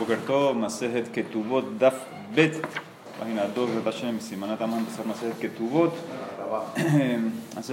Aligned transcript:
Bokerto, 0.00 0.54
Masejet 0.54 1.12
Ketubot, 1.12 1.76
Daf 1.78 1.94
Bet, 2.34 2.56
página 3.18 3.44
2 3.54 3.74
de 3.74 3.80
Tashem, 3.82 4.18
Simanat 4.18 4.62
Aman, 4.62 4.78
empezar 4.78 5.04
Masejet 5.04 5.38
Ketubot. 5.38 5.92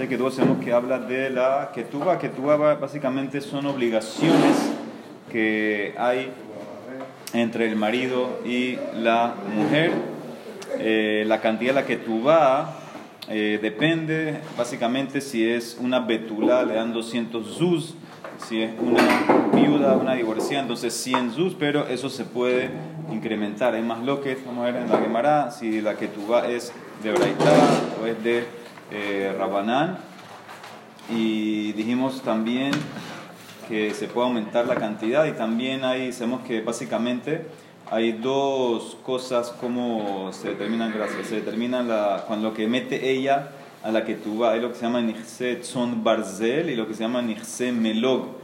Que 0.08 0.18
todos 0.18 0.34
sabemos 0.34 0.62
que 0.62 0.72
habla 0.74 0.98
de 0.98 1.30
la 1.30 1.70
Ketuba. 1.74 2.18
Ketuba 2.18 2.74
básicamente 2.74 3.40
son 3.40 3.64
obligaciones 3.64 4.72
que 5.32 5.94
hay 5.96 6.30
entre 7.32 7.66
el 7.66 7.76
marido 7.76 8.40
y 8.44 8.76
la 8.94 9.34
mujer. 9.56 9.92
Eh, 10.78 11.24
la 11.26 11.40
cantidad 11.40 11.70
de 11.74 11.80
la 11.80 11.86
Ketuba 11.86 12.76
eh, 13.30 13.58
depende, 13.62 14.40
básicamente, 14.56 15.22
si 15.22 15.48
es 15.48 15.78
una 15.80 16.00
betula, 16.00 16.62
le 16.62 16.74
dan 16.74 16.92
200 16.92 17.56
zuz 17.56 17.94
si 18.46 18.62
es 18.62 18.70
una 18.78 19.47
viuda, 19.60 19.96
una 19.96 20.14
divorciada, 20.14 20.62
entonces 20.62 20.94
100 20.94 21.32
zuz, 21.32 21.56
pero 21.58 21.86
eso 21.88 22.08
se 22.08 22.24
puede 22.24 22.70
incrementar. 23.12 23.74
Hay 23.74 23.82
más 23.82 24.02
lo 24.02 24.20
que 24.20 24.36
vamos 24.46 24.62
a 24.62 24.70
ver 24.70 24.82
en 24.82 24.90
la 24.90 24.98
Gemara, 24.98 25.50
si 25.50 25.80
la 25.80 25.96
que 25.96 26.08
tú 26.08 26.34
es 26.36 26.72
de 27.02 27.12
Braitá 27.12 27.54
o 28.02 28.06
es 28.06 28.22
de 28.22 28.44
eh, 28.90 29.34
Rabanán. 29.38 29.98
Y 31.10 31.72
dijimos 31.72 32.22
también 32.22 32.72
que 33.68 33.92
se 33.94 34.08
puede 34.08 34.26
aumentar 34.28 34.66
la 34.66 34.76
cantidad 34.76 35.26
y 35.26 35.32
también 35.32 35.84
ahí 35.84 36.12
sabemos 36.12 36.42
que 36.42 36.60
básicamente 36.60 37.46
hay 37.90 38.12
dos 38.12 38.96
cosas 39.02 39.50
como 39.50 40.30
se 40.32 40.48
determinan, 40.48 40.92
gracias, 40.92 41.28
se 41.28 41.36
determinan 41.36 41.88
la, 41.88 42.24
cuando 42.26 42.50
lo 42.50 42.54
que 42.54 42.66
mete 42.66 43.10
ella 43.10 43.50
a 43.82 43.90
la 43.90 44.04
que 44.04 44.14
tú 44.14 44.38
vas. 44.38 44.54
Hay 44.54 44.60
lo 44.60 44.70
que 44.70 44.74
se 44.74 44.82
llama 44.82 45.00
Nixet 45.00 45.62
Son 45.62 46.02
Barzel 46.02 46.70
y 46.70 46.76
lo 46.76 46.86
que 46.86 46.94
se 46.94 47.02
llama 47.02 47.22
Nixet 47.22 47.72
Melog. 47.72 48.37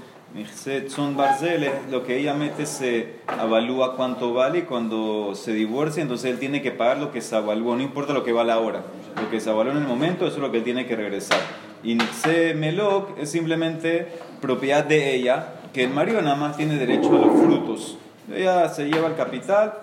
Son 0.89 1.17
Barzel 1.17 1.63
es 1.63 1.73
lo 1.93 2.05
que 2.05 2.19
ella 2.19 2.35
mete, 2.35 2.67
se 2.67 3.21
avalúa 3.29 3.95
cuánto 3.95 4.35
vale 4.35 4.61
y 4.61 4.63
cuando 4.63 5.33
se 5.37 5.53
divorcia, 5.53 6.03
entonces 6.03 6.33
él 6.33 6.41
tiene 6.41 6.61
que 6.61 6.73
pagar 6.73 6.99
lo 6.99 7.13
que 7.13 7.21
se 7.21 7.37
avalúa, 7.37 7.77
no 7.77 7.83
importa 7.83 8.13
lo 8.13 8.25
que 8.25 8.33
vale 8.33 8.51
ahora. 8.51 8.83
Lo 9.21 9.31
que 9.31 9.39
se 9.39 9.51
avalúa 9.51 9.73
en 9.75 9.79
el 9.79 9.87
momento, 9.87 10.27
eso 10.27 10.37
es 10.37 10.43
lo 10.43 10.51
que 10.51 10.59
él 10.59 10.65
tiene 10.65 10.87
que 10.87 10.97
regresar. 10.97 11.39
Y 11.85 11.95
Nixet 11.95 12.57
Melog 12.57 13.15
es 13.17 13.31
simplemente 13.31 14.09
propiedad 14.41 14.85
de 14.85 15.15
ella, 15.15 15.55
que 15.73 15.85
el 15.85 15.91
marido 15.91 16.21
nada 16.21 16.35
más 16.35 16.57
tiene 16.57 16.79
derecho 16.79 17.11
a 17.11 17.27
los 17.27 17.41
frutos. 17.41 17.97
Ella 18.35 18.69
se 18.71 18.87
lleva 18.87 19.07
el 19.07 19.15
capital, 19.15 19.75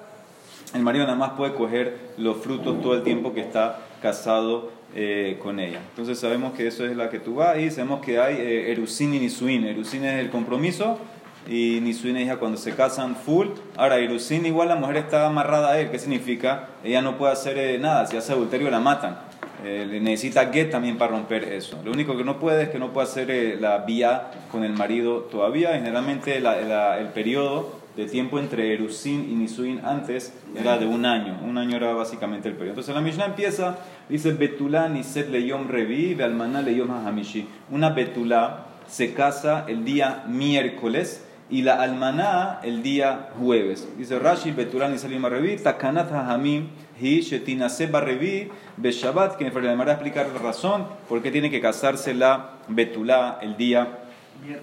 el 0.74 0.82
marido 0.82 1.06
nada 1.06 1.18
más 1.18 1.32
puede 1.32 1.54
coger 1.54 1.98
los 2.18 2.36
frutos 2.38 2.82
todo 2.82 2.94
el 2.96 3.04
tiempo 3.04 3.34
que 3.34 3.40
está 3.40 3.80
casado 4.02 4.70
eh, 4.94 5.38
con 5.42 5.60
ella. 5.62 5.80
Entonces 5.90 6.20
sabemos 6.20 6.52
que 6.52 6.68
eso 6.68 6.86
es 6.86 6.98
la 6.98 7.10
que 7.10 7.20
tú 7.20 7.36
vas 7.36 7.58
y 7.58 7.72
sabemos 7.72 8.02
que 8.06 8.20
hay 8.20 8.36
eh, 8.36 8.72
Erusin 8.74 9.14
y 9.14 9.20
Nisuin. 9.20 9.64
Erusin 9.66 10.04
es 10.04 10.20
el 10.20 10.30
compromiso 10.30 11.00
y 11.48 11.80
Nisuin 11.82 12.18
es 12.18 12.28
ya 12.28 12.36
cuando 12.36 12.58
se 12.58 12.74
casan 12.74 13.16
full. 13.16 13.48
Ahora, 13.78 14.00
Erusin 14.00 14.46
igual 14.46 14.68
la 14.68 14.76
mujer 14.76 14.98
está 14.98 15.28
amarrada 15.28 15.72
a 15.72 15.80
él. 15.80 15.92
¿Qué 15.92 15.98
significa? 15.98 16.68
Ella 16.84 17.02
no 17.02 17.18
puede 17.18 17.32
hacer 17.32 17.58
eh, 17.58 17.78
nada. 17.80 18.06
Si 18.06 18.18
hace 18.18 18.34
adulterio 18.34 18.70
la 18.70 18.82
matan. 18.82 19.18
le 19.64 20.02
necesita 20.02 20.52
get 20.52 20.72
también 20.72 20.98
para 20.98 21.12
romper 21.12 21.46
eso. 21.46 21.80
Lo 21.86 21.92
único 21.92 22.18
que 22.18 22.26
no 22.26 22.38
puede 22.38 22.64
es 22.64 22.70
que 22.70 22.80
no 22.80 22.92
puede 22.92 23.08
hacer 23.08 23.62
la 23.62 23.78
vía 23.80 24.32
con 24.52 24.66
el 24.66 24.74
marido 24.74 25.20
todavía. 25.32 25.72
Generalmente 25.72 26.36
el 26.36 27.08
periodo 27.14 27.81
de 27.96 28.06
tiempo 28.06 28.40
entre 28.40 28.74
Erusin 28.74 29.30
y 29.30 29.36
Nisuin 29.36 29.82
antes 29.84 30.34
era 30.56 30.78
de 30.78 30.86
un 30.86 31.06
año. 31.06 31.40
Un 31.44 31.58
año 31.58 31.76
era 31.76 31.94
básicamente 31.94 32.48
el 32.48 32.56
periodo. 32.56 32.72
Entonces 32.72 32.96
la 32.96 33.02
Mishnah 33.02 33.26
empieza, 33.26 33.78
dice 34.10 34.32
Betulá 34.32 34.88
Niset 34.88 35.30
Leyom 35.30 35.68
Revi, 35.68 36.20
Almaná 36.22 36.62
Leyom 36.62 36.92
Hamishi. 36.92 37.48
Una 37.70 37.90
Betulá 37.90 38.68
se 38.88 39.14
casa 39.14 39.66
el 39.68 39.84
día 39.84 40.24
miércoles 40.28 41.26
y 41.50 41.64
la 41.64 41.82
Almaná 41.82 42.60
el 42.64 42.82
día 42.82 43.30
jueves. 43.38 43.88
Dice 43.98 44.20
Rashi, 44.20 44.52
Betulá 44.52 44.88
Niset 44.88 45.10
Leyom 45.10 45.26
Revi, 45.26 45.58
Takanat 45.58 46.12
Hamim, 46.14 46.70
Hi 47.02 47.22
Shetinase 47.22 47.88
Barrevi, 47.88 48.50
Beshabat, 48.78 49.36
que 49.36 49.50
me 49.50 49.52
a 49.52 49.92
explicar 49.92 50.30
la 50.34 50.40
razón 50.40 50.86
por 51.10 51.22
qué 51.22 51.32
tiene 51.32 51.52
que 51.52 51.60
casarse 51.60 52.14
la 52.14 52.52
Betulá 52.70 53.40
el 53.42 53.58
día 53.58 54.01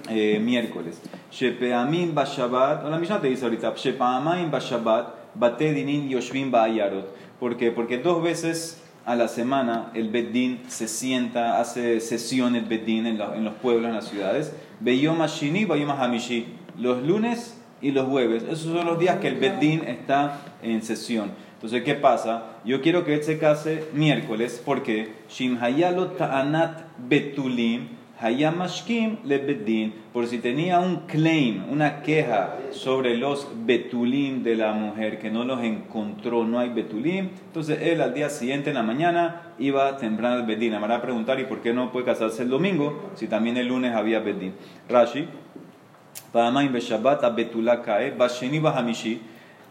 eh, 0.09 0.41
miércoles. 0.41 1.01
Shepeamim 1.31 2.15
Bashabat, 2.15 2.85
la 2.85 2.99
Mishnah 2.99 3.21
te 3.21 3.29
dice 3.29 3.45
ahorita, 3.45 3.75
Shepeamim 3.77 4.51
Bashabat, 4.51 5.35
Bate 5.35 5.73
Dinin 5.73 6.09
Yoshvim 6.09 6.51
Ba'ayarot. 6.51 7.15
¿Por 7.39 7.57
qué? 7.57 7.71
Porque 7.71 7.99
dos 7.99 8.23
veces 8.23 8.83
a 9.05 9.15
la 9.17 9.29
semana 9.29 9.91
el 9.95 10.11
Beddin 10.11 10.61
se 10.69 10.89
sienta, 10.89 11.61
hace 11.61 12.01
sesiones 12.01 12.69
Beddin 12.69 13.07
en, 13.07 13.45
los 13.45 13.55
pueblos, 13.55 13.89
en 13.89 13.95
las 13.95 14.09
ciudades. 14.09 14.53
Beyom 14.81 15.25
Shini, 15.27 15.65
Beyom 15.65 15.91
Hamishi. 15.91 16.47
Los 16.77 17.03
lunes 17.03 17.59
y 17.81 17.93
los 17.93 18.07
jueves. 18.07 18.43
Esos 18.45 18.73
son 18.73 18.87
los 18.87 18.99
días 18.99 19.19
que 19.19 19.29
el 19.29 19.37
Beddin 19.37 19.85
está 19.85 20.41
en 20.63 20.83
sesión. 20.83 21.31
Entonces, 21.55 21.83
¿qué 21.83 21.95
pasa? 21.95 22.59
Yo 22.65 22.81
quiero 22.83 23.05
que 23.05 23.15
él 23.15 23.23
se 23.25 23.39
case 23.39 23.85
miércoles 23.93 24.63
porque 24.65 25.13
Shimhayalo 25.29 26.09
Ta'anat 26.09 26.83
Betulim 26.99 27.98
Hayamashkim 28.21 29.19
le 29.25 29.39
bedin, 29.39 29.95
por 30.13 30.27
si 30.27 30.39
tenía 30.39 30.81
un 30.81 31.07
claim, 31.07 31.65
una 31.71 32.03
queja 32.03 32.57
sobre 32.73 33.17
los 33.17 33.47
betulim 33.65 34.43
de 34.43 34.57
la 34.57 34.73
mujer, 34.73 35.21
que 35.21 35.31
no 35.31 35.45
los 35.45 35.63
encontró, 35.63 36.45
no 36.45 36.59
hay 36.59 36.71
betulim, 36.71 37.31
entonces 37.47 37.79
él 37.81 38.01
al 38.01 38.15
día 38.15 38.29
siguiente 38.29 38.71
en 38.71 38.75
la 38.75 38.83
mañana 38.83 39.55
iba 39.59 39.97
temprano 39.97 40.35
al 40.35 40.47
bedín. 40.47 40.73
Va 40.75 40.95
a 40.95 41.03
preguntar, 41.03 41.39
¿y 41.39 41.45
por 41.45 41.61
qué 41.61 41.73
no 41.73 41.93
puede 41.93 42.07
casarse 42.07 42.43
el 42.43 42.49
domingo 42.49 43.11
si 43.15 43.29
también 43.29 43.57
el 43.57 43.69
lunes 43.69 43.95
había 43.95 44.19
bedín? 44.19 44.55
Rashi, 44.89 45.29
Pa'amaim 46.33 46.73
beshabat 46.73 47.23
betula 47.37 47.83
kae, 47.83 48.11
basheni 48.11 48.59
bahamishi, 48.59 49.21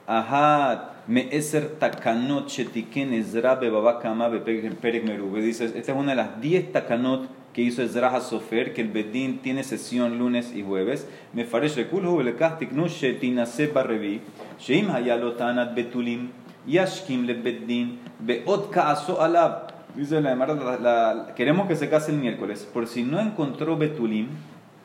ahad 0.08 0.80
me'eser 1.08 1.78
takanot 1.80 2.48
shetiken 2.48 3.14
ezra 3.14 3.56
bebaba 3.56 4.00
kama 4.00 4.30
beperek 4.30 5.04
meru. 5.04 5.36
Dice, 5.36 5.66
esta 5.66 5.80
es 5.80 5.98
una 5.98 6.12
de 6.12 6.16
las 6.16 6.42
10 6.42 6.72
takanot 6.72 7.37
que 7.58 7.64
hizo 7.64 7.82
Ezra 7.82 8.22
Sofer, 8.22 8.72
que 8.72 8.82
el 8.82 8.90
Bedín 8.90 9.40
tiene 9.40 9.64
sesión 9.64 10.20
lunes 10.20 10.54
y 10.54 10.62
jueves. 10.62 11.08
Me 11.34 11.44
faresh 11.44 11.76
rekulhu 11.76 12.16
velekach 12.18 12.60
tiknu 12.60 12.88
shetinase 12.88 13.66
barrevi, 13.74 14.22
sheim 14.60 14.92
hayalotanat 14.92 15.74
betulim, 15.74 16.30
yashkim 16.68 17.26
le 17.26 17.34
Bedín, 17.34 17.98
beot 18.20 18.70
kaaso 18.70 19.20
alab. 19.20 19.74
Dice 19.96 20.22
la, 20.22 20.36
la, 20.36 21.34
queremos 21.36 21.68
que 21.68 21.76
se 21.76 21.90
case 21.90 22.12
el 22.12 22.20
miércoles, 22.20 22.70
por 22.72 22.86
si 22.86 23.02
no 23.02 23.20
encontró 23.20 23.76
betulim, 23.76 24.28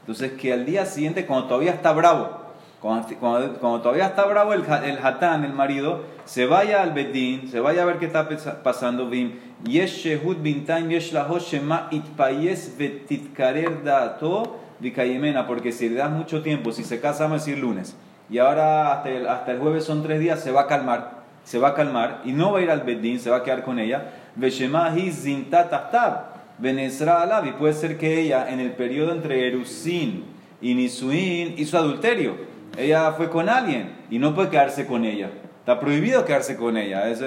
entonces 0.00 0.32
que 0.32 0.54
al 0.54 0.64
día 0.64 0.86
siguiente, 0.86 1.26
cuando 1.26 1.48
todavía 1.48 1.72
está 1.72 1.92
bravo, 1.92 2.41
cuando, 2.82 3.80
todavía 3.80 4.06
está 4.06 4.24
bravo 4.24 4.52
el, 4.54 4.64
el 4.84 4.98
hatán, 4.98 5.44
el 5.44 5.52
marido, 5.52 6.00
se 6.24 6.46
vaya 6.46 6.82
al 6.82 6.92
bedín, 6.92 7.48
se 7.48 7.60
vaya 7.60 7.82
a 7.82 7.84
ver 7.84 7.98
qué 7.98 8.06
está 8.06 8.28
pasando. 8.64 9.08
Bim, 9.08 9.38
yesh 9.64 10.02
shehud 10.02 10.38
bintaim 10.38 10.90
yesh 10.90 11.14
shema 11.48 11.86
itpayes 11.92 12.76
vetitkarer 12.76 13.84
dato 13.84 14.58
vikayemena, 14.80 15.46
porque 15.46 15.70
si 15.70 15.90
le 15.90 15.94
das 15.94 16.10
mucho 16.10 16.42
tiempo, 16.42 16.72
si 16.72 16.82
se 16.82 16.98
casa, 17.00 17.22
vamos 17.22 17.42
a 17.42 17.44
decir 17.44 17.62
lunes, 17.62 17.96
y 18.28 18.38
ahora 18.38 18.94
hasta 18.94 19.10
el, 19.10 19.28
hasta 19.28 19.52
el 19.52 19.60
jueves 19.60 19.84
son 19.84 20.02
tres 20.02 20.18
días, 20.18 20.40
se 20.40 20.50
va 20.50 20.62
a 20.62 20.66
calmar, 20.66 21.22
se 21.44 21.60
va 21.60 21.68
a 21.68 21.74
calmar, 21.74 22.22
y 22.24 22.32
no 22.32 22.50
va 22.50 22.58
a 22.58 22.62
ir 22.62 22.70
al 22.72 22.80
bedín, 22.80 23.20
se 23.20 23.30
va 23.30 23.36
a 23.36 23.42
quedar 23.44 23.62
con 23.62 23.78
ella. 23.78 24.10
Veshema 24.34 24.92
hi 24.96 25.12
zintat 25.12 25.72
ahtab, 25.72 26.32
alab, 26.60 27.46
y 27.46 27.52
puede 27.52 27.74
ser 27.74 27.96
que 27.96 28.22
ella, 28.22 28.50
en 28.50 28.58
el 28.58 28.72
periodo 28.72 29.12
entre 29.12 29.46
Erusin 29.46 30.24
y 30.60 30.74
Nisuin, 30.74 31.54
hizo 31.58 31.78
adulterio 31.78 32.50
ella 32.76 33.12
fue 33.12 33.28
con 33.28 33.48
alguien 33.48 33.92
y 34.10 34.18
no 34.18 34.34
puede 34.34 34.50
quedarse 34.50 34.86
con 34.86 35.04
ella. 35.04 35.30
Está 35.60 35.78
prohibido 35.78 36.24
quedarse 36.24 36.56
con 36.56 36.76
ella. 36.76 37.08
Es 37.08 37.20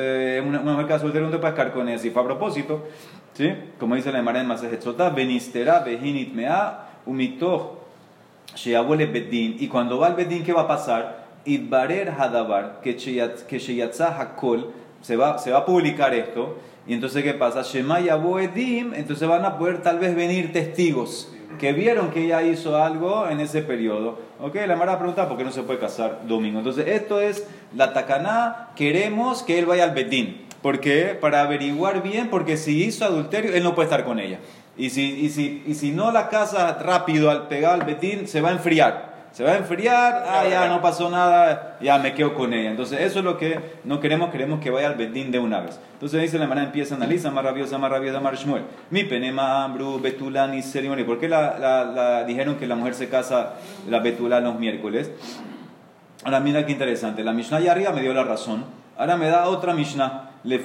una, 0.43 0.59
mujer 0.59 0.87
que 0.87 0.99
soltera 0.99 1.27
no 1.27 1.39
puede 1.39 1.53
quedar 1.53 1.71
con 1.71 1.87
ella 1.87 1.97
si 1.97 2.09
fue 2.09 2.21
a 2.21 2.25
propósito. 2.25 2.83
¿sí? 3.33 3.53
Como 3.79 3.95
dice 3.95 4.11
la 4.11 4.19
Emara 4.19 4.41
en 4.41 4.47
Masejetzotá, 4.47 5.09
benistera 5.09 5.79
behinit 5.79 6.33
mea 6.33 6.89
sheabole 8.55 9.05
bedin. 9.05 9.57
Y 9.59 9.67
cuando 9.67 9.99
va 9.99 10.07
al 10.07 10.15
bedin, 10.15 10.43
¿qué 10.43 10.53
va 10.53 10.61
a 10.61 10.67
pasar? 10.67 11.25
Idbarer 11.45 12.09
hadabar, 12.09 12.81
que 12.81 12.95
sheyatza 12.97 14.19
hakol, 14.19 14.71
se 15.01 15.15
va, 15.15 15.37
se 15.37 15.51
va 15.51 15.59
a 15.59 15.65
publicar 15.65 16.13
esto. 16.13 16.57
Y 16.87 16.93
entonces, 16.93 17.23
¿qué 17.23 17.33
pasa? 17.33 17.61
Shema 17.61 17.99
edim, 17.99 18.93
entonces 18.93 19.27
van 19.27 19.45
a 19.45 19.57
poder 19.57 19.81
tal 19.81 19.99
vez 19.99 20.15
venir 20.15 20.51
testigos 20.53 21.34
que 21.59 21.73
vieron 21.73 22.11
que 22.11 22.25
ella 22.25 22.43
hizo 22.43 22.77
algo 22.77 23.27
en 23.29 23.39
ese 23.39 23.61
periodo. 23.61 24.19
¿Ok? 24.39 24.55
La 24.67 24.75
Mara 24.75 24.97
pregunta 24.97 25.27
por 25.27 25.37
qué 25.37 25.43
no 25.43 25.51
se 25.51 25.63
puede 25.63 25.79
casar 25.79 26.21
domingo. 26.27 26.59
Entonces, 26.59 26.87
esto 26.87 27.19
es 27.19 27.47
la 27.75 27.93
tacaná. 27.93 28.69
Queremos 28.75 29.43
que 29.43 29.59
él 29.59 29.65
vaya 29.65 29.83
al 29.83 29.91
Betín. 29.91 30.45
¿Por 30.61 30.79
qué? 30.79 31.17
Para 31.19 31.41
averiguar 31.41 32.01
bien, 32.01 32.29
porque 32.29 32.57
si 32.57 32.83
hizo 32.83 33.05
adulterio, 33.05 33.53
él 33.53 33.63
no 33.63 33.75
puede 33.75 33.85
estar 33.85 34.03
con 34.03 34.19
ella. 34.19 34.39
Y 34.77 34.89
si, 34.89 35.19
y 35.19 35.29
si, 35.29 35.63
y 35.65 35.75
si 35.75 35.91
no 35.91 36.11
la 36.11 36.29
casa 36.29 36.77
rápido 36.81 37.29
al 37.29 37.47
pegar 37.47 37.73
al 37.73 37.85
Betín, 37.85 38.27
se 38.27 38.41
va 38.41 38.49
a 38.49 38.53
enfriar 38.53 39.14
se 39.35 39.43
va 39.43 39.51
a 39.51 39.57
enfriar, 39.57 40.23
ah, 40.29 40.47
ya 40.49 40.69
no 40.69 40.81
pasó 40.81 41.09
nada, 41.09 41.77
ya 41.81 41.97
me 41.97 42.13
quedo 42.13 42.33
con 42.33 42.53
ella. 42.53 42.69
Entonces, 42.69 43.01
eso 43.01 43.19
es 43.19 43.25
lo 43.25 43.37
que 43.37 43.59
no 43.83 43.99
queremos, 43.99 44.29
queremos 44.29 44.61
que 44.61 44.69
vaya 44.69 44.87
al 44.87 44.95
bedín 44.95 45.29
de 45.29 45.39
una 45.39 45.59
vez. 45.59 45.77
Entonces, 45.91 46.21
dice 46.21 46.39
la 46.39 46.47
manera, 46.47 46.67
empieza 46.67 46.93
a 46.93 46.97
analizar, 46.97 47.33
más 47.33 47.43
rabiosa, 47.43 47.77
más 47.77 47.91
rabiosa, 47.91 48.21
más 48.21 48.39
shmuel. 48.39 48.63
Mi 48.91 49.03
penema, 49.03 49.65
ambru, 49.65 49.99
betulani, 49.99 50.61
ceremonia. 50.61 51.05
¿Por 51.05 51.19
qué 51.19 51.27
la, 51.27 51.59
la, 51.59 52.23
dijeron 52.23 52.55
que 52.55 52.65
la 52.65 52.75
mujer 52.75 52.93
se 52.93 53.09
casa, 53.09 53.55
la 53.89 53.99
betula, 53.99 54.39
los 54.39 54.57
miércoles? 54.57 55.11
Ahora 56.23 56.39
mira 56.39 56.65
qué 56.65 56.71
interesante. 56.71 57.21
La 57.21 57.33
Mishnah 57.33 57.57
allá 57.57 57.73
arriba 57.73 57.91
me 57.91 58.03
dio 58.03 58.13
la 58.13 58.23
razón. 58.23 58.63
Ahora 58.97 59.17
me 59.17 59.27
da 59.27 59.49
otra 59.49 59.73
Mishnah. 59.73 60.31
Le 60.45 60.63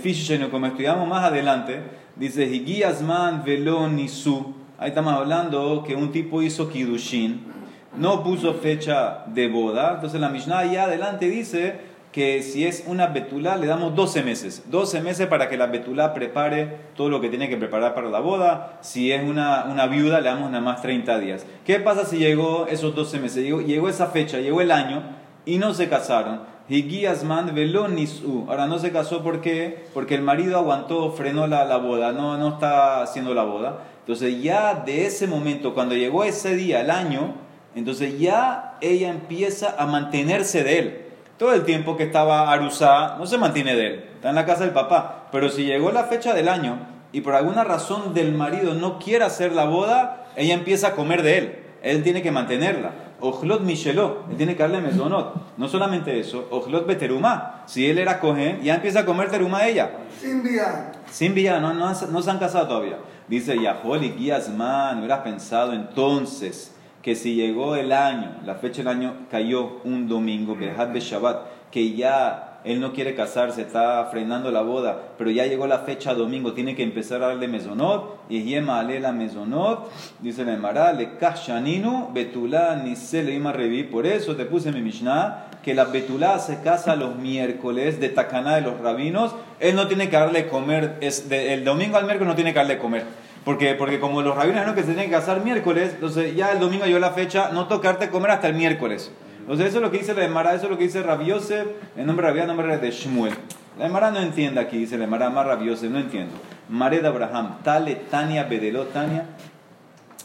como 0.49 0.67
estudiamos 0.67 1.09
más 1.09 1.25
adelante, 1.25 1.81
dice 2.15 2.45
Higiasman 2.45 3.43
velo 3.43 3.89
nisu. 3.89 4.55
Ahí 4.79 4.91
estamos 4.91 5.13
hablando 5.13 5.83
que 5.85 5.97
un 5.97 6.13
tipo 6.13 6.41
hizo 6.41 6.71
Kidushin, 6.71 7.51
no 7.97 8.23
puso 8.23 8.55
fecha 8.55 9.25
de 9.27 9.49
boda. 9.49 9.93
Entonces 9.95 10.21
la 10.21 10.29
Mishnah 10.29 10.61
allá 10.61 10.85
adelante 10.85 11.27
dice 11.27 11.91
que 12.13 12.43
si 12.43 12.67
es 12.67 12.85
una 12.87 13.07
betulá 13.07 13.57
le 13.57 13.67
damos 13.67 13.95
12 13.95 14.23
meses. 14.23 14.65
12 14.71 15.01
meses 15.01 15.27
para 15.29 15.49
que 15.49 15.57
la 15.57 15.67
betulá 15.67 16.13
prepare 16.13 16.77
todo 16.97 17.09
lo 17.09 17.21
que 17.21 17.29
tiene 17.29 17.49
que 17.49 17.57
preparar 17.57 17.95
para 17.95 18.09
la 18.09 18.21
boda. 18.21 18.79
Si 18.81 19.13
es 19.13 19.23
una, 19.23 19.65
una 19.65 19.87
viuda 19.87 20.21
le 20.21 20.29
damos 20.29 20.51
nada 20.51 20.63
más 20.63 20.83
30 20.83 21.19
días. 21.19 21.47
¿Qué 21.65 21.79
pasa 21.79 22.05
si 22.05 22.19
llegó 22.19 22.67
esos 22.67 22.95
12 22.95 23.21
meses? 23.21 23.45
Llegó, 23.45 23.61
llegó 23.61 23.89
esa 23.89 24.07
fecha, 24.07 24.39
llegó 24.39 24.61
el 24.61 24.71
año 24.71 25.03
y 25.45 25.59
no 25.59 25.75
se 25.75 25.89
casaron. 25.89 26.41
Higiasman 26.69 27.55
velonisu. 27.55 28.47
Ahora 28.49 28.67
no 28.67 28.79
se 28.79 28.93
casó 28.93 29.23
porque 29.23 29.87
porque 29.93 30.15
el 30.15 30.23
marido 30.23 30.57
aguantó, 30.57 31.11
frenó 31.13 31.47
la, 31.47 31.65
la, 31.65 31.79
boda, 31.79 32.13
no, 32.13 32.39
no 32.39 32.49
está 32.51 33.03
haciendo 33.03 33.35
la 33.35 33.43
boda. 33.43 33.81
Entonces 34.01 34.43
ya 34.43 34.75
de 34.75 35.07
ese 35.07 35.27
momento, 35.27 35.75
cuando 35.75 35.95
llegó 35.95 36.25
ese 36.25 36.55
día, 36.55 36.81
el 36.81 36.91
año, 36.91 37.35
entonces 37.75 38.19
ya 38.19 38.77
ella 38.81 39.11
empieza 39.11 39.75
a 39.79 39.87
mantenerse 39.87 40.65
de 40.65 40.79
él. 40.79 41.07
Todo 41.39 41.55
el 41.55 41.65
tiempo 41.65 41.97
que 41.97 42.05
estaba 42.05 42.51
Arusá 42.53 43.17
no 43.17 43.27
se 43.27 43.39
mantiene 43.39 43.75
de 43.75 43.87
él, 43.87 44.05
está 44.15 44.31
en 44.31 44.35
la 44.35 44.47
casa 44.47 44.65
del 44.65 44.73
papá. 44.73 45.29
Pero 45.33 45.49
si 45.49 45.65
llegó 45.65 45.91
la 45.91 46.05
fecha 46.05 46.35
del 46.35 46.49
año 46.49 46.79
y 47.13 47.23
por 47.23 47.35
alguna 47.35 47.65
razón 47.65 48.13
del 48.13 48.33
marido 48.33 48.75
no 48.75 48.99
quiere 48.99 49.25
hacer 49.25 49.53
la 49.53 49.65
boda, 49.65 50.27
ella 50.37 50.55
empieza 50.55 50.89
a 50.89 50.95
comer 50.95 51.23
de 51.23 51.39
él. 51.39 51.59
Él 51.83 52.03
tiene 52.03 52.23
que 52.23 52.31
mantenerla. 52.31 52.93
Ojlot 53.21 53.63
Michelot, 53.63 54.27
él 54.31 54.37
tiene 54.37 54.57
que 54.57 54.63
darle 54.63 54.81
mesonot. 54.81 55.57
No 55.57 55.69
solamente 55.69 56.19
eso, 56.19 56.47
Ojlot 56.51 56.87
Beterumá. 56.87 57.63
Si 57.67 57.89
él 57.89 57.99
era 57.99 58.19
cogen, 58.19 58.63
ya 58.63 58.75
empieza 58.75 59.01
a 59.01 59.05
comer 59.07 59.31
terumá 59.31 59.67
ella. 59.67 59.91
Sin 60.21 60.43
vía. 60.43 60.93
Sin 61.11 61.35
vía, 61.35 61.61
no, 61.61 61.73
no, 61.75 61.95
se 61.95 62.31
han 62.31 62.39
casado 62.39 62.69
todavía. 62.69 62.99
Dice 63.29 63.61
Yahol 63.61 64.05
y 64.05 64.11
Guiasman, 64.11 64.99
hubieras 64.99 65.21
pensado 65.21 65.73
entonces 65.73 66.75
que 67.03 67.15
si 67.15 67.35
llegó 67.35 67.77
el 67.77 67.93
año, 67.93 68.37
la 68.45 68.57
fecha 68.57 68.79
del 68.83 68.89
año 68.89 69.15
cayó 69.31 69.81
un 69.85 70.09
domingo, 70.09 70.55
de 70.55 71.01
Shabbat, 71.01 71.71
que 71.71 71.95
ya 71.95 72.61
él 72.65 72.81
no 72.81 72.93
quiere 72.93 73.15
casarse, 73.15 73.63
está 73.63 74.05
frenando 74.11 74.51
la 74.51 74.61
boda, 74.61 75.13
pero 75.17 75.31
ya 75.31 75.47
llegó 75.47 75.67
la 75.67 75.79
fecha 75.79 76.15
domingo, 76.15 76.53
tiene 76.53 76.75
que 76.75 76.83
empezar 76.83 77.23
a 77.23 77.29
darle 77.29 77.49
mesonot, 77.49 78.21
y 78.29 78.43
yema 78.43 78.81
ale 78.81 79.01
la 79.01 79.13
mesonot, 79.13 79.91
dice 80.21 80.45
la 80.45 80.55
Emara, 80.55 80.93
le 80.93 81.17
kashaninu, 81.17 82.13
betulá, 82.13 82.77
ni 82.77 82.97
se 82.97 83.23
le 83.23 83.53
reví, 83.53 83.85
por 83.85 84.07
eso 84.07 84.37
te 84.37 84.45
puse 84.45 84.73
mi 84.73 84.83
Mishnah, 84.83 85.47
que 85.63 85.75
la 85.75 85.85
betulá 85.85 86.39
se 86.39 86.61
casa 86.61 86.97
los 86.97 87.17
miércoles 87.17 88.01
de 88.01 88.09
Takaná 88.09 88.55
de 88.55 88.63
los 88.63 88.81
rabinos, 88.81 89.35
él 89.59 89.77
no 89.77 89.87
tiene 89.89 90.09
que 90.09 90.17
darle 90.17 90.49
comer, 90.49 90.97
es 91.01 91.31
el 91.31 91.65
domingo 91.65 91.97
al 91.97 92.05
miércoles 92.05 92.29
no 92.29 92.35
tiene 92.35 92.53
que 92.53 92.59
darle 92.59 92.79
comer. 92.79 93.05
Porque, 93.45 93.75
porque 93.75 94.01
como 94.01 94.21
los 94.23 94.37
rabinos 94.37 94.67
no 94.67 94.75
que 94.75 94.83
se 94.83 94.89
tienen 94.89 95.07
que 95.07 95.17
casar 95.17 95.43
miércoles, 95.43 95.93
entonces 95.95 96.35
ya 96.37 96.53
el 96.53 96.61
domingo 96.61 96.85
llegó 96.85 96.99
la 96.99 97.13
fecha, 97.13 97.51
no 97.53 97.69
tocarte 97.69 98.11
comer 98.11 98.33
hasta 98.33 98.49
el 98.49 98.55
miércoles. 98.55 99.11
Entonces 99.41 99.69
eso 99.69 99.79
es 99.79 99.83
lo 99.83 99.91
que 99.91 99.99
dice 99.99 100.15
la 100.15 100.25
Emara, 100.25 100.55
eso 100.55 100.65
es 100.65 100.71
lo 100.71 100.79
que 100.79 100.85
dice 100.85 101.03
Rabbi 101.03 101.27
Yosef, 101.27 101.67
el 101.97 102.07
nombre 102.07 102.27
de 102.27 102.33
Rabbi, 102.33 102.41
el 102.41 102.47
nombre 102.47 102.79
de 102.79 102.91
Shmuel. 102.91 103.33
La 103.79 103.87
Emara 103.87 104.11
no 104.11 104.21
entiende 104.21 104.61
aquí, 104.61 104.79
dice 104.79 104.99
la 104.99 105.05
Emara 105.05 105.31
más 105.31 105.47
Rabbi 105.47 105.67
Yosef, 105.67 105.91
no 105.91 105.99
entiendo. 105.99 106.35
Mare 106.69 107.01
de 107.01 107.09
Abraham, 107.09 107.57
Tale 107.65 107.97
Tania 108.11 108.45
Bedelot 108.45 108.93
Tania, 108.93 109.25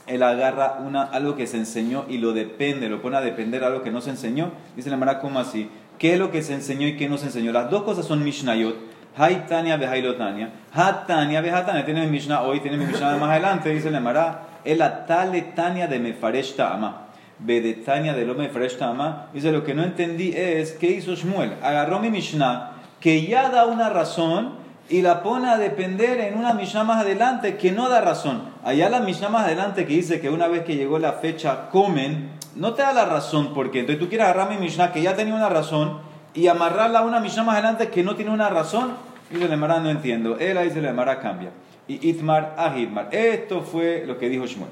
él 0.07 0.24
agarra 0.24 0.78
una, 0.86 1.04
algo 1.04 1.36
que 1.36 1.48
se 1.48 1.57
enseñó 1.57 2.06
y 2.07 2.18
lo 2.18 2.34
depende, 2.34 2.90
lo 2.90 3.02
pone 3.02 3.18
a 3.18 3.22
depender 3.22 3.63
algo 3.63 3.81
que 3.81 3.92
no 3.92 4.02
se 4.02 4.12
enseñó. 4.12 4.52
Dice 4.75 4.90
la 4.90 4.96
Emara, 4.96 5.19
¿cómo 5.19 5.40
así? 5.40 5.69
¿Qué 5.98 6.13
es 6.13 6.19
lo 6.19 6.31
que 6.31 6.42
se 6.42 6.54
enseñó 6.54 6.88
y 6.88 6.98
qué 6.98 7.10
no 7.10 7.18
se 7.18 7.28
enseñó? 7.28 7.52
Las 7.52 7.69
dos 7.69 7.84
cosas 7.84 8.06
son 8.06 8.24
Mishnayot. 8.24 8.75
Hay 9.18 9.46
Tania 9.48 9.78
Behailotania. 9.78 10.52
Hatania 10.74 11.42
Behatania. 11.42 11.86
Tiene 11.86 12.06
mi 12.06 12.12
Mishnah 12.12 12.42
hoy, 12.42 12.60
tiene 12.60 12.78
mi 12.78 12.86
Mishnah 12.86 13.18
más 13.18 13.30
adelante. 13.30 13.69
Dice 13.69 13.90
la 13.90 14.00
Emara, 14.00 14.42
el 14.63 14.80
Tale 15.07 15.42
Tania 15.56 15.88
de 15.88 16.00
Mefaresh 16.00 16.56
Ta'ama. 16.56 17.06
Bedetania 17.40 18.13
del 18.13 18.30
hombre 18.30 18.50
Ama, 18.81 19.28
dice 19.34 19.52
lo 19.52 19.63
que 19.63 19.74
no 19.74 19.84
entendí 19.84 20.31
es 20.36 20.72
qué 20.74 20.92
hizo 20.92 21.16
Shmuel. 21.16 21.56
Agarró 21.62 22.00
mi 22.00 22.10
Mishnah, 22.10 22.72
que 23.00 23.25
ya 23.25 23.50
da 23.50 23.66
una 23.66 23.90
razón, 23.90 24.54
y 24.89 25.01
la 25.01 25.23
pone 25.23 25.49
a 25.49 25.57
depender 25.57 26.19
en 26.19 26.37
una 26.37 26.53
Mishnah 26.53 26.83
más 26.83 27.01
adelante 27.01 27.57
que 27.57 27.71
no 27.71 27.89
da 27.89 28.01
razón. 28.01 28.43
Allá 28.63 28.89
la 28.89 28.99
Mishnah 28.99 29.29
más 29.29 29.45
adelante 29.45 29.85
que 29.85 29.93
dice 29.93 30.21
que 30.21 30.29
una 30.29 30.47
vez 30.47 30.63
que 30.63 30.75
llegó 30.75 30.99
la 30.99 31.13
fecha 31.13 31.69
comen, 31.69 32.31
no 32.55 32.73
te 32.73 32.83
da 32.83 32.93
la 32.93 33.05
razón 33.05 33.53
porque 33.53 33.79
entonces 33.79 33.99
tú 33.99 34.09
quieres 34.09 34.27
agarrar 34.27 34.49
mi 34.49 34.57
Mishnah 34.57 34.91
que 34.91 35.01
ya 35.01 35.15
tenía 35.15 35.33
una 35.33 35.49
razón 35.49 35.99
y 36.33 36.47
amarrarla 36.47 36.99
a 36.99 37.03
una 37.03 37.19
Mishnah 37.19 37.43
más 37.43 37.55
adelante 37.55 37.89
que 37.89 38.03
no 38.03 38.15
tiene 38.15 38.31
una 38.31 38.49
razón. 38.49 38.93
Dice 39.29 39.47
le 39.47 39.57
Mara, 39.57 39.79
no 39.79 39.89
entiendo. 39.89 40.37
Él 40.37 40.57
ahí 40.57 40.69
se 40.69 40.81
le 40.81 40.93
Mara 40.93 41.19
cambia. 41.19 41.49
Y 41.87 42.07
Itmar 42.07 42.55
a 42.57 42.75
Hitmar. 42.77 43.09
Esto 43.11 43.61
fue 43.61 44.03
lo 44.05 44.17
que 44.17 44.29
dijo 44.29 44.45
Shmuel. 44.45 44.69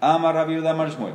Amar 0.00 0.34
Rabbi 0.34 0.66
Amar 0.66 0.90
Shmuel 0.90 1.14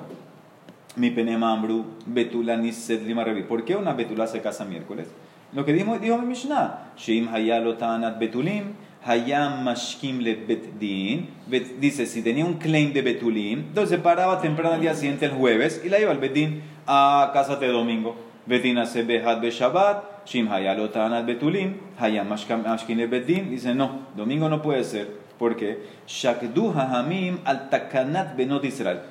mi 0.97 1.11
penemambru, 1.11 1.85
betula 2.05 2.57
niset 2.57 3.05
revi. 3.05 3.43
¿Por 3.43 3.63
qué 3.63 3.75
una 3.75 3.93
betula 3.93 4.27
se 4.27 4.41
casa 4.41 4.65
miércoles? 4.65 5.07
Lo 5.53 5.65
que 5.65 5.73
dijo, 5.73 5.97
dijo 5.99 6.17
mi 6.17 6.27
Mishnah, 6.27 6.93
Sheim 6.97 7.27
hayalotanat 7.27 8.19
betulim, 8.19 8.73
hayam 9.05 9.63
mashkim 9.63 10.19
le 10.19 10.35
betdin. 10.35 11.27
Dice, 11.79 12.05
si 12.05 12.21
tenía 12.21 12.45
un 12.45 12.55
claim 12.55 12.93
de 12.93 13.01
betulim, 13.01 13.59
entonces 13.69 13.99
paraba 13.99 14.41
temprano 14.41 14.75
al 14.75 14.81
día 14.81 14.93
siguiente, 14.93 15.25
el 15.25 15.31
jueves, 15.31 15.81
y 15.85 15.89
la 15.89 15.99
iba 15.99 16.11
al 16.11 16.19
betin 16.19 16.61
a 16.85 17.31
de 17.59 17.67
domingo. 17.67 18.15
Betin 18.45 18.77
hace 18.77 19.03
behat 19.03 19.41
be 19.41 19.49
Shabbat, 19.49 20.25
Shim 20.25 20.49
hayalotanat 20.49 21.25
betulim, 21.25 21.77
hayam 21.99 22.27
mashkim 22.27 22.97
le 22.97 23.07
betdin. 23.07 23.49
Dice, 23.49 23.73
no, 23.73 24.07
domingo 24.15 24.49
no 24.49 24.61
puede 24.61 24.83
ser. 24.83 25.07
¿Por 25.37 25.55
qué? 25.55 25.77
Shakdu 26.07 26.73
hamim 26.73 27.39
al 27.45 27.69
takanat 27.69 28.35
benot 28.35 28.65
Israel. 28.65 29.01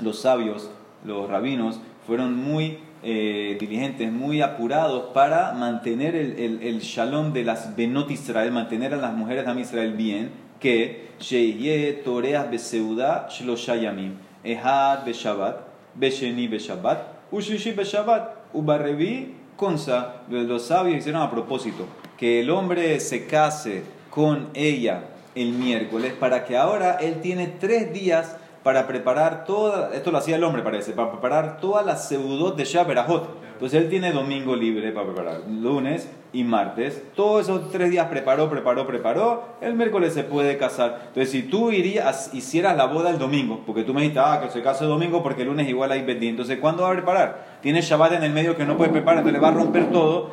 Los 0.00 0.22
sabios 0.22 0.70
los 1.04 1.28
rabinos 1.28 1.80
fueron 2.06 2.36
muy 2.36 2.78
eh, 3.04 3.56
diligentes, 3.60 4.10
muy 4.10 4.40
apurados 4.40 5.12
para 5.12 5.52
mantener 5.52 6.16
el, 6.16 6.38
el, 6.38 6.62
el, 6.62 6.80
shalom 6.80 7.32
de 7.32 7.44
las 7.44 7.76
Benot 7.76 8.10
Israel, 8.10 8.50
mantener 8.50 8.94
a 8.94 8.96
las 8.96 9.12
mujeres 9.12 9.46
de 9.46 9.60
Israel 9.60 9.92
bien, 9.92 10.30
que 10.58 11.10
Sheye 11.20 12.02
Toreas 12.04 12.50
Beseuda 12.50 13.28
Shloshayamim, 13.28 14.14
Ehad 14.42 15.04
Beshabat, 15.04 15.56
Besheni 15.94 16.48
Beshabat, 16.48 16.98
Ushishi 17.30 17.72
Beshabat, 17.72 18.52
Ubarevi 18.52 19.34
Konsa. 19.56 20.22
Los 20.28 20.66
sabios 20.66 20.98
hicieron 20.98 21.22
a 21.22 21.30
propósito 21.30 21.86
que 22.16 22.40
el 22.40 22.50
hombre 22.50 22.98
se 23.00 23.26
case 23.26 23.82
con 24.10 24.48
ella 24.54 25.04
el 25.34 25.52
miércoles 25.52 26.12
para 26.12 26.44
que 26.44 26.56
ahora 26.56 26.96
él 27.00 27.20
tiene 27.20 27.48
tres 27.48 27.92
días 27.92 28.36
para 28.64 28.86
preparar 28.86 29.44
toda, 29.44 29.94
esto 29.94 30.10
lo 30.10 30.18
hacía 30.18 30.36
el 30.36 30.42
hombre 30.42 30.62
parece, 30.62 30.92
para 30.92 31.12
preparar 31.12 31.60
todas 31.60 31.84
las 31.84 32.08
seudot 32.08 32.56
de 32.56 32.64
Shaberahot. 32.64 33.44
Entonces 33.52 33.80
él 33.80 33.90
tiene 33.90 34.10
domingo 34.10 34.56
libre 34.56 34.90
para 34.90 35.06
preparar, 35.06 35.40
lunes 35.48 36.10
y 36.32 36.44
martes. 36.44 37.02
Todos 37.14 37.44
esos 37.44 37.70
tres 37.70 37.90
días 37.90 38.08
preparó, 38.08 38.48
preparó, 38.50 38.86
preparó. 38.86 39.44
El 39.60 39.74
miércoles 39.74 40.14
se 40.14 40.24
puede 40.24 40.56
casar. 40.56 41.02
Entonces 41.08 41.30
si 41.30 41.42
tú 41.42 41.70
irías, 41.70 42.32
hicieras 42.32 42.74
la 42.76 42.86
boda 42.86 43.10
el 43.10 43.18
domingo, 43.18 43.60
porque 43.66 43.84
tú 43.84 43.92
me 43.92 44.00
dijiste, 44.00 44.20
ah, 44.20 44.40
que 44.42 44.50
se 44.50 44.62
case 44.62 44.84
el 44.84 44.90
domingo 44.90 45.22
porque 45.22 45.42
el 45.42 45.48
lunes 45.48 45.68
igual 45.68 45.92
hay 45.92 46.02
Bedín. 46.02 46.30
Entonces 46.30 46.58
¿cuándo 46.58 46.84
va 46.84 46.88
a 46.88 46.92
preparar? 46.94 47.58
Tiene 47.60 47.82
Shabbat 47.82 48.14
en 48.14 48.24
el 48.24 48.32
medio 48.32 48.56
que 48.56 48.64
no 48.64 48.78
puede 48.78 48.90
preparar, 48.90 49.18
entonces 49.18 49.40
le 49.40 49.46
va 49.46 49.48
a 49.48 49.56
romper 49.56 49.92
todo. 49.92 50.30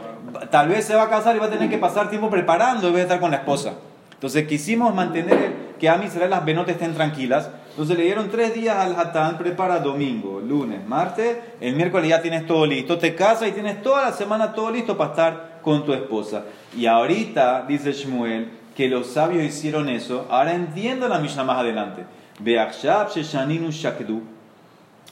Tal 0.49 0.69
vez 0.69 0.85
se 0.85 0.95
va 0.95 1.03
a 1.03 1.09
casar 1.09 1.35
y 1.35 1.39
va 1.39 1.47
a 1.47 1.49
tener 1.49 1.69
que 1.69 1.77
pasar 1.77 2.09
tiempo 2.09 2.29
preparando 2.29 2.87
y 2.87 2.93
va 2.93 2.99
a 2.99 3.01
estar 3.01 3.19
con 3.19 3.31
la 3.31 3.37
esposa. 3.37 3.73
Entonces 4.13 4.47
quisimos 4.47 4.95
mantener 4.95 5.71
que 5.79 5.89
a 5.89 6.03
Israel 6.03 6.29
las 6.29 6.45
venotes 6.45 6.75
estén 6.75 6.93
tranquilas. 6.93 7.49
Entonces 7.81 7.97
le 7.97 8.03
dieron 8.03 8.29
tres 8.29 8.53
días 8.53 8.77
al 8.77 8.95
Hatán, 8.95 9.39
prepara 9.39 9.79
domingo, 9.79 10.39
lunes, 10.39 10.85
martes, 10.85 11.35
el 11.59 11.75
miércoles 11.75 12.09
ya 12.09 12.21
tienes 12.21 12.45
todo 12.45 12.67
listo, 12.67 12.99
te 12.99 13.15
casas 13.15 13.49
y 13.49 13.53
tienes 13.53 13.81
toda 13.81 14.03
la 14.03 14.11
semana 14.11 14.53
todo 14.53 14.69
listo 14.69 14.95
para 14.95 15.09
estar 15.09 15.59
con 15.63 15.83
tu 15.83 15.91
esposa. 15.91 16.43
Y 16.77 16.85
ahorita, 16.85 17.65
dice 17.67 17.91
Shmuel, 17.91 18.51
que 18.75 18.87
los 18.87 19.07
sabios 19.07 19.43
hicieron 19.43 19.89
eso, 19.89 20.27
ahora 20.29 20.53
entiendo 20.53 21.07
la 21.07 21.17
Mishnah 21.17 21.43
más 21.43 21.57
adelante. 21.57 22.05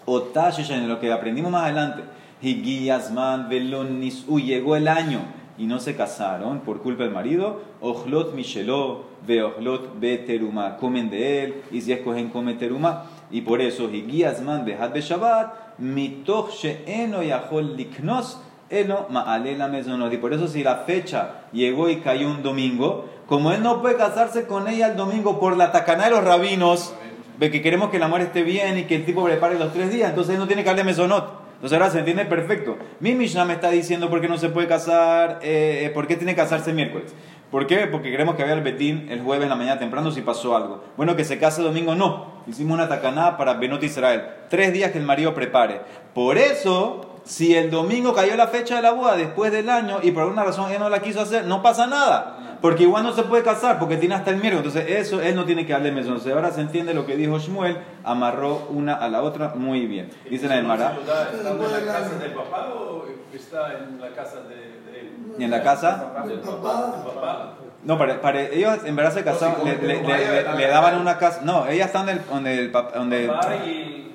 Lo 0.06 1.00
que 1.00 1.12
aprendimos 1.12 1.52
más 1.52 1.64
adelante. 1.64 2.04
Llegó 2.40 4.76
el 4.76 4.88
año 4.88 5.22
y 5.60 5.68
no 5.68 5.80
se 5.80 5.96
casaron 5.96 6.62
por 6.62 6.82
culpa 6.82 7.04
del 7.04 7.12
marido, 7.12 7.62
Ojlot 7.82 8.34
Micheló, 8.34 9.04
Beojlot 9.28 10.00
Beteruma, 10.00 10.78
comen 10.78 11.10
de 11.10 11.44
él, 11.44 11.62
y 11.70 11.82
si 11.82 11.92
escogen 11.92 12.30
come 12.30 12.54
teruma, 12.54 13.04
y 13.30 13.42
por 13.42 13.62
eso, 13.62 13.90
Higiasman 13.92 14.64
Behad 14.64 14.94
Beshabat, 14.94 15.78
Mitoch 15.78 16.52
Sheeno 16.52 17.22
Yahol 17.22 17.76
Liknos, 17.76 18.40
Eno 18.70 19.08
Maalela 19.10 19.68
Mesonot. 19.68 20.14
Y 20.14 20.18
por 20.18 20.34
eso, 20.34 20.48
si 20.48 20.64
la 20.64 20.78
fecha 20.78 21.42
llegó 21.52 21.90
y 21.90 21.98
cayó 21.98 22.30
un 22.30 22.42
domingo, 22.42 23.06
como 23.28 23.52
él 23.52 23.62
no 23.62 23.82
puede 23.82 23.98
casarse 23.98 24.48
con 24.48 24.68
ella 24.68 24.88
el 24.88 24.96
domingo 24.96 25.40
por 25.40 25.58
la 25.58 25.72
tacana 25.72 26.06
de 26.06 26.12
los 26.12 26.24
rabinos, 26.24 26.94
ve 27.38 27.52
que 27.52 27.62
queremos 27.62 27.90
que 27.90 28.00
la 28.00 28.08
mujer 28.08 28.28
esté 28.28 28.44
bien 28.44 28.78
y 28.78 28.84
que 28.86 28.96
el 28.96 29.06
tipo 29.06 29.24
prepare 29.24 29.60
los 29.60 29.74
tres 29.74 29.92
días, 29.92 30.10
entonces 30.10 30.36
él 30.36 30.40
no 30.40 30.48
tiene 30.48 30.64
que 30.64 30.70
darle 30.70 30.84
mesonot. 30.84 31.39
Entonces 31.60 31.78
ahora 31.78 31.92
se 31.92 32.00
entiende 32.00 32.24
perfecto. 32.24 32.78
Mi 33.02 33.16
Mishnah 33.16 33.44
me 33.44 33.52
está 33.52 33.70
diciendo 33.70 34.10
por 34.10 34.22
qué 34.22 34.30
no 34.30 34.38
se 34.38 34.48
puede 34.48 34.70
casar, 34.70 35.40
eh, 35.42 35.82
eh, 35.84 35.90
por 35.90 36.08
qué 36.08 36.16
tiene 36.16 36.34
que 36.34 36.42
casarse 36.42 36.72
miércoles. 36.72 37.14
¿Por 37.52 37.68
qué? 37.68 37.88
Porque 37.88 38.12
queremos 38.12 38.36
que 38.36 38.44
vaya 38.44 38.54
el 38.54 38.62
Betín 38.62 39.08
el 39.10 39.22
jueves 39.22 39.44
en 39.44 39.50
la 39.50 39.58
mañana 39.58 39.78
temprano 39.78 40.10
si 40.12 40.22
pasó 40.22 40.56
algo. 40.56 40.86
Bueno, 40.96 41.18
que 41.18 41.26
se 41.26 41.38
case 41.38 41.62
domingo, 41.62 41.96
no. 41.96 42.44
Hicimos 42.48 42.76
una 42.76 42.88
tacaná 42.88 43.36
para 43.36 43.56
Benot 43.56 43.84
Israel. 43.84 44.24
Tres 44.50 44.72
días 44.72 44.92
que 44.92 45.00
el 45.00 45.04
marido 45.04 45.34
prepare. 45.34 45.82
Por 46.14 46.38
eso, 46.38 47.09
si 47.30 47.56
el 47.56 47.70
domingo 47.70 48.12
cayó 48.16 48.36
la 48.36 48.48
fecha 48.48 48.78
de 48.78 48.82
la 48.82 48.92
boda 48.92 49.16
después 49.16 49.52
del 49.52 49.70
año 49.70 50.00
y 50.02 50.10
por 50.12 50.24
alguna 50.24 50.44
razón 50.44 50.72
él 50.72 50.80
no 50.80 50.90
la 50.90 51.00
quiso 51.00 51.22
hacer, 51.22 51.46
no 51.46 51.62
pasa 51.62 51.86
nada. 51.86 52.58
Porque 52.60 52.84
igual 52.84 53.04
no 53.04 53.14
se 53.14 53.22
puede 53.24 53.44
casar 53.44 53.78
porque 53.78 53.98
tiene 53.98 54.16
hasta 54.16 54.32
el 54.32 54.38
miércoles. 54.38 54.76
Entonces, 54.76 54.98
eso 55.00 55.22
él 55.22 55.36
no 55.36 55.46
tiene 55.46 55.66
que 55.66 55.72
darle 55.74 55.92
mesón. 55.92 56.14
Entonces, 56.14 56.34
ahora 56.34 56.52
se 56.52 56.60
entiende 56.62 56.94
lo 56.96 57.06
que 57.06 57.16
dijo 57.16 57.38
Shmuel, 57.38 57.78
amarró 58.04 58.68
una 58.72 58.96
a 58.96 59.08
la 59.10 59.22
otra 59.22 59.54
muy 59.56 59.86
bien. 59.86 60.10
Dice 60.30 60.48
la 60.48 60.58
Emara. 60.58 60.98
¿Está 61.00 61.30
en 61.32 61.44
la 61.46 61.94
casa 61.94 62.10
del 62.20 62.34
papá 62.34 62.68
o 62.76 63.06
está 63.34 63.74
en 63.78 64.02
la 64.02 64.10
casa 64.10 64.38
de, 64.50 64.56
de 64.92 65.00
él? 65.00 65.12
¿Y 65.38 65.44
en 65.44 65.52
la 65.52 65.62
casa? 65.64 66.12
Del 66.26 66.40
papá. 66.40 66.92
Del 66.96 67.04
papá. 67.14 67.54
No, 67.84 67.98
para, 67.98 68.20
para- 68.20 68.42
ellos 68.42 68.80
en 68.84 68.96
verdad 68.96 69.14
se 69.14 69.24
casaban, 69.24 69.56
le, 69.64 69.78
le- 69.78 70.02
le- 70.04 70.54
le 70.58 70.68
daban 70.68 71.00
una 71.00 71.18
casa. 71.18 71.42
No, 71.44 71.66
ellas 71.68 71.88
están 71.88 72.08
donde 72.08 72.56
el, 72.66 72.72
donde 72.74 73.24
el, 73.26 73.28
donde, 73.28 73.28
me- 73.60 74.09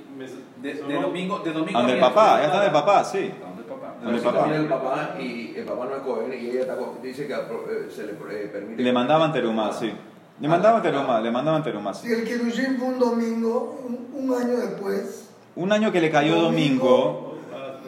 De, 0.64 0.72
de 0.72 0.94
domingo, 0.94 1.40
de 1.40 1.52
domingo 1.52 1.78
donde 1.78 1.92
el 1.92 2.00
papá, 2.00 2.38
ellas 2.38 2.46
están 2.46 2.62
del 2.62 2.72
papá, 2.72 3.04
sí. 3.04 3.30
Donde 3.38 3.60
el 3.60 3.68
papá. 3.68 3.96
Donde 4.02 4.16
el 4.16 4.24
papá. 4.24 4.44
viene 4.44 4.56
el 4.62 4.66
papá 4.66 5.16
y 5.20 5.54
el 5.58 5.64
papá 5.66 5.84
no 5.84 5.96
es 5.96 6.02
cohen 6.02 6.32
y 6.32 6.46
ella 6.48 6.60
está 6.62 6.76
dice 7.02 7.26
que 7.26 7.34
eh, 7.34 7.90
se 7.94 8.06
le 8.06 8.12
eh, 8.12 8.48
permite. 8.50 8.82
Le 8.82 8.92
mandaban 8.94 9.30
terumá, 9.30 9.70
sí. 9.74 9.92
Le 10.40 10.48
mandaban 10.48 10.80
terumá, 10.80 11.20
le 11.20 11.30
mandaban 11.30 11.62
terumá, 11.62 11.92
sí. 11.92 12.06
Si 12.08 12.14
el 12.14 12.24
Kirushin 12.24 12.78
fue 12.78 12.88
un 12.88 12.98
domingo, 12.98 13.78
un, 13.86 14.24
un 14.24 14.40
año 14.40 14.56
después, 14.56 15.28
Un 15.54 15.70
año 15.70 15.92
que 15.92 16.00
le 16.00 16.10
cayó 16.10 16.36
domingo, 16.36 17.36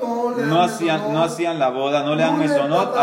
no 0.03 0.37
le 0.37 0.45
no 0.45 0.63
hacían, 0.63 1.15
no 1.15 1.23
hacían 1.23 1.59
la 1.59 1.71
boda, 1.71 2.03
no 2.03 2.15
le 2.15 2.25
dan 2.25 2.37
No 2.37 2.43
le 2.43 2.49
mesonot 2.49 2.95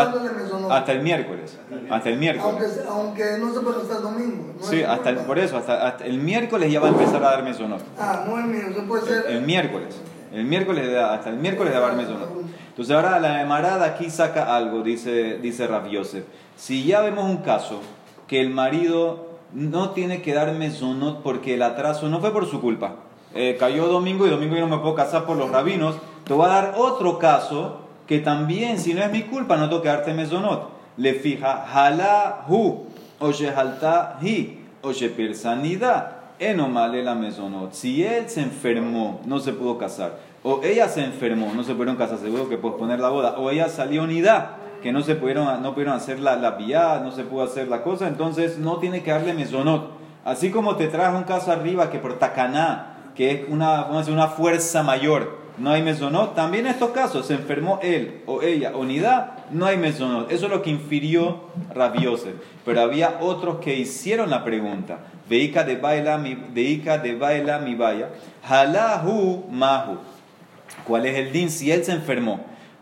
mesonot. 0.64 0.78
hasta 0.78 0.92
el 0.92 1.00
miércoles. 1.02 1.58
Hasta 1.90 2.08
el 2.08 2.18
miércoles. 2.18 2.80
aunque, 2.88 2.88
aunque 2.88 3.38
no 3.38 3.54
se 3.54 3.60
puede 3.60 3.82
hasta 3.82 3.96
el 3.96 4.02
domingo. 4.02 4.54
no 4.58 4.64
Sí, 4.66 4.82
hasta 4.82 5.10
el- 5.10 5.16
por 5.18 5.38
eso, 5.38 5.56
hasta, 5.56 5.86
hasta 5.86 6.04
el 6.06 6.18
miércoles 6.18 6.72
ya 6.72 6.80
va 6.80 6.86
a 6.88 6.90
empezar 6.90 7.16
a 7.22 7.30
dar 7.30 7.42
mesonot. 7.44 7.82
Ah, 7.98 8.24
no 8.26 8.38
es 8.38 8.46
mío, 8.46 8.62
eso 8.70 8.82
puede 8.86 9.02
ser. 9.06 9.24
El, 9.28 9.36
el 9.36 9.42
miércoles. 9.42 10.00
El 10.32 10.44
miércoles, 10.44 10.86
de- 10.88 10.98
hasta 11.00 11.30
el 11.30 11.36
miércoles 11.36 11.72
de 11.72 11.80
dar 11.80 11.94
mesonot. 11.96 12.28
Entonces 12.70 12.94
ahora 12.94 13.20
la 13.20 13.40
emarada 13.40 13.84
aquí 13.86 14.10
saca 14.10 14.56
algo, 14.56 14.82
dice, 14.82 15.38
dice 15.38 15.66
Rav 15.68 15.86
Yosef. 15.88 16.24
Si 16.56 16.84
ya 16.84 17.00
vemos 17.02 17.24
un 17.24 17.36
caso 17.38 17.80
que 18.26 18.40
el 18.40 18.50
marido 18.50 19.28
no 19.52 19.90
tiene 19.90 20.22
que 20.22 20.34
dar 20.34 20.50
mesonot 20.52 21.22
porque 21.22 21.54
el 21.54 21.62
atraso 21.62 22.08
no 22.08 22.20
fue 22.20 22.32
por 22.32 22.46
su 22.46 22.60
culpa. 22.60 22.96
Eh, 23.32 23.56
cayó 23.58 23.86
domingo 23.86 24.26
y 24.26 24.30
domingo 24.30 24.54
yo 24.56 24.66
no 24.66 24.76
me 24.76 24.82
puedo 24.82 24.94
casar 24.96 25.24
por 25.24 25.36
los 25.36 25.50
rabinos. 25.50 25.96
Te 26.26 26.32
voy 26.34 26.46
a 26.46 26.48
dar 26.48 26.74
otro 26.76 27.18
caso 27.20 27.80
que 28.06 28.18
también, 28.18 28.78
si 28.78 28.94
no 28.94 29.02
es 29.02 29.10
mi 29.10 29.22
culpa, 29.22 29.56
no 29.56 29.68
tengo 29.68 29.82
que 29.82 29.88
darte 29.88 30.12
mesonot. 30.12 30.70
Le 30.96 31.14
fija, 31.14 31.64
hala 31.64 32.44
hu, 32.48 32.86
o 33.18 33.30
halta 33.56 34.18
hi, 34.22 34.58
o 34.82 34.90
persanida, 35.16 36.32
enomale 36.38 37.02
la 37.02 37.14
mesonot. 37.14 37.72
Si 37.72 38.04
él 38.04 38.28
se 38.28 38.42
enfermó, 38.42 39.20
no 39.24 39.40
se 39.40 39.52
pudo 39.52 39.78
casar, 39.78 40.18
o 40.42 40.60
ella 40.62 40.88
se 40.88 41.04
enfermó, 41.04 41.52
no 41.54 41.64
se 41.64 41.72
pudieron 41.72 41.96
casar, 41.96 42.18
seguro 42.18 42.48
que 42.48 42.58
posponer 42.58 43.00
la 43.00 43.08
boda, 43.08 43.38
o 43.38 43.50
ella 43.50 43.68
salió 43.68 44.02
unidad, 44.02 44.50
que 44.82 44.92
no 44.92 45.00
se 45.02 45.14
pudieron, 45.14 45.62
no 45.62 45.72
pudieron 45.72 45.94
hacer 45.94 46.20
la, 46.20 46.36
la 46.36 46.52
vía, 46.52 47.00
no 47.02 47.10
se 47.12 47.24
pudo 47.24 47.44
hacer 47.44 47.68
la 47.68 47.82
cosa, 47.82 48.06
entonces 48.06 48.58
no 48.58 48.76
tiene 48.76 49.02
que 49.02 49.10
darle 49.10 49.32
mesonot. 49.32 49.92
Así 50.24 50.50
como 50.50 50.76
te 50.76 50.88
traje 50.88 51.16
un 51.16 51.24
caso 51.24 51.50
arriba 51.50 51.90
que 51.90 51.98
por 51.98 52.18
tacaná, 52.18 52.94
que 53.14 53.30
es 53.30 53.40
una, 53.48 53.86
una 53.86 54.26
fuerza 54.28 54.82
mayor, 54.82 55.43
no 55.56 55.70
hay 55.70 55.82
mesonot, 55.82 56.34
también 56.34 56.66
en 56.66 56.72
estos 56.72 56.90
casos 56.90 57.26
se 57.26 57.34
enfermó 57.34 57.78
él 57.80 58.22
o 58.26 58.42
ella, 58.42 58.72
o 58.74 58.80
unidad, 58.80 59.44
no 59.50 59.66
hay 59.66 59.76
mesonot. 59.76 60.30
Eso 60.32 60.46
es 60.46 60.50
lo 60.50 60.62
que 60.62 60.70
infirió 60.70 61.42
Rabiose. 61.72 62.34
Pero 62.64 62.80
había 62.80 63.18
otros 63.20 63.58
que 63.60 63.76
hicieron 63.76 64.30
la 64.30 64.42
pregunta. 64.42 64.98
Veika 65.28 65.62
de 65.62 65.76
baila 65.76 66.18
mi, 66.18 66.34
deika 66.34 66.98
de 66.98 67.14
baila 67.14 67.58
mi 67.60 67.76
vaya. 67.76 68.10
Halahu 68.42 69.44
mahu. 69.50 69.98
¿Cuál 70.86 71.06
es 71.06 71.16
el 71.18 71.32
din 71.32 71.50
si 71.50 71.70
él 71.70 71.84
se 71.84 71.92
enfermó? 71.92 72.40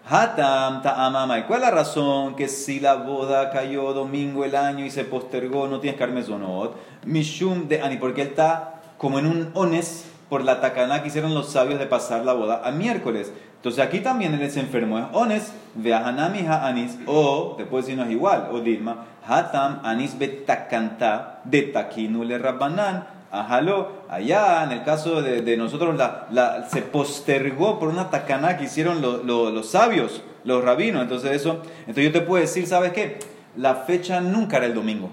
Hatam 0.08 0.82
ta'amama. 0.82 1.46
¿Cuál 1.46 1.60
es 1.62 1.68
la 1.68 1.74
razón 1.74 2.34
que 2.34 2.48
si 2.48 2.80
la 2.80 2.94
boda 2.94 3.50
cayó 3.50 3.92
domingo 3.92 4.44
el 4.44 4.56
año 4.56 4.84
y 4.84 4.90
se 4.90 5.04
postergó, 5.04 5.68
no 5.68 5.78
tienes 5.78 5.98
que 5.98 6.06
dar 6.06 6.14
mesonot? 6.14 6.74
Mishum 7.04 7.68
de 7.68 7.82
ani, 7.82 7.98
porque 7.98 8.22
él 8.22 8.28
está 8.28 8.80
como 8.96 9.18
en 9.18 9.26
un 9.26 9.50
ones 9.54 10.06
por 10.32 10.44
la 10.44 10.62
tacaná 10.62 11.02
que 11.02 11.08
hicieron 11.08 11.34
los 11.34 11.50
sabios 11.52 11.78
de 11.78 11.84
pasar 11.84 12.24
la 12.24 12.32
boda 12.32 12.62
a 12.64 12.70
miércoles. 12.70 13.30
Entonces 13.56 13.84
aquí 13.84 13.98
también 14.00 14.32
él 14.32 14.50
se 14.50 14.60
enfermó. 14.60 14.98
Es 14.98 15.04
ones, 15.12 15.52
veahanami 15.74 16.46
anis 16.48 16.96
o, 17.04 17.58
si 17.84 17.94
no 17.94 18.04
es 18.04 18.10
igual, 18.10 18.48
o 18.50 18.60
dilma, 18.60 19.04
hatam 19.28 19.80
anis 19.84 20.18
betakanta 20.18 21.40
de 21.44 21.60
taquinu 21.64 22.24
le 22.24 22.38
rabbanan. 22.38 23.06
Ajalo, 23.30 23.88
allá 24.08 24.64
en 24.64 24.72
el 24.72 24.84
caso 24.84 25.20
de, 25.20 25.42
de 25.42 25.56
nosotros 25.58 25.98
la, 25.98 26.26
la- 26.30 26.66
se 26.66 26.80
postergó 26.80 27.78
por 27.78 27.90
una 27.90 28.08
tacaná 28.08 28.56
que 28.56 28.64
hicieron 28.64 29.02
lo- 29.02 29.22
lo- 29.22 29.50
los 29.50 29.68
sabios, 29.70 30.22
los 30.44 30.64
rabinos. 30.64 31.02
Entonces 31.02 31.32
eso, 31.32 31.60
entonces 31.80 32.04
yo 32.04 32.12
te 32.12 32.22
puedo 32.22 32.40
decir, 32.40 32.66
¿sabes 32.66 32.94
qué? 32.94 33.18
La 33.58 33.74
fecha 33.74 34.22
nunca 34.22 34.56
era 34.56 34.64
el 34.64 34.72
domingo. 34.74 35.10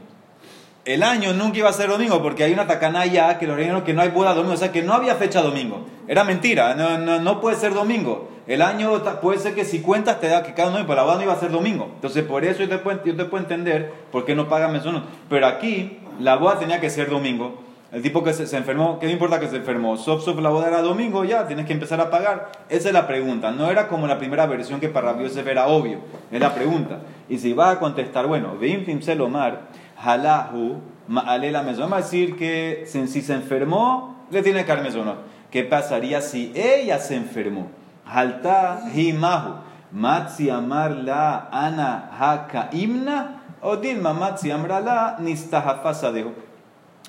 El 0.90 1.04
año 1.04 1.34
nunca 1.34 1.60
iba 1.60 1.70
a 1.70 1.74
ser 1.74 1.88
domingo 1.88 2.20
porque 2.20 2.44
hay 2.44 2.52
una 2.52 2.66
tacaná 2.66 3.06
ya 3.06 3.38
que 3.38 3.46
los 3.46 3.56
dijeron 3.56 3.84
que 3.84 3.94
no 3.94 4.02
hay 4.02 4.10
boda 4.10 4.34
domingo, 4.34 4.56
o 4.56 4.58
sea 4.58 4.72
que 4.72 4.82
no 4.82 4.94
había 4.94 5.14
fecha 5.14 5.40
domingo. 5.44 5.86
Era 6.08 6.24
mentira, 6.24 6.74
no, 6.74 6.98
no, 6.98 7.20
no 7.20 7.40
puede 7.40 7.58
ser 7.58 7.76
domingo. 7.76 8.28
El 8.48 8.64
año 8.64 9.00
puede 9.22 9.38
ser 9.38 9.54
que 9.54 9.66
si 9.66 9.82
cuentas 9.82 10.20
te 10.20 10.30
da 10.30 10.42
que 10.42 10.56
cada 10.56 10.70
domingo, 10.70 10.88
pero 10.88 10.96
la 10.96 11.04
boda 11.04 11.18
no 11.18 11.22
iba 11.22 11.34
a 11.34 11.40
ser 11.40 11.52
domingo. 11.52 11.92
Entonces 11.94 12.24
por 12.24 12.44
eso 12.44 12.62
yo 12.62 12.70
te 12.70 12.80
puedo, 12.80 13.04
yo 13.06 13.16
te 13.16 13.26
puedo 13.26 13.44
entender 13.44 13.94
por 14.12 14.26
qué 14.26 14.34
no 14.34 14.50
pagan 14.50 14.74
mesonot. 14.74 15.04
Pero 15.30 15.46
aquí 15.46 16.00
la 16.20 16.38
boda 16.38 16.58
tenía 16.58 16.80
que 16.80 16.90
ser 16.90 17.08
domingo. 17.08 17.70
El 17.92 18.02
tipo 18.02 18.24
que 18.24 18.34
se, 18.34 18.48
se 18.48 18.58
enfermó, 18.58 18.98
¿qué 18.98 19.06
me 19.06 19.12
importa 19.12 19.40
que 19.40 19.48
se 19.48 19.58
enfermó? 19.58 19.96
Sop, 19.96 20.22
sop, 20.22 20.40
la 20.40 20.50
boda 20.50 20.70
era 20.70 20.82
domingo, 20.82 21.24
ya, 21.24 21.46
tienes 21.46 21.68
que 21.68 21.74
empezar 21.74 22.02
a 22.02 22.10
pagar. 22.10 22.52
Esa 22.68 22.88
es 22.88 22.94
la 22.94 23.06
pregunta. 23.06 23.52
No 23.52 23.70
era 23.70 23.88
como 23.88 24.08
la 24.08 24.18
primera 24.18 24.48
versión 24.48 24.80
que 24.80 24.90
para 24.90 25.12
Rabbi 25.12 25.26
Yosef 25.26 25.46
era 25.46 25.68
obvio. 25.68 26.00
Es 26.32 26.40
la 26.40 26.54
pregunta. 26.54 27.00
Y 27.30 27.38
si 27.38 27.54
vas 27.54 27.76
a 27.76 27.80
contestar, 27.80 28.26
bueno, 28.26 28.58
Veim 28.60 28.86
Tim 28.86 29.02
Selomar, 29.02 29.70
Halahu, 30.04 30.82
Ma'ale 31.10 31.52
la 31.52 31.64
mesonot. 31.64 31.90
Vamos 31.90 32.00
a 32.00 32.06
decir 32.06 32.36
que 32.38 32.84
si, 32.86 33.22
se 33.22 33.34
enfermó, 33.34 34.26
le 34.30 34.44
tiene 34.44 34.64
que 34.64 34.68
dar 34.68 34.84
mesonot. 34.84 35.18
¿Qué 35.50 35.64
pasaría 35.64 36.22
si 36.22 36.52
ella 36.56 37.00
se 37.00 37.16
enfermó? 37.16 37.68
Halta 38.06 38.82
himahu. 38.94 39.56
Matzi 39.92 40.52
amar 40.52 40.92
la 40.92 41.50
ana 41.52 42.12
haka 42.20 42.70
imna. 42.74 43.42
O 43.62 43.78
dilma 43.78 44.14
matzi 44.14 44.52
amra 44.52 44.80
la 44.80 45.18
nistahafasadejo. 45.20 46.32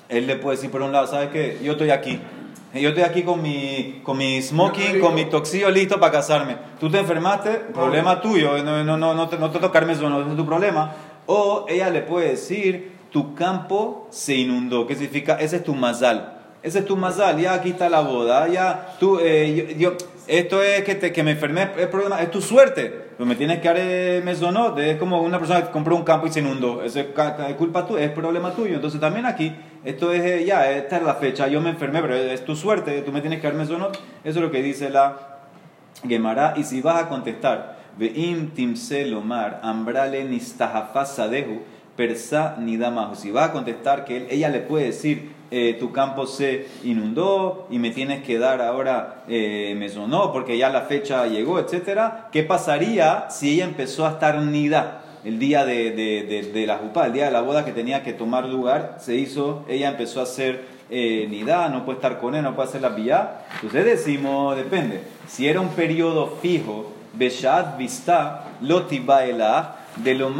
Él 0.09 0.25
le 0.25 0.35
puede 0.37 0.57
decir 0.57 0.71
por 0.71 0.81
un 0.81 0.91
lado, 0.91 1.05
¿sabes 1.05 1.29
qué? 1.29 1.59
Yo 1.63 1.73
estoy 1.73 1.91
aquí. 1.91 2.19
Yo 2.73 2.89
estoy 2.89 3.03
aquí 3.03 3.23
con 3.23 3.41
mi, 3.41 4.01
con 4.03 4.17
mi 4.17 4.41
smoking, 4.41 4.99
con 4.99 5.13
mi 5.13 5.25
toxillo 5.25 5.69
listo 5.69 5.99
para 5.99 6.13
casarme. 6.13 6.55
Tú 6.79 6.89
te 6.89 6.99
enfermaste, 6.99 7.51
problema 7.73 8.19
tuyo, 8.21 8.63
no, 8.63 8.83
no, 8.83 8.97
no, 8.97 9.13
no 9.13 9.27
te, 9.27 9.37
no 9.37 9.51
te 9.51 9.59
tocarme 9.59 9.93
eso, 9.93 10.09
no 10.09 10.21
es 10.21 10.37
tu 10.37 10.45
problema. 10.45 10.91
O 11.25 11.65
ella 11.69 11.89
le 11.89 12.01
puede 12.01 12.29
decir, 12.29 12.91
tu 13.11 13.35
campo 13.35 14.07
se 14.09 14.35
inundó. 14.35 14.87
¿Qué 14.87 14.95
significa? 14.95 15.35
Ese 15.39 15.57
es 15.57 15.63
tu 15.63 15.75
mazal. 15.75 16.41
Ese 16.63 16.79
es 16.79 16.85
tu 16.85 16.95
mazal, 16.95 17.39
ya 17.39 17.53
aquí 17.53 17.71
está 17.71 17.89
la 17.89 18.01
boda, 18.01 18.47
ya 18.47 18.95
tú, 18.99 19.17
eh, 19.19 19.75
yo, 19.79 19.93
esto 20.27 20.61
es 20.61 20.83
que, 20.83 20.93
te, 20.93 21.11
que 21.11 21.23
me 21.23 21.31
enfermé, 21.31 21.71
es 21.75 21.87
problema, 21.87 22.21
es 22.21 22.29
tu 22.29 22.39
suerte. 22.39 23.09
Pero 23.17 23.25
me 23.25 23.35
tienes 23.35 23.59
que 23.61 23.67
dar 23.67 23.77
eh, 23.79 24.21
mesonot, 24.23 24.77
es 24.77 24.97
como 24.97 25.21
una 25.21 25.39
persona 25.39 25.63
que 25.63 25.71
compró 25.71 25.95
un 25.95 26.03
campo 26.03 26.27
y 26.27 26.31
se 26.31 26.39
inundó. 26.39 26.83
Es 26.83 26.95
culpa 27.57 27.87
tuya, 27.87 28.03
es 28.03 28.11
problema 28.11 28.51
tuyo. 28.51 28.75
Entonces 28.75 28.99
también 28.99 29.25
aquí, 29.25 29.55
esto 29.83 30.11
es, 30.11 30.23
eh, 30.23 30.45
ya, 30.45 30.69
esta 30.71 30.97
es 30.97 31.03
la 31.03 31.15
fecha, 31.15 31.47
yo 31.47 31.61
me 31.61 31.71
enfermé, 31.71 31.99
pero 32.01 32.15
es 32.15 32.45
tu 32.45 32.55
suerte, 32.55 33.01
tú 33.01 33.11
me 33.11 33.21
tienes 33.21 33.41
que 33.41 33.47
dar 33.47 33.55
mesonot. 33.55 33.97
Eso 34.23 34.39
es 34.39 34.45
lo 34.45 34.51
que 34.51 34.61
dice 34.61 34.91
la 34.91 35.39
Gemara. 36.07 36.53
Y 36.57 36.63
si 36.63 36.81
vas 36.81 37.03
a 37.03 37.09
contestar, 37.09 37.80
Ve'im 37.97 38.51
timse 38.51 39.05
lomar, 39.05 39.59
ambrale 39.63 40.23
nistahafasadehu, 40.25 41.61
persa 41.95 42.55
nidamahu. 42.59 43.15
Si 43.15 43.31
vas 43.31 43.49
a 43.49 43.51
contestar 43.51 44.05
que 44.05 44.17
él- 44.17 44.27
ella 44.29 44.49
le 44.49 44.59
puede 44.59 44.85
decir, 44.85 45.31
eh, 45.51 45.75
tu 45.79 45.91
campo 45.91 46.25
se 46.27 46.67
inundó 46.83 47.67
y 47.69 47.77
me 47.77 47.91
tienes 47.91 48.23
que 48.23 48.39
dar 48.39 48.61
ahora 48.61 49.23
eh, 49.27 49.75
mesonó 49.77 50.31
porque 50.31 50.57
ya 50.57 50.69
la 50.69 50.81
fecha 50.83 51.27
llegó, 51.27 51.59
etcétera. 51.59 52.29
¿Qué 52.31 52.43
pasaría 52.43 53.29
si 53.29 53.51
ella 53.55 53.65
empezó 53.65 54.05
a 54.05 54.11
estar 54.11 54.41
nida? 54.41 54.99
El 55.23 55.37
día 55.37 55.65
de, 55.65 55.91
de, 55.91 56.23
de- 56.23 56.51
de 56.51 56.65
la 56.65 56.77
jupá, 56.77 57.05
el 57.05 57.13
día 57.13 57.25
de 57.25 57.31
la 57.31 57.41
boda 57.41 57.63
que 57.63 57.73
tenía 57.73 58.01
que 58.01 58.11
tomar 58.13 58.45
lugar, 58.45 58.95
se 58.99 59.15
hizo, 59.17 59.63
ella 59.67 59.89
empezó 59.89 60.19
a 60.21 60.23
hacer 60.23 60.63
eh, 60.89 61.27
nidá, 61.29 61.69
no 61.69 61.85
puede 61.85 61.97
estar 61.97 62.17
con 62.19 62.33
él, 62.33 62.41
no 62.43 62.55
puede 62.55 62.69
hacer 62.69 62.81
la 62.81 62.89
vía. 62.89 63.41
Entonces 63.55 63.85
decimos, 63.85 64.55
depende. 64.57 65.01
Si 65.27 65.47
era 65.47 65.61
un 65.61 65.69
periodo 65.69 66.37
fijo, 66.41 66.90
Beshat 67.13 67.77
vista, 67.77 68.45
lotibaela, 68.61 69.77
de 69.97 70.15
lo 70.15 70.31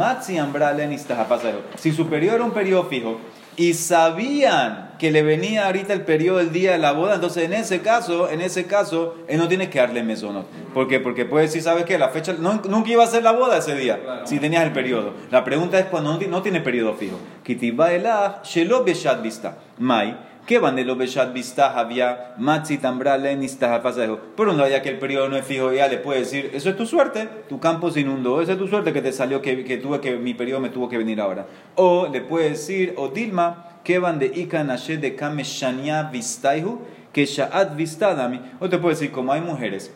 Si 1.76 1.92
su 1.92 2.06
periodo 2.08 2.36
era 2.36 2.44
un 2.44 2.52
periodo 2.52 2.84
fijo, 2.84 3.18
y 3.54 3.74
sabían 3.74 4.92
que 4.98 5.10
le 5.10 5.22
venía 5.22 5.66
ahorita 5.66 5.92
el 5.92 6.02
periodo 6.02 6.38
del 6.38 6.52
día 6.52 6.72
de 6.72 6.78
la 6.78 6.92
boda, 6.92 7.16
entonces 7.16 7.44
en 7.44 7.52
ese 7.52 7.80
caso, 7.82 8.30
en 8.30 8.40
ese 8.40 8.66
caso, 8.66 9.16
él 9.28 9.36
no 9.38 9.48
tiene 9.48 9.68
que 9.68 9.78
darle 9.78 10.02
mesonot. 10.02 10.46
¿Por 10.72 10.88
qué? 10.88 11.00
Porque 11.00 11.26
puede 11.26 11.46
decir, 11.46 11.60
¿sabes 11.60 11.84
qué? 11.84 11.98
La 11.98 12.08
fecha, 12.08 12.34
no- 12.38 12.62
nunca 12.68 12.90
iba 12.90 13.04
a 13.04 13.06
ser 13.06 13.22
la 13.22 13.32
boda 13.32 13.58
ese 13.58 13.74
día, 13.74 14.00
Claro. 14.00 14.26
si 14.26 14.38
tenías 14.38 14.64
el 14.64 14.72
periodo. 14.72 15.12
La 15.30 15.44
pregunta 15.44 15.78
es 15.78 15.86
cuando 15.86 16.12
no, 16.12 16.18
ti- 16.18 16.28
no 16.28 16.40
tiene 16.40 16.60
periodo 16.62 16.94
fijo. 16.94 17.18
Kitiba 17.42 17.92
elah, 17.92 18.40
shelo 18.42 18.84
beshat 18.84 19.20
vista. 19.20 19.58
Mai, 19.78 20.16
¿qué 20.46 20.58
van 20.58 20.76
de 20.76 20.84
lo 20.84 20.96
beshat 20.96 21.32
vista? 21.32 21.78
Había 21.78 22.34
matzi 22.38 22.78
tambra 22.78 23.16
lenista 23.16 23.74
hafasajo. 23.74 24.18
Por 24.36 24.48
un 24.48 24.56
lado, 24.56 24.70
ya 24.70 24.82
que 24.82 24.88
el 24.88 24.98
periodo 24.98 25.28
no 25.28 25.36
es 25.36 25.44
fijo, 25.44 25.72
ya 25.72 25.88
le 25.88 25.98
puede 25.98 26.20
decir, 26.20 26.50
eso 26.54 26.70
es 26.70 26.76
tu 26.76 26.86
suerte, 26.86 27.28
tu 27.48 27.60
campo 27.60 27.90
se 27.90 28.00
inundó, 28.00 28.40
esa 28.40 28.52
es 28.52 28.58
tu 28.58 28.68
suerte 28.68 28.92
que 28.92 29.02
te 29.02 29.12
salió, 29.12 29.42
que, 29.42 29.64
que 29.64 29.76
tuve 29.76 30.00
que, 30.00 30.16
mi 30.16 30.34
periodo 30.34 30.60
me 30.60 30.70
tuvo 30.70 30.88
que 30.88 30.98
venir 30.98 31.20
ahora. 31.20 31.46
O 31.76 32.08
le 32.08 32.20
puede 32.20 32.50
decir, 32.50 32.94
o 32.96 33.08
Dilma, 33.08 33.80
¿qué 33.84 33.98
van 33.98 34.18
de 34.18 34.26
Ika 34.26 34.64
Nashe 34.64 34.98
de 34.98 35.14
Kame 35.14 35.44
Shania 35.44 36.04
Vistaihu? 36.04 36.80
Que 37.12 37.26
Sha'at 37.26 37.76
Vistadami. 37.76 38.40
O 38.58 38.68
te 38.68 38.78
puede 38.78 38.94
decir, 38.94 39.12
como 39.12 39.32
hay 39.32 39.40
mujeres 39.42 39.92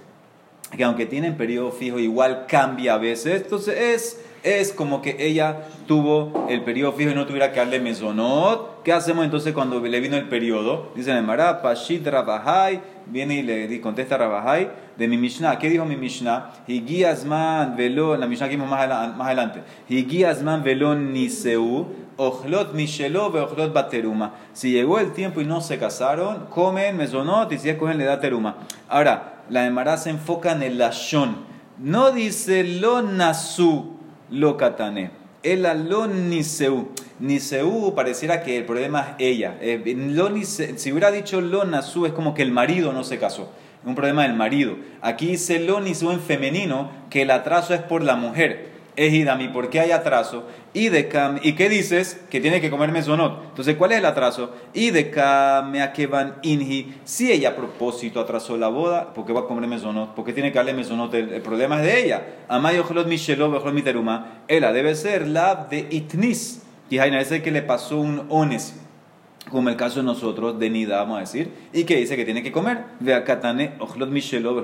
que 0.77 0.85
aunque 0.85 1.07
tienen 1.07 1.37
periodo 1.37 1.71
fijo, 1.71 1.99
igual 1.99 2.47
cambia 2.47 2.95
a 2.95 2.99
veces. 2.99 3.43
Entonces 3.43 3.79
es, 3.79 4.26
es 4.47 4.73
como 4.73 5.03
que 5.03 5.17
ella 5.19 5.63
tuvo 5.89 6.47
el 6.49 6.63
periodo 6.63 6.93
fijo 6.93 7.11
y 7.11 7.15
no 7.15 7.27
tuviera 7.27 7.51
que 7.51 7.59
darle 7.59 7.81
mesonot. 7.81 8.83
¿Qué 8.85 8.93
hacemos 8.93 9.25
entonces 9.25 9.53
cuando 9.53 9.81
le 9.81 9.99
vino 10.01 10.17
el 10.17 10.29
periodo? 10.29 10.93
Dice 10.95 11.11
en 11.11 11.27
Mará, 11.27 11.61
Pashit 11.63 12.07
Rabahai, 12.07 12.81
viene 13.07 13.35
y 13.35 13.43
le 13.43 13.81
contesta 13.81 14.17
Rabahai 14.17 14.71
de 14.97 15.09
mi 15.09 15.17
Mishnah. 15.19 15.59
¿Qué 15.59 15.69
dijo 15.69 15.85
mi 15.85 15.97
Mishnah? 15.97 16.53
Higiasman 16.69 17.77
velo, 17.77 18.17
la 18.17 18.29
Mishnah 18.29 18.49
que 18.49 18.55
vimos 18.55 18.71
más, 18.71 18.81
adela- 18.81 19.13
más 19.17 19.27
adelante. 19.27 19.63
Higiasman 19.89 20.63
velo 20.63 20.95
niseu, 20.95 21.87
ochlot 22.17 22.73
mishelo 22.73 23.33
ve 23.33 23.41
ochlot 23.41 23.73
bateruma. 23.73 24.35
Si 24.53 24.71
llegó 24.71 25.01
el 25.01 25.13
tiempo 25.13 25.41
y 25.41 25.45
no 25.45 25.61
se 25.61 25.79
casaron, 25.79 26.47
comen 26.51 26.97
mesonot 26.97 27.51
y 27.51 27.59
si 27.59 27.69
es 27.69 27.77
cogen 27.77 27.99
le 27.99 28.05
da 28.05 28.21
teruma. 28.21 28.59
Ahora, 28.89 29.43
la 29.51 29.67
Emara 29.67 29.97
se 29.97 30.11
enfoca 30.11 30.53
en 30.53 30.63
el 30.63 30.79
lashon. 30.79 31.37
No 31.79 32.13
dice 32.13 32.63
lo 32.63 33.03
nasu 33.03 33.97
lo 34.31 34.57
katane. 34.57 35.11
El 35.43 35.63
lo 35.89 36.07
niseu. 36.07 36.89
Niseu 37.21 37.95
pareciera 37.95 38.43
que 38.43 38.57
el 38.57 38.65
problema 38.65 39.15
es 39.19 39.27
ella. 39.27 39.57
Eh, 39.61 39.81
lo 39.97 40.31
si 40.45 40.93
hubiera 40.93 41.11
dicho 41.11 41.41
lo 41.41 41.65
nasu 41.65 42.07
es 42.07 42.13
como 42.13 42.35
que 42.35 42.43
el 42.43 42.51
marido 42.51 42.93
no 42.93 43.05
se 43.05 43.19
casó. 43.19 43.53
Un 43.85 43.95
problema 43.95 44.23
del 44.23 44.35
marido. 44.35 44.77
Aquí 45.03 45.29
dice 45.29 45.61
lo 45.61 45.81
niseu 45.81 46.11
en 46.11 46.21
femenino 46.21 46.91
que 47.11 47.23
el 47.23 47.31
atraso 47.31 47.75
es 47.75 47.81
por 47.81 48.03
la 48.03 48.17
mujer. 48.17 48.76
Ejidami, 48.97 49.49
¿por 49.49 49.69
qué 49.69 49.81
hay 49.81 49.91
atraso? 49.91 50.45
Y 50.73 50.89
de 50.89 51.09
cam, 51.09 51.39
¿y 51.43 51.53
qué 51.53 51.69
dices? 51.69 52.21
Que 52.31 52.41
tiene 52.41 52.61
que 52.61 52.71
comer 52.71 52.91
mesonot. 52.93 53.45
Entonces, 53.49 53.77
¿cuál 53.77 53.93
es 53.93 53.99
el 53.99 54.07
atraso? 54.07 54.55
Y 54.73 54.91
de 54.91 55.11
van 56.11 56.37
inhi. 56.43 56.95
Si 57.05 57.31
ella 57.31 57.51
a 57.51 57.57
propósito 57.57 58.21
atrasó 58.21 58.57
la 58.57 58.69
boda, 58.69 59.13
¿por 59.13 59.27
qué 59.27 59.33
va 59.33 59.41
a 59.41 59.47
comer 59.47 59.69
mesonot? 59.69 60.15
¿Por 60.15 60.25
qué 60.25 60.33
tiene 60.33 60.51
que 60.51 60.57
darle 60.57 60.73
mesonot? 60.73 61.13
El, 61.15 61.33
el 61.33 61.43
problema 61.43 61.77
es 61.77 61.83
de 61.83 62.05
ella. 62.05 62.23
Amay 62.49 62.79
ojlot 62.79 63.07
mishelo 63.07 63.55
ojlot 63.55 63.75
miteruma. 63.75 64.43
Ella 64.49 64.73
debe 64.73 64.95
ser 64.95 65.29
la 65.29 65.67
de 65.71 65.87
itnis. 65.91 66.63
Y 66.89 66.99
Jaina, 66.99 67.21
ese 67.21 67.43
que 67.43 67.51
le 67.51 67.63
pasó 67.63 67.99
un 67.99 68.27
ones 68.29 68.75
como 69.51 69.69
el 69.69 69.77
caso 69.77 70.01
de 70.01 70.07
nosotros, 70.07 70.59
de 70.59 70.71
Nida, 70.71 70.99
vamos 70.99 71.19
a 71.19 71.21
decir, 71.21 71.53
y 71.73 71.85
que 71.85 71.97
dice 71.97 72.17
que 72.17 72.25
tiene 72.25 72.43
que 72.43 72.51
comer. 72.51 72.85
Ve 73.01 73.15
a 73.15 73.25
Katane, 73.25 73.75
Ochlot 73.79 74.09
Mishelo. 74.09 74.61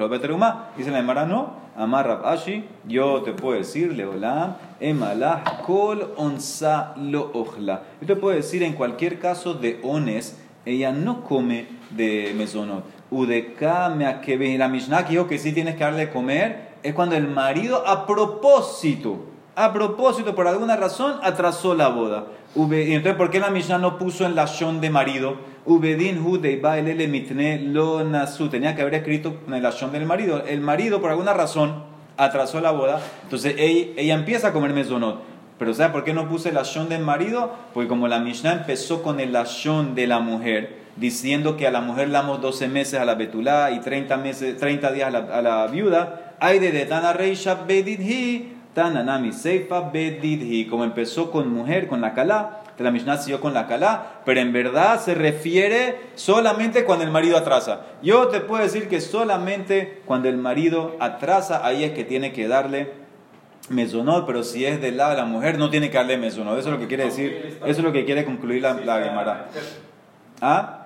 Dice 0.76 0.90
la 0.90 0.98
Emara, 0.98 1.24
no, 1.24 1.54
Amar 1.76 2.06
Rab 2.06 2.26
Ashi, 2.26 2.64
yo 2.86 3.22
te 3.22 3.32
puedo 3.32 3.58
decir, 3.58 3.92
Leolam, 3.92 4.56
Emalah, 4.80 5.44
Kol 5.64 6.12
Onsa 6.16 6.94
Lo 6.96 7.30
Ochla. 7.32 7.82
Yo 8.00 8.06
te 8.06 8.16
puedo 8.16 8.34
decir, 8.34 8.62
en 8.62 8.72
cualquier 8.72 9.18
caso 9.18 9.54
de 9.54 9.80
Ones, 9.82 10.38
ella 10.66 10.92
no 10.92 11.22
come 11.22 11.66
de 11.90 12.34
mesonot. 12.36 12.84
Udeka 13.10 13.90
me 13.90 14.58
La 14.58 14.68
Mishnah 14.68 15.04
que 15.04 15.12
dijo 15.12 15.28
que 15.28 15.38
sí 15.38 15.52
tienes 15.52 15.76
que 15.76 15.84
darle 15.84 16.06
de 16.06 16.12
comer, 16.12 16.72
es 16.82 16.94
cuando 16.94 17.14
el 17.14 17.28
marido 17.28 17.86
a 17.86 18.06
propósito 18.06 19.32
a 19.54 19.72
propósito, 19.72 20.34
por 20.34 20.48
alguna 20.48 20.76
razón, 20.76 21.16
atrasó 21.22 21.74
la 21.74 21.88
boda. 21.88 22.24
Y 22.54 22.92
entonces, 22.92 23.14
¿por 23.14 23.30
qué 23.30 23.40
la 23.40 23.50
Mishnah 23.50 23.78
no 23.78 23.98
puso 23.98 24.26
en 24.26 24.34
la 24.34 24.46
de 24.46 24.90
marido? 24.90 25.36
Ubedin 25.64 26.18
hu 26.18 26.38
de 26.38 26.56
bailele 26.56 27.08
mitne 27.08 27.58
lo 27.58 28.04
nasu. 28.04 28.48
Tenía 28.50 28.74
que 28.74 28.82
haber 28.82 28.94
escrito 28.94 29.38
en 29.46 29.54
el 29.54 29.62
shon 29.62 29.92
del 29.92 30.04
marido. 30.04 30.44
El 30.46 30.60
marido, 30.60 31.00
por 31.00 31.10
alguna 31.10 31.32
razón, 31.32 31.84
atrasó 32.18 32.60
la 32.60 32.72
boda. 32.72 33.00
Entonces, 33.22 33.54
ella, 33.56 34.14
empieza 34.14 34.48
a 34.48 34.52
comer 34.52 34.74
mesonot. 34.74 35.22
Pero 35.58 35.72
¿sabe 35.72 35.92
por 35.92 36.04
qué 36.04 36.12
no 36.12 36.28
puse 36.28 36.52
la 36.52 36.62
shon 36.62 36.88
del 36.90 37.02
marido? 37.02 37.54
Porque 37.72 37.88
como 37.88 38.06
la 38.06 38.18
Mishnah 38.18 38.52
empezó 38.52 39.02
con 39.02 39.20
el 39.20 39.32
shon 39.32 39.94
de 39.94 40.06
la 40.06 40.18
mujer, 40.18 40.82
diciendo 40.96 41.56
que 41.56 41.66
a 41.66 41.70
la 41.70 41.80
mujer 41.80 42.10
damos 42.10 42.42
12 42.42 42.68
meses 42.68 43.00
a 43.00 43.04
la 43.06 43.14
betulá 43.14 43.70
y 43.70 43.80
30, 43.80 44.16
meses, 44.18 44.58
30 44.58 44.92
días 44.92 45.08
a 45.08 45.10
la, 45.10 45.18
a 45.38 45.40
la 45.40 45.66
viuda, 45.68 46.34
hay 46.40 46.58
de 46.58 46.72
Detana 46.72 47.12
Reisha 47.12 47.54
Bedidhi, 47.54 48.52
Tananami 48.74 49.32
Seifa 49.32 49.90
Bedidhi. 49.90 50.66
Como 50.66 50.84
empezó 50.84 51.30
con 51.30 51.52
mujer, 51.52 51.88
con 51.88 52.00
la 52.00 52.14
calá, 52.14 52.62
la 52.82 52.90
Mishnah 52.90 53.18
siguió 53.18 53.40
con 53.40 53.54
la 53.54 53.66
calá, 53.66 54.20
pero 54.24 54.40
en 54.40 54.52
verdad 54.52 55.00
se 55.00 55.14
refiere 55.14 56.00
solamente 56.14 56.84
cuando 56.84 57.04
el 57.04 57.10
marido 57.10 57.36
atrasa. 57.36 57.82
Yo 58.02 58.28
te 58.28 58.40
puedo 58.40 58.62
decir 58.62 58.88
que 58.88 59.00
solamente 59.00 60.02
cuando 60.04 60.28
el 60.28 60.36
marido 60.36 60.96
atrasa, 61.00 61.64
ahí 61.64 61.84
es 61.84 61.92
que 61.92 62.04
tiene 62.04 62.32
que 62.32 62.48
darle 62.48 62.92
mesonot, 63.68 64.26
pero 64.26 64.42
si 64.42 64.66
es 64.66 64.80
del 64.80 64.96
lado 64.96 65.12
de 65.12 65.16
la 65.18 65.24
mujer, 65.24 65.58
no 65.58 65.70
tiene 65.70 65.90
que 65.90 65.96
darle 65.96 66.18
mesonot. 66.18 66.58
Eso 66.58 66.68
es 66.68 66.74
lo 66.74 66.80
que 66.80 66.88
quiere 66.88 67.04
decir, 67.04 67.58
eso 67.60 67.78
es 67.78 67.78
lo 67.78 67.92
que 67.92 68.04
quiere 68.04 68.24
concluir 68.24 68.62
la, 68.62 68.74
la 68.74 69.02
Gemara. 69.02 69.46
¿Ah? 70.40 70.81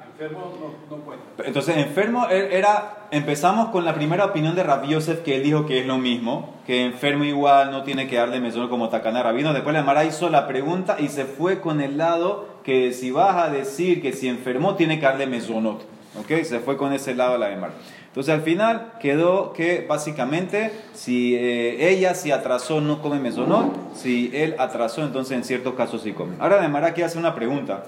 Entonces, 1.45 1.77
enfermo 1.77 2.27
er- 2.29 2.49
era, 2.53 3.07
empezamos 3.11 3.69
con 3.69 3.85
la 3.85 3.95
primera 3.95 4.25
opinión 4.25 4.55
de 4.55 4.63
Rabbi 4.63 4.89
Yosef, 4.89 5.21
que 5.23 5.37
él 5.37 5.43
dijo 5.43 5.67
que 5.67 5.81
es 5.81 5.87
lo 5.87 5.99
mismo, 5.99 6.55
que 6.67 6.85
enfermo 6.85 7.25
igual 7.25 7.71
no 7.71 7.83
tiene 7.83 8.07
que 8.09 8.17
darle 8.17 8.41
mesón 8.41 8.69
como 8.69 8.89
Takana 8.89 9.23
Rabino. 9.23 9.53
Después 9.53 9.75
la 9.75 9.83
Mara 9.83 10.05
hizo 10.05 10.29
la 10.31 10.47
pregunta 10.49 10.97
y 10.99 11.09
se 11.09 11.25
fue 11.27 11.61
con 11.61 11.81
el 11.81 11.99
lado 11.99 12.49
que 12.65 12.93
si 12.93 13.11
vas 13.11 13.37
a 13.37 13.51
decir 13.51 14.01
que 14.01 14.13
si 14.13 14.29
enfermó 14.29 14.75
tiene 14.75 14.99
que 14.99 15.07
darle 15.07 15.27
mesonot. 15.27 15.83
¿Ok? 16.19 16.43
Se 16.45 16.61
fue 16.61 16.79
con 16.79 16.93
ese 16.95 17.15
lado 17.15 17.37
la 17.37 17.49
Gemara. 17.51 17.75
Entonces 18.07 18.33
al 18.33 18.41
final 18.41 18.93
quedó 18.99 19.53
que 19.53 19.85
básicamente 19.87 20.73
si 20.95 21.35
eh, 21.37 21.91
ella 21.91 22.15
si 22.15 22.33
atrasó 22.33 22.81
no 22.81 23.03
come 23.03 23.21
mesonot, 23.21 23.95
si 23.95 24.31
él 24.33 24.55
atrasó 24.59 25.03
entonces 25.05 25.37
en 25.37 25.45
ciertos 25.45 25.75
casos 25.75 26.01
sí 26.01 26.13
come. 26.13 26.35
Ahora 26.41 26.57
la 26.57 26.63
Gemara 26.63 26.95
quiere 26.95 27.05
hacer 27.09 27.19
una 27.19 27.35
pregunta 27.35 27.85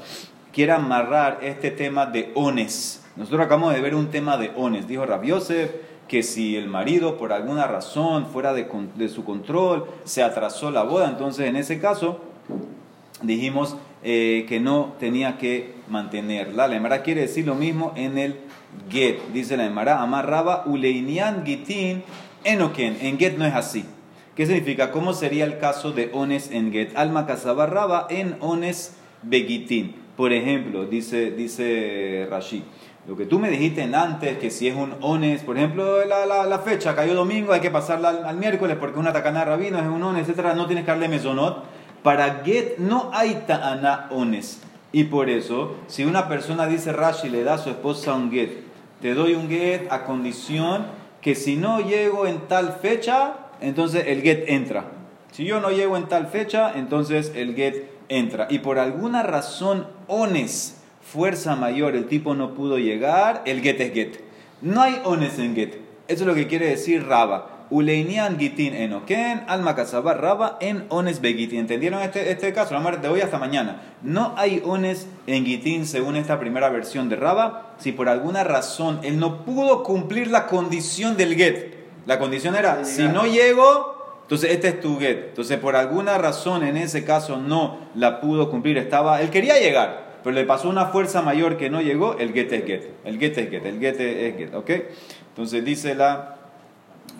quiere 0.58 0.72
amarrar 0.72 1.38
este 1.42 1.70
tema 1.70 2.06
de 2.06 2.32
ones. 2.34 3.00
Nosotros 3.14 3.42
acabamos 3.42 3.74
de 3.74 3.80
ver 3.80 3.94
un 3.94 4.08
tema 4.08 4.36
de 4.38 4.50
ones. 4.56 4.88
Dijo 4.88 5.06
Rabbi 5.06 5.28
Yosef 5.28 5.70
que 6.08 6.24
si 6.24 6.56
el 6.56 6.66
marido 6.66 7.16
por 7.16 7.32
alguna 7.32 7.68
razón 7.68 8.26
fuera 8.26 8.52
de 8.52 9.08
su 9.08 9.24
control 9.24 9.86
se 10.02 10.24
atrasó 10.24 10.72
la 10.72 10.82
boda, 10.82 11.08
entonces 11.10 11.46
en 11.46 11.54
ese 11.54 11.78
caso 11.78 12.20
dijimos 13.22 13.76
eh, 14.02 14.46
que 14.48 14.58
no 14.58 14.94
tenía 14.98 15.38
que 15.38 15.76
mantenerla. 15.88 16.66
La 16.66 16.74
Emara 16.74 17.02
quiere 17.04 17.20
decir 17.20 17.46
lo 17.46 17.54
mismo 17.54 17.92
en 17.94 18.18
el 18.18 18.40
get. 18.90 19.28
Dice 19.32 19.56
la 19.56 19.64
Emara, 19.64 20.02
amarraba 20.02 20.64
uleinian 20.66 21.46
gitin 21.46 22.02
enoken. 22.42 22.98
En 23.00 23.16
get 23.16 23.38
no 23.38 23.44
es 23.44 23.54
así. 23.54 23.84
¿Qué 24.34 24.44
significa? 24.44 24.90
¿Cómo 24.90 25.12
sería 25.12 25.44
el 25.44 25.60
caso 25.60 25.92
de 25.92 26.10
ones 26.12 26.50
en 26.50 26.72
get? 26.72 26.96
Alma 26.96 27.26
casabarraba 27.26 28.08
en 28.10 28.36
ones 28.40 28.96
begitin. 29.22 30.07
Por 30.18 30.32
ejemplo, 30.32 30.84
dice, 30.84 31.30
dice 31.30 32.26
Rashi, 32.28 32.64
lo 33.06 33.16
que 33.16 33.24
tú 33.24 33.38
me 33.38 33.50
dijiste 33.50 33.82
en 33.82 33.94
antes, 33.94 34.36
que 34.38 34.50
si 34.50 34.66
es 34.66 34.74
un 34.74 34.96
ones, 35.00 35.42
por 35.42 35.56
ejemplo, 35.56 36.04
la, 36.06 36.26
la, 36.26 36.44
la 36.44 36.58
fecha 36.58 36.96
cayó 36.96 37.14
domingo, 37.14 37.52
hay 37.52 37.60
que 37.60 37.70
pasarla 37.70 38.08
al, 38.08 38.24
al 38.24 38.36
miércoles 38.36 38.76
porque 38.80 38.98
una 38.98 39.12
tacana 39.12 39.44
rabino, 39.44 39.78
es 39.78 39.84
un 39.84 40.02
ones, 40.02 40.22
etcétera, 40.22 40.54
no 40.54 40.66
tienes 40.66 40.84
que 40.84 40.90
darle 40.90 41.08
mesonot. 41.08 41.62
Para 42.02 42.42
get 42.44 42.78
no 42.78 43.12
hay 43.14 43.44
ta'ana 43.46 44.08
ones. 44.10 44.60
Y 44.90 45.04
por 45.04 45.30
eso, 45.30 45.76
si 45.86 46.04
una 46.04 46.26
persona 46.26 46.66
dice 46.66 46.92
Rashi 46.92 47.28
le 47.28 47.44
da 47.44 47.54
a 47.54 47.58
su 47.58 47.70
esposa 47.70 48.14
un 48.14 48.32
get, 48.32 48.50
te 49.00 49.14
doy 49.14 49.34
un 49.34 49.48
get 49.48 49.86
a 49.88 50.02
condición 50.02 50.86
que 51.20 51.36
si 51.36 51.54
no 51.54 51.78
llego 51.78 52.26
en 52.26 52.40
tal 52.48 52.72
fecha, 52.82 53.34
entonces 53.60 54.02
el 54.08 54.22
get 54.22 54.48
entra. 54.48 54.86
Si 55.30 55.44
yo 55.44 55.60
no 55.60 55.70
llego 55.70 55.96
en 55.96 56.08
tal 56.08 56.26
fecha, 56.26 56.72
entonces 56.74 57.30
el 57.36 57.54
get 57.54 57.97
entra. 58.08 58.46
Y 58.50 58.60
por 58.60 58.78
alguna 58.78 59.22
razón, 59.22 59.86
ones, 60.06 60.76
fuerza 61.02 61.56
mayor, 61.56 61.96
el 61.96 62.06
tipo 62.06 62.34
no 62.34 62.54
pudo 62.54 62.78
llegar, 62.78 63.42
el 63.44 63.60
get 63.60 63.80
es 63.80 63.92
get. 63.92 64.20
No 64.60 64.82
hay 64.82 65.00
ones 65.04 65.38
en 65.38 65.54
get. 65.54 65.74
Eso 66.08 66.22
es 66.22 66.26
lo 66.26 66.34
que 66.34 66.46
quiere 66.46 66.68
decir 66.68 67.06
Raba. 67.06 67.58
Uleinian 67.70 68.38
gitin 68.38 68.74
enoken, 68.74 69.44
alma 69.46 69.76
kasaba 69.76 70.14
raba 70.14 70.56
en 70.60 70.86
ones 70.88 71.20
begitin. 71.20 71.60
¿Entendieron 71.60 72.02
este, 72.02 72.30
este 72.30 72.52
caso? 72.54 72.72
Vamos 72.72 72.88
a 72.88 72.90
ver 72.92 73.00
de 73.02 73.08
hoy 73.08 73.20
hasta 73.20 73.38
mañana. 73.38 73.82
No 74.02 74.32
hay 74.38 74.62
ones 74.64 75.06
en 75.26 75.44
gitin 75.44 75.86
según 75.86 76.16
esta 76.16 76.40
primera 76.40 76.70
versión 76.70 77.10
de 77.10 77.16
Raba. 77.16 77.74
Si 77.78 77.92
por 77.92 78.08
alguna 78.08 78.42
razón 78.42 79.00
él 79.02 79.18
no 79.18 79.44
pudo 79.44 79.82
cumplir 79.82 80.28
la 80.28 80.46
condición 80.46 81.16
del 81.18 81.34
get. 81.34 81.76
La 82.06 82.18
condición 82.18 82.56
era, 82.56 82.86
si 82.86 83.02
no 83.02 83.26
llego, 83.26 83.97
entonces 84.28 84.50
este 84.52 84.68
es 84.68 84.80
tu 84.80 84.98
get. 84.98 85.28
Entonces 85.30 85.58
por 85.58 85.74
alguna 85.74 86.18
razón 86.18 86.62
en 86.62 86.76
ese 86.76 87.02
caso 87.04 87.38
no 87.38 87.78
la 87.94 88.20
pudo 88.20 88.50
cumplir. 88.50 88.76
Estaba, 88.76 89.20
él 89.22 89.30
quería 89.30 89.58
llegar, 89.58 90.18
pero 90.22 90.34
le 90.34 90.44
pasó 90.44 90.68
una 90.68 90.86
fuerza 90.86 91.22
mayor 91.22 91.56
que 91.56 91.70
no 91.70 91.80
llegó, 91.80 92.18
el 92.18 92.32
get 92.34 92.52
es 92.52 92.64
get. 92.66 92.90
El 93.04 93.18
get 93.18 93.38
es 93.38 93.48
get, 93.50 93.64
el 93.64 93.80
get 93.80 93.98
es 94.00 94.36
get, 94.36 94.54
¿ok? 94.54 94.70
Entonces 95.30 95.64
dice 95.64 95.94
la 95.94 96.36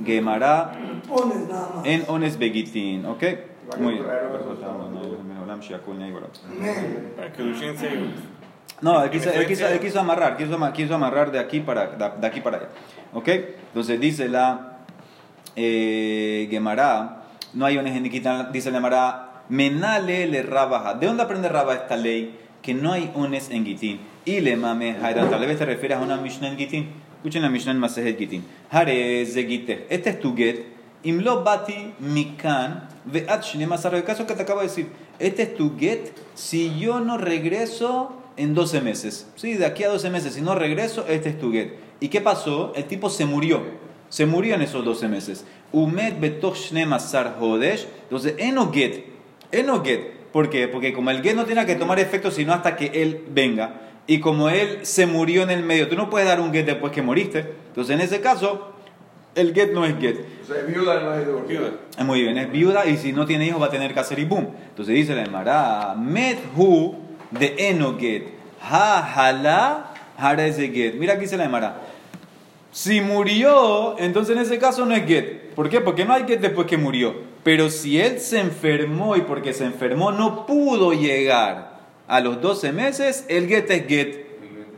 Gemara 0.05 0.73
en 1.85 2.05
Ones 2.09 2.39
Begitin, 2.39 3.07
¿ok? 3.07 3.23
Muy 3.81 3.95
bien. 3.95 4.05
No, 8.81 9.03
él 9.03 9.11
quiso, 9.11 9.31
él 9.31 9.47
quiso- 9.47 9.67
él 9.69 9.81
quiso 9.81 10.01
amarrar, 10.01 10.37
quiso, 10.37 10.73
quiso 10.73 10.95
amarrar 10.95 11.33
de 11.33 11.39
aquí 11.39 11.61
para, 11.61 11.87
de 12.17 12.27
aquí 12.27 12.41
para 12.41 12.59
allá. 12.59 12.69
¿Ok? 13.13 13.29
Entonces 13.29 13.99
dice 13.99 14.29
la 14.29 14.68
eh, 15.59 16.49
Gemara, 16.51 17.25
no 17.53 17.67
hay 17.67 17.77
ones 17.77 17.97
en 17.97 18.05
Niquitán, 18.05 18.53
dice 18.53 18.71
la 18.71 18.79
Gemara, 18.79 19.43
menale 19.49 20.27
le 20.27 20.43
rabaja. 20.43 20.95
¿De 20.95 21.07
dónde 21.07 21.23
aprende 21.23 21.49
Rabba 21.49 21.75
esta 21.75 21.97
ley? 21.97 22.39
Que 22.63 22.75
no 22.75 22.93
hay 22.93 23.11
ones 23.15 23.51
en 23.51 23.65
Gitín. 23.65 24.01
Y 24.25 24.41
le 24.41 24.57
mame 24.57 24.97
Haidan, 25.03 25.31
tal 25.31 25.41
vez 25.47 25.59
te 25.59 25.65
refieres 25.65 25.99
a 25.99 26.01
una 26.01 26.17
Mishnah 26.17 26.49
en 26.49 26.57
Gitín. 26.57 26.89
Escuchen 27.17 27.43
la 27.43 27.49
Mishnah 27.49 27.73
en 27.73 27.79
Masejet 27.79 28.19
Gitín. 28.19 28.45
Hare 28.71 29.27
ze 29.27 29.45
gite. 29.45 29.87
Este 29.91 30.11
es 30.11 30.21
tu 30.21 30.37
get. 30.37 30.67
Imlo 31.03 31.43
bati 31.43 31.95
mikan 31.99 32.89
ve'at 33.07 33.43
shnemasar. 33.43 33.95
El 33.95 34.05
caso 34.05 34.27
que 34.27 34.35
te 34.35 34.43
acabo 34.43 34.61
de 34.61 34.67
decir. 34.67 34.89
Este 35.19 35.43
es 35.43 35.55
tu 35.57 35.77
get 35.77 36.13
si 36.35 36.79
yo 36.79 37.01
no 37.01 37.19
regreso 37.19 38.23
en 38.37 38.55
12 38.55 38.83
meses. 38.83 39.29
Sí, 39.35 39.55
de 39.55 39.67
aquí 39.67 39.83
a 39.83 39.89
12 39.89 40.11
meses. 40.11 40.35
Si 40.35 40.43
no 40.43 40.55
regreso, 40.55 41.07
este 41.09 41.31
es 41.31 41.41
tu 41.41 41.51
get. 41.51 41.75
¿Y 42.01 42.09
qué 42.09 42.21
pasó? 42.21 42.73
El 42.77 42.85
tipo 42.85 43.11
se 43.11 43.25
murió. 43.25 43.63
Se 44.09 44.27
murió 44.27 44.55
en 44.55 44.63
esos 44.63 44.85
12 44.85 45.09
meses. 45.09 45.45
Umed 45.73 46.15
hodesh. 47.41 47.87
Entonces, 48.03 48.35
eno 48.39 48.73
get. 48.73 49.05
Eno 49.53 49.83
get. 49.85 50.19
¿Por 50.33 50.51
qué? 50.51 50.69
Porque 50.69 50.93
como 50.93 51.11
el 51.11 51.23
get 51.23 51.35
no 51.35 51.45
tiene 51.45 51.65
que 51.67 51.75
tomar 51.75 51.99
efecto 51.99 52.31
sino 52.31 52.53
hasta 52.53 52.77
que 52.77 52.91
él 52.95 53.25
venga. 53.31 53.81
Y 54.07 54.21
como 54.21 54.49
él 54.49 54.81
se 54.83 55.07
murió 55.07 55.43
en 55.43 55.51
el 55.51 55.63
medio, 55.63 55.89
tú 55.89 55.97
no 55.97 56.09
puedes 56.09 56.27
dar 56.27 56.41
un 56.41 56.53
get 56.53 56.65
después 56.65 56.93
que 56.93 57.03
moriste. 57.03 57.45
Entonces, 57.69 57.95
en 57.95 58.01
ese 58.01 58.21
caso, 58.21 58.73
el 59.35 59.55
get 59.55 59.73
no 59.73 59.85
es 59.85 59.99
get. 59.99 60.25
O 60.43 60.47
sea, 60.47 60.63
viuda 60.63 61.01
no 61.01 61.15
es 61.15 61.27
divorciada. 61.27 61.71
Es 61.97 62.05
muy 62.05 62.23
bien, 62.23 62.39
es 62.39 62.51
viuda 62.51 62.87
y 62.87 62.97
si 62.97 63.13
no 63.13 63.27
tiene 63.27 63.47
hijos 63.47 63.61
va 63.61 63.67
a 63.67 63.71
tener 63.71 63.93
que 63.95 64.01
hacer 64.01 64.19
y 64.19 64.25
boom. 64.25 64.49
Entonces 64.71 64.95
dice 64.95 65.15
la 65.15 65.25
Emara, 65.25 65.95
Medhu 65.95 66.97
de 67.31 67.55
Enoget, 67.59 68.29
Ha 68.63 68.99
hala 69.15 69.95
hareze 70.17 70.69
get. 70.69 70.95
Mira 70.95 71.15
aquí 71.15 71.23
dice 71.23 71.37
la 71.37 71.45
Emara. 71.45 71.81
Si 72.71 73.01
murió, 73.01 73.99
entonces 73.99 74.37
en 74.37 74.43
ese 74.43 74.59
caso 74.59 74.85
no 74.85 74.95
es 74.95 75.07
get. 75.07 75.55
¿Por 75.55 75.69
qué? 75.69 75.81
Porque 75.81 76.05
no 76.05 76.13
hay 76.15 76.25
get 76.27 76.41
después 76.41 76.67
que 76.67 76.77
murió. 76.77 77.15
Pero 77.43 77.71
si 77.71 78.01
él 78.01 78.21
se 78.21 78.41
enfermó 78.41 79.17
y 79.17 79.23
porque 79.23 79.53
se 79.53 79.65
enfermó 79.65 80.13
no 80.13 80.45
pudo 80.47 80.93
llegar 80.93 81.79
a 82.07 82.21
los 82.21 82.41
12 82.43 82.73
meses, 82.73 83.25
el 83.29 83.49
get 83.49 83.71
es 83.71 83.87
get. 83.87 84.29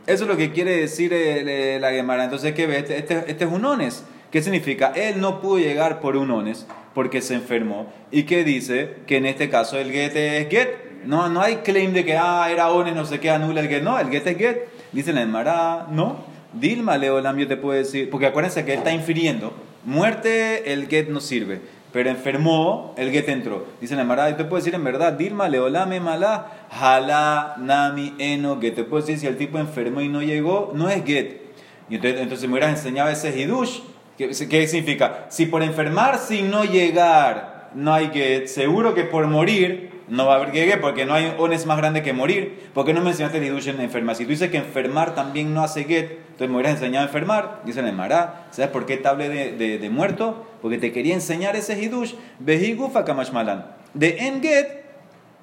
Eso 0.07 0.23
es 0.23 0.29
lo 0.29 0.37
que 0.37 0.51
quiere 0.51 0.75
decir 0.77 1.11
eh, 1.13 1.77
la 1.79 1.91
Gemara. 1.91 2.23
Entonces, 2.23 2.53
¿qué 2.53 2.65
ves? 2.65 2.79
Este, 2.89 2.97
este- 2.97 3.31
este 3.31 3.45
es 3.45 3.51
un 3.51 3.63
ones. 3.65 4.03
¿Qué 4.31 4.41
significa? 4.41 4.93
Él 4.95 5.19
no 5.19 5.41
pudo 5.41 5.59
llegar 5.59 5.99
por 5.99 6.15
un 6.15 6.31
ones 6.31 6.65
porque 6.95 7.21
se 7.21 7.35
enfermó. 7.35 7.91
¿Y 8.09 8.23
qué 8.23 8.43
dice? 8.43 8.95
Que 9.05 9.17
en 9.17 9.25
este 9.25 9.49
caso 9.49 9.77
el 9.77 9.91
get 9.91 10.15
es 10.15 10.49
get. 10.49 10.69
No, 11.05 11.29
no 11.29 11.41
hay 11.41 11.57
claim 11.57 11.93
de 11.93 12.05
que 12.05 12.15
ah, 12.17 12.47
era 12.49 12.69
ones, 12.71 12.95
no 12.95 13.05
sé 13.05 13.19
qué, 13.19 13.29
anula 13.29 13.59
el 13.61 13.67
get. 13.67 13.83
No, 13.83 13.99
el 13.99 14.09
get 14.09 14.25
es 14.27 14.37
get. 14.37 14.57
Dice 14.91 15.11
la 15.13 15.21
Gemara, 15.21 15.87
no. 15.91 16.30
Dilma 16.53 16.97
Leolam, 16.97 17.37
yo 17.37 17.47
te 17.47 17.57
puedo 17.57 17.77
decir. 17.77 18.09
Porque 18.09 18.25
acuérdense 18.25 18.65
que 18.65 18.73
él 18.73 18.79
está 18.79 18.91
infiriendo. 18.91 19.53
Muerte, 19.85 20.73
el 20.73 20.87
get 20.87 21.09
no 21.09 21.19
sirve. 21.19 21.61
Pero 21.91 22.09
enfermó, 22.09 22.93
el 22.97 23.11
get 23.11 23.27
entró. 23.29 23.65
Dice 23.81 23.95
la 23.95 24.01
Gemara, 24.03 24.29
yo 24.29 24.37
te 24.37 24.45
puedo 24.45 24.61
decir 24.61 24.75
en 24.75 24.83
verdad, 24.83 25.13
Dilma 25.13 25.49
Leolame 25.49 25.99
Malá, 25.99 26.67
Jalá, 26.71 27.55
Nami, 27.57 28.13
Eno, 28.17 28.59
get. 28.61 28.75
Te 28.75 28.83
puedo 28.83 29.01
decir 29.01 29.19
si 29.19 29.27
el 29.27 29.37
tipo 29.37 29.59
enfermó 29.59 30.01
y 30.01 30.07
no 30.07 30.21
llegó, 30.21 30.71
no 30.73 30.89
es 30.89 31.03
get. 31.03 31.41
Y 31.89 31.95
entonces, 31.95 32.21
entonces 32.21 32.47
me 32.47 32.53
hubieras 32.53 32.77
enseñado 32.77 33.09
ese 33.09 33.37
hidush. 33.37 33.79
¿Qué, 34.17 34.29
qué 34.29 34.67
significa? 34.67 35.25
Si 35.29 35.47
por 35.47 35.63
enfermar 35.63 36.17
sin 36.17 36.49
no 36.49 36.63
llegar 36.63 37.69
no 37.73 37.93
hay 37.93 38.09
get, 38.13 38.47
seguro 38.47 38.93
que 38.93 39.03
por 39.03 39.27
morir 39.27 39.91
no 40.11 40.25
va 40.27 40.33
a 40.33 40.35
haber 40.35 40.51
get 40.51 40.81
porque 40.81 41.05
no 41.05 41.13
hay 41.13 41.33
ones 41.37 41.65
más 41.65 41.77
grande 41.77 42.03
que 42.03 42.11
morir. 42.11 42.69
¿Por 42.73 42.85
qué 42.85 42.93
no 42.93 42.99
me 43.01 43.11
enseñaste 43.11 43.37
el 43.37 43.45
hidush 43.45 43.69
en 43.69 43.79
enfermar? 43.79 44.17
Si 44.17 44.25
tú 44.25 44.31
dices 44.31 44.51
que 44.51 44.57
enfermar 44.57 45.15
también 45.15 45.53
no 45.53 45.63
hace 45.63 45.85
get, 45.85 46.11
entonces 46.31 46.49
me 46.49 46.55
hubieras 46.55 46.73
enseñado 46.73 47.05
a 47.05 47.07
enfermar. 47.07 47.61
Dice 47.63 47.79
el 47.79 47.93
Mará, 47.93 48.47
¿sabes 48.51 48.71
por 48.71 48.85
qué 48.85 48.97
te 48.97 49.15
de, 49.29 49.79
de- 49.79 49.89
muerto? 49.89 50.45
Porque 50.61 50.77
te 50.77 50.91
quería 50.91 51.13
enseñar 51.13 51.55
ese 51.55 51.81
hidush. 51.81 52.15
Behigufa 52.39 53.05
kamashmalan. 53.05 53.65
De 53.93 54.17
en 54.27 54.41
get 54.41 54.80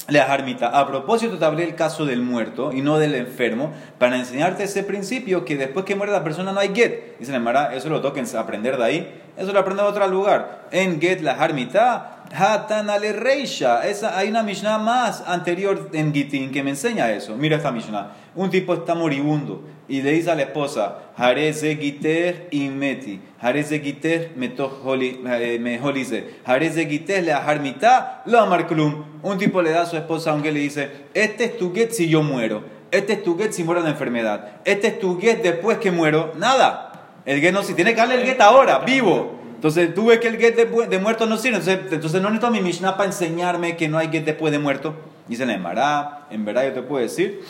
la 0.09 0.25
harmita. 0.25 0.69
A 0.69 0.87
propósito, 0.87 1.39
te 1.39 1.45
hablé 1.45 1.65
el 1.65 1.75
caso 1.75 2.07
del 2.07 2.23
muerto 2.23 2.73
y 2.73 2.81
no 2.81 2.99
del 2.99 3.15
enfermo, 3.15 3.73
para 3.99 4.17
enseñarte 4.17 4.65
ese 4.65 4.83
principio 4.83 5.45
que 5.45 5.57
después 5.57 5.85
que 5.85 5.95
muere 5.95 6.13
la 6.13 6.25
persona 6.25 6.53
no 6.53 6.61
hay 6.61 6.75
get. 6.75 7.19
Dice 7.19 7.31
la 7.31 7.39
Mara, 7.39 7.75
eso 7.75 7.89
lo 7.89 8.01
toquen 8.01 8.25
aprender 8.37 8.77
de 8.79 8.85
ahí, 8.85 9.21
eso 9.37 9.53
lo 9.53 9.61
aprende 9.61 9.83
de 9.83 9.89
otro 9.89 10.07
lugar. 10.09 10.67
En 10.71 11.01
get 11.01 11.21
la 11.21 11.33
harmita, 11.33 12.25
hatan 12.35 12.91
ale 12.91 13.13
reisha. 13.13 13.87
Esa, 13.87 14.19
hay 14.19 14.31
una 14.31 14.43
Mishnah 14.43 14.79
más 14.79 15.23
anterior 15.27 15.91
en 15.93 16.13
Gitin 16.13 16.51
que 16.51 16.63
me 16.63 16.71
enseña 16.71 17.11
eso. 17.13 17.37
Mira 17.37 17.57
esta 17.57 17.71
Mishnah. 17.71 18.13
Un 18.35 18.51
tipo 18.51 18.75
está 18.75 18.95
moribundo 18.95 19.63
y 19.89 20.03
le 20.03 20.13
dice 20.13 20.31
a 20.31 20.35
la 20.35 20.43
esposa, 20.43 20.99
Hareze 21.17 21.77
giter 21.77 22.49
y 22.51 22.69
meti. 22.69 23.21
Hareze 23.41 23.81
giter 23.81 24.33
eh, 24.37 25.59
me 25.59 25.81
holize. 25.81 26.25
Hareze 26.45 26.87
giter 26.87 27.25
le 27.25 27.33
harmita 27.33 28.23
lo 28.27 28.39
amar 28.39 28.67
klum. 28.67 29.05
Un 29.23 29.39
tipo 29.39 29.63
le 29.63 29.71
da 29.71 29.83
a 29.83 29.87
su 29.87 29.97
esposa 29.97 30.31
aunque 30.33 30.53
le 30.53 30.61
dice, 30.61 30.91
este 31.15 31.45
es 31.45 31.59
tu 31.59 31.73
get 31.75 31.93
si 31.93 32.09
yo 32.09 32.23
muero. 32.23 32.63
Este 32.91 33.15
es 33.15 33.25
tu 33.25 33.39
get 33.39 33.53
si 33.53 33.65
muero 33.65 33.83
de 33.83 33.91
enfermedad. 33.91 34.61
Este 34.65 34.89
es 34.89 34.99
tu 34.99 35.19
get 35.19 35.43
después 35.43 35.79
que 35.79 35.91
muero. 35.91 36.35
Nada. 36.37 36.93
El 37.25 37.41
get 37.41 37.55
no 37.55 37.63
si 37.63 37.73
tiene 37.73 37.93
que 37.93 38.01
darle 38.01 38.17
el 38.17 38.25
get 38.25 38.41
ahora, 38.43 38.81
vivo. 38.81 39.39
Entonces 39.55 39.95
tú 39.95 40.07
ves 40.07 40.19
que 40.19 40.29
el 40.29 40.37
get 40.37 40.55
de, 40.55 40.87
de 40.87 40.99
muerto 40.99 41.25
no 41.25 41.39
sirve. 41.39 41.57
Entonces, 41.59 41.93
entonces 41.93 42.21
no 42.21 42.29
necesito 42.29 42.51
mi 42.51 42.61
Mishnah 42.61 42.97
para 42.97 43.07
enseñarme 43.09 43.77
que 43.77 43.89
no 43.89 43.97
hay 43.97 44.09
get 44.09 44.27
después 44.27 44.53
de 44.53 44.59
muerto. 44.59 44.95
Dice 45.27 45.47
la 45.47 46.27
en 46.31 46.45
verdad 46.45 46.65
yo 46.65 46.73
te 46.73 46.83
puedo 46.83 47.03
decir 47.03 47.41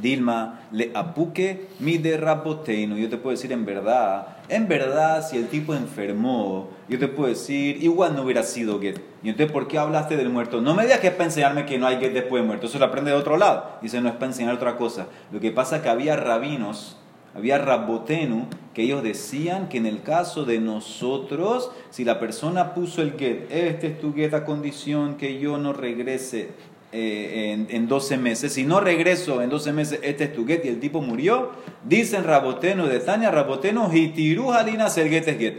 Dilma, 0.00 0.60
le 0.72 0.90
apuque 0.94 1.68
mi 1.78 1.98
de. 1.98 2.96
Yo 2.96 3.08
te 3.08 3.16
puedo 3.16 3.30
decir 3.30 3.52
en 3.52 3.64
verdad, 3.64 4.28
en 4.48 4.68
verdad, 4.68 5.26
si 5.26 5.38
el 5.38 5.48
tipo 5.48 5.74
enfermó, 5.74 6.68
yo 6.88 6.98
te 6.98 7.08
puedo 7.08 7.28
decir, 7.28 7.82
igual 7.82 8.14
no 8.14 8.22
hubiera 8.22 8.42
sido 8.42 8.80
get. 8.80 9.00
Y 9.22 9.30
entonces, 9.30 9.52
¿por 9.52 9.68
qué 9.68 9.78
hablaste 9.78 10.16
del 10.16 10.28
muerto? 10.28 10.60
No 10.60 10.74
me 10.74 10.82
digas 10.82 11.00
que 11.00 11.08
es 11.08 11.12
para 11.14 11.26
enseñarme 11.26 11.64
que 11.64 11.78
no 11.78 11.86
hay 11.86 11.96
get 11.96 12.12
después 12.12 12.42
de 12.42 12.46
muerto. 12.46 12.66
Eso 12.66 12.78
lo 12.78 12.84
aprende 12.84 13.10
de 13.10 13.16
otro 13.16 13.36
lado. 13.36 13.78
Dice, 13.80 14.00
no 14.00 14.08
es 14.08 14.14
para 14.14 14.26
enseñar 14.26 14.54
otra 14.54 14.76
cosa. 14.76 15.06
Lo 15.32 15.40
que 15.40 15.50
pasa 15.50 15.76
es 15.76 15.82
que 15.82 15.88
había 15.88 16.16
rabinos, 16.16 16.98
había 17.34 17.58
rabotenu, 17.58 18.48
que 18.74 18.82
ellos 18.82 19.02
decían 19.02 19.68
que 19.68 19.78
en 19.78 19.86
el 19.86 20.02
caso 20.02 20.44
de 20.44 20.58
nosotros, 20.58 21.70
si 21.90 22.04
la 22.04 22.20
persona 22.20 22.74
puso 22.74 23.00
el 23.00 23.12
get, 23.12 23.50
este 23.50 23.86
es 23.86 24.00
tu 24.00 24.12
get 24.12 24.34
a 24.34 24.44
condición 24.44 25.14
que 25.16 25.38
yo 25.38 25.56
no 25.56 25.72
regrese 25.72 26.50
eh, 26.96 27.50
en, 27.52 27.66
en 27.70 27.88
12 27.88 28.18
meses. 28.18 28.52
Si 28.52 28.62
no 28.62 28.78
regreso 28.78 29.42
en 29.42 29.50
12 29.50 29.72
meses, 29.72 29.98
este 30.02 30.24
es 30.24 30.32
tu 30.32 30.46
get 30.46 30.64
y 30.64 30.68
el 30.68 30.78
tipo 30.78 31.02
murió. 31.02 31.50
Dicen 31.82 32.22
Raboteno 32.22 32.86
de 32.86 33.00
Tania, 33.00 33.32
Raboteno, 33.32 33.92
Hitiru 33.92 34.52
Halinas, 34.52 34.96
el 34.98 35.08
get 35.08 35.26
es 35.26 35.36
get. 35.36 35.54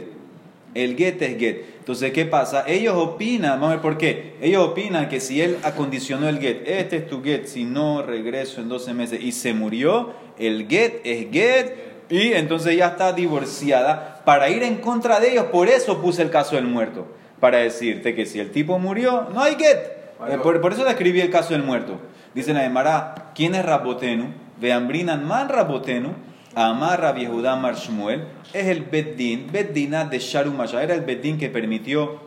El 0.72 0.96
get 0.96 1.20
es 1.20 1.38
get. 1.38 1.64
Entonces, 1.78 2.12
¿qué 2.12 2.24
pasa? 2.24 2.64
Ellos 2.66 2.94
opinan, 2.96 3.60
vamos 3.60 3.68
a 3.68 3.72
ver 3.72 3.82
por 3.82 3.98
qué. 3.98 4.32
Ellos 4.40 4.66
opinan 4.66 5.10
que 5.10 5.20
si 5.20 5.42
él 5.42 5.58
acondicionó 5.62 6.26
el 6.26 6.38
get, 6.38 6.66
este 6.66 6.96
es 6.96 7.06
tu 7.06 7.22
get, 7.22 7.44
si 7.44 7.64
no 7.64 8.00
regreso 8.00 8.62
en 8.62 8.70
12 8.70 8.94
meses 8.94 9.20
y 9.22 9.32
se 9.32 9.52
murió, 9.52 10.14
el 10.38 10.66
get 10.68 11.02
es 11.04 11.30
get 11.30 11.74
y 12.08 12.32
entonces 12.32 12.78
ya 12.78 12.86
está 12.88 13.12
divorciada. 13.12 14.22
Para 14.24 14.48
ir 14.48 14.62
en 14.62 14.76
contra 14.76 15.20
de 15.20 15.32
ellos, 15.32 15.48
por 15.52 15.68
eso 15.68 16.00
puse 16.00 16.22
el 16.22 16.30
caso 16.30 16.56
del 16.56 16.64
muerto. 16.64 17.06
Para 17.40 17.58
decirte 17.58 18.14
que 18.14 18.24
si 18.24 18.40
el 18.40 18.52
tipo 18.52 18.78
murió, 18.78 19.28
no 19.34 19.42
hay 19.42 19.56
get. 19.56 19.95
Eh, 20.28 20.38
por, 20.42 20.60
por 20.60 20.72
eso 20.72 20.84
describí 20.84 21.20
el 21.20 21.30
caso 21.30 21.52
del 21.52 21.62
muerto. 21.62 22.00
Dice 22.34 22.52
la 22.52 23.32
¿quién 23.34 23.54
es 23.54 23.64
Rabotenu? 23.64 24.32
Veambrinan 24.60 25.26
man 25.26 25.48
Rabotenu, 25.48 26.14
Amar 26.54 27.00
Rabbi 27.00 27.26
Judá 27.26 27.56
Mar 27.56 27.76
Shmuel, 27.76 28.24
es 28.54 28.66
el 28.66 28.82
Beddin, 28.82 29.52
Beddinat 29.52 30.10
de 30.10 30.18
Sharumaya, 30.18 30.82
era 30.82 30.94
el 30.94 31.02
Beddin 31.02 31.36
que 31.36 31.50
permitió 31.50 32.18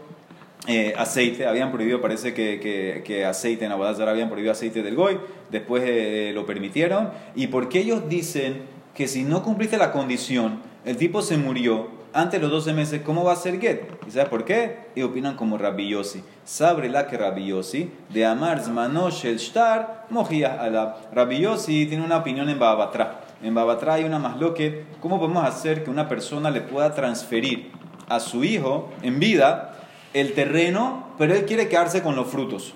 eh, 0.68 0.94
aceite, 0.96 1.48
habían 1.48 1.72
prohibido, 1.72 2.00
parece 2.00 2.36
que, 2.36 2.60
que, 2.60 3.02
que 3.04 3.26
aceite 3.26 3.66
en 3.66 3.72
Abodazar, 3.72 4.08
habían 4.08 4.30
prohibido 4.30 4.52
aceite 4.52 4.84
del 4.84 4.96
Goy, 4.96 5.18
después 5.50 5.84
eh, 5.84 6.32
lo 6.36 6.46
permitieron, 6.46 7.10
y 7.34 7.48
porque 7.48 7.80
ellos 7.80 8.08
dicen 8.08 8.62
que 8.94 9.08
si 9.08 9.24
no 9.24 9.42
cumpliste 9.42 9.78
la 9.78 9.92
condición, 9.92 10.62
el 10.86 10.98
tipo 10.98 11.24
se 11.24 11.38
murió, 11.38 11.90
antes 12.14 12.42
los 12.42 12.50
12 12.50 12.74
meses, 12.74 13.02
¿cómo 13.06 13.24
va 13.24 13.34
a 13.34 13.36
ser 13.36 13.60
get? 13.60 13.82
¿Y 14.08 14.12
sabes 14.12 14.30
por 14.30 14.46
qué? 14.46 14.88
Y 14.96 15.02
opinan 15.04 15.36
como 15.36 15.58
Rabbi 15.58 15.90
Yossi. 15.90 16.24
Sabre 16.44 16.90
la 16.90 17.08
que 17.08 17.18
Rabbi 17.18 17.48
Yossi, 17.48 17.92
de 18.10 18.26
Amar 18.26 18.62
Zmanosh 18.62 19.26
el 19.26 19.38
Shtar, 19.38 20.06
Mojía. 20.10 20.98
Rabbi 21.14 21.40
Yossi 21.40 21.86
tiene 21.86 22.04
una 22.04 22.18
opinión 22.18 22.50
en 22.50 22.60
Babatra. 22.60 23.22
En 23.44 23.54
Babatra 23.54 23.96
hay 23.96 24.04
una 24.04 24.20
más 24.20 24.38
loque. 24.38 24.86
¿Cómo 25.02 25.20
podemos 25.20 25.46
hacer 25.46 25.84
que 25.84 25.90
una 25.90 26.08
persona 26.08 26.50
le 26.52 26.62
pueda 26.62 26.94
transferir 26.94 27.72
a 28.08 28.20
su 28.20 28.44
hijo 28.44 28.90
en 29.04 29.20
vida 29.20 29.76
el 30.14 30.34
terreno, 30.34 31.08
pero 31.18 31.36
él 31.36 31.46
quiere 31.46 31.68
quedarse 31.68 32.02
con 32.02 32.16
los 32.16 32.28
frutos? 32.28 32.74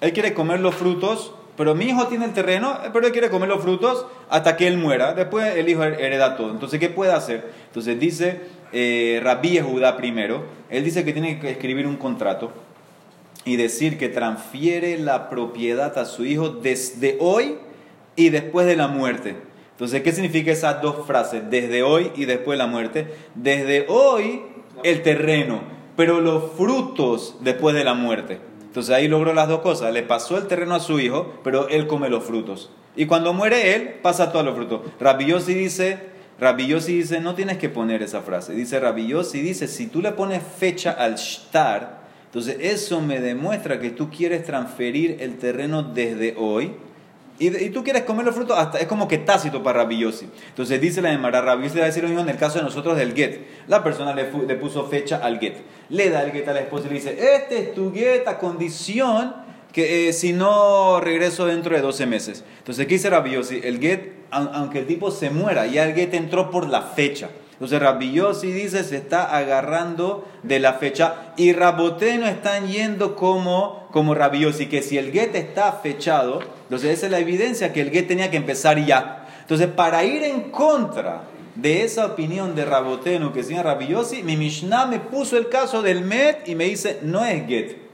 Él 0.00 0.12
quiere 0.12 0.32
comer 0.32 0.60
los 0.60 0.74
frutos 0.74 1.32
pero 1.58 1.74
mi 1.74 1.86
hijo 1.86 2.06
tiene 2.06 2.24
el 2.24 2.32
terreno, 2.32 2.78
pero 2.92 3.04
él 3.04 3.12
quiere 3.12 3.30
comer 3.30 3.48
los 3.48 3.60
frutos 3.60 4.06
hasta 4.30 4.56
que 4.56 4.68
él 4.68 4.78
muera. 4.78 5.12
Después 5.12 5.56
el 5.56 5.68
hijo 5.68 5.82
hereda 5.82 6.36
todo. 6.36 6.52
Entonces, 6.52 6.78
¿qué 6.78 6.88
puede 6.88 7.10
hacer? 7.10 7.52
Entonces 7.66 7.98
dice 7.98 8.42
eh, 8.72 9.20
Rabí 9.24 9.58
Judá 9.58 9.96
primero, 9.96 10.44
él 10.70 10.84
dice 10.84 11.04
que 11.04 11.12
tiene 11.12 11.40
que 11.40 11.50
escribir 11.50 11.88
un 11.88 11.96
contrato 11.96 12.52
y 13.44 13.56
decir 13.56 13.98
que 13.98 14.08
transfiere 14.08 14.98
la 14.98 15.28
propiedad 15.28 15.98
a 15.98 16.04
su 16.04 16.24
hijo 16.24 16.48
desde 16.50 17.16
hoy 17.18 17.56
y 18.14 18.28
después 18.28 18.64
de 18.64 18.76
la 18.76 18.86
muerte. 18.86 19.34
Entonces, 19.72 20.02
¿qué 20.02 20.12
significa 20.12 20.52
esas 20.52 20.80
dos 20.80 21.08
frases? 21.08 21.50
Desde 21.50 21.82
hoy 21.82 22.12
y 22.14 22.24
después 22.26 22.56
de 22.56 22.64
la 22.64 22.70
muerte. 22.70 23.08
Desde 23.34 23.84
hoy 23.88 24.42
el 24.84 25.02
terreno, 25.02 25.62
pero 25.96 26.20
los 26.20 26.52
frutos 26.52 27.38
después 27.40 27.74
de 27.74 27.82
la 27.82 27.94
muerte. 27.94 28.47
Entonces 28.68 28.94
ahí 28.94 29.08
logró 29.08 29.34
las 29.34 29.48
dos 29.48 29.60
cosas. 29.60 29.92
Le 29.92 30.02
pasó 30.02 30.38
el 30.38 30.46
terreno 30.46 30.74
a 30.74 30.80
su 30.80 31.00
hijo, 31.00 31.34
pero 31.42 31.68
él 31.68 31.86
come 31.86 32.08
los 32.08 32.24
frutos. 32.24 32.70
Y 32.96 33.06
cuando 33.06 33.32
muere 33.32 33.74
él, 33.74 33.94
pasa 34.02 34.30
todos 34.30 34.44
los 34.44 34.54
frutos. 34.54 34.82
Rabillosi 35.00 35.54
dice, 35.54 35.98
Rabillosi 36.38 36.98
dice, 36.98 37.20
no 37.20 37.34
tienes 37.34 37.58
que 37.58 37.68
poner 37.68 38.02
esa 38.02 38.22
frase. 38.22 38.52
Dice 38.52 38.78
Rabillosi 38.78 39.40
dice, 39.40 39.68
si 39.68 39.86
tú 39.86 40.02
le 40.02 40.12
pones 40.12 40.42
fecha 40.42 40.92
al 40.92 41.16
shtar, 41.16 42.02
entonces 42.26 42.56
eso 42.60 43.00
me 43.00 43.20
demuestra 43.20 43.80
que 43.80 43.90
tú 43.90 44.10
quieres 44.10 44.44
transferir 44.44 45.16
el 45.20 45.38
terreno 45.38 45.82
desde 45.82 46.34
hoy. 46.36 46.72
Y, 47.40 47.56
y 47.56 47.70
tú 47.70 47.84
quieres 47.84 48.02
comer 48.02 48.26
los 48.26 48.34
frutos, 48.34 48.58
hasta, 48.58 48.78
es 48.78 48.86
como 48.88 49.06
que 49.06 49.18
tácito 49.18 49.62
para 49.62 49.84
Rabillosi. 49.84 50.28
Entonces 50.48 50.80
dice 50.80 51.00
la 51.00 51.12
Emara, 51.12 51.40
Rabillosi 51.40 51.78
va 51.78 51.84
a 51.84 51.86
decir 51.86 52.02
lo 52.02 52.08
mismo 52.08 52.22
en 52.24 52.28
el 52.30 52.36
caso 52.36 52.58
de 52.58 52.64
nosotros 52.64 52.96
del 52.96 53.14
get. 53.14 53.40
La 53.68 53.84
persona 53.84 54.12
le, 54.14 54.28
le 54.46 54.54
puso 54.56 54.86
fecha 54.86 55.18
al 55.22 55.38
get. 55.38 55.54
Le 55.88 56.10
da 56.10 56.24
el 56.24 56.32
get 56.32 56.48
a 56.48 56.52
la 56.52 56.60
esposa 56.60 56.86
y 56.86 56.88
le 56.88 56.94
dice, 56.96 57.16
este 57.36 57.58
es 57.58 57.74
tu 57.74 57.92
get 57.92 58.26
a 58.26 58.38
condición 58.38 59.34
que 59.72 60.08
eh, 60.08 60.12
si 60.12 60.32
no 60.32 60.98
regreso 61.00 61.46
dentro 61.46 61.76
de 61.76 61.82
12 61.82 62.06
meses. 62.06 62.42
Entonces, 62.58 62.86
¿qué 62.86 62.94
dice 62.94 63.10
Rabillosi? 63.10 63.60
El 63.62 63.78
get, 63.78 64.14
au- 64.32 64.50
aunque 64.54 64.80
el 64.80 64.86
tipo 64.86 65.10
se 65.12 65.30
muera, 65.30 65.66
ya 65.66 65.84
el 65.84 65.94
get 65.94 66.14
entró 66.14 66.50
por 66.50 66.68
la 66.68 66.82
fecha. 66.82 67.28
Entonces 67.52 67.80
Rabillosi 67.80 68.52
dice 68.52 68.84
se 68.84 68.96
está 68.96 69.36
agarrando 69.36 70.26
de 70.44 70.60
la 70.60 70.74
fecha 70.74 71.32
y 71.36 71.52
Raboteno 71.52 72.26
están 72.26 72.68
yendo 72.68 73.16
como, 73.16 73.88
como 73.92 74.14
Rabillosi, 74.14 74.66
que 74.66 74.80
si 74.80 74.96
el 74.96 75.10
get 75.12 75.34
está 75.34 75.72
fechado, 75.72 76.38
entonces 76.68 76.98
esa 76.98 77.06
es 77.06 77.12
la 77.12 77.18
evidencia 77.18 77.72
que 77.72 77.80
el 77.80 77.90
get 77.90 78.08
tenía 78.08 78.30
que 78.30 78.36
empezar 78.36 78.78
ya. 78.84 79.26
Entonces 79.40 79.68
para 79.68 80.04
ir 80.04 80.22
en 80.22 80.50
contra 80.50 81.22
de 81.54 81.82
esa 81.82 82.04
opinión 82.04 82.54
de 82.54 82.66
Raboteno 82.66 83.32
que 83.32 83.40
decía 83.40 83.62
Rabillosi, 83.62 84.22
mi 84.22 84.36
Mishnah 84.36 84.84
me 84.84 85.00
puso 85.00 85.38
el 85.38 85.48
caso 85.48 85.80
del 85.80 86.02
Met 86.02 86.46
y 86.46 86.54
me 86.54 86.64
dice 86.64 86.98
no 87.00 87.24
es 87.24 87.46
get. 87.46 87.88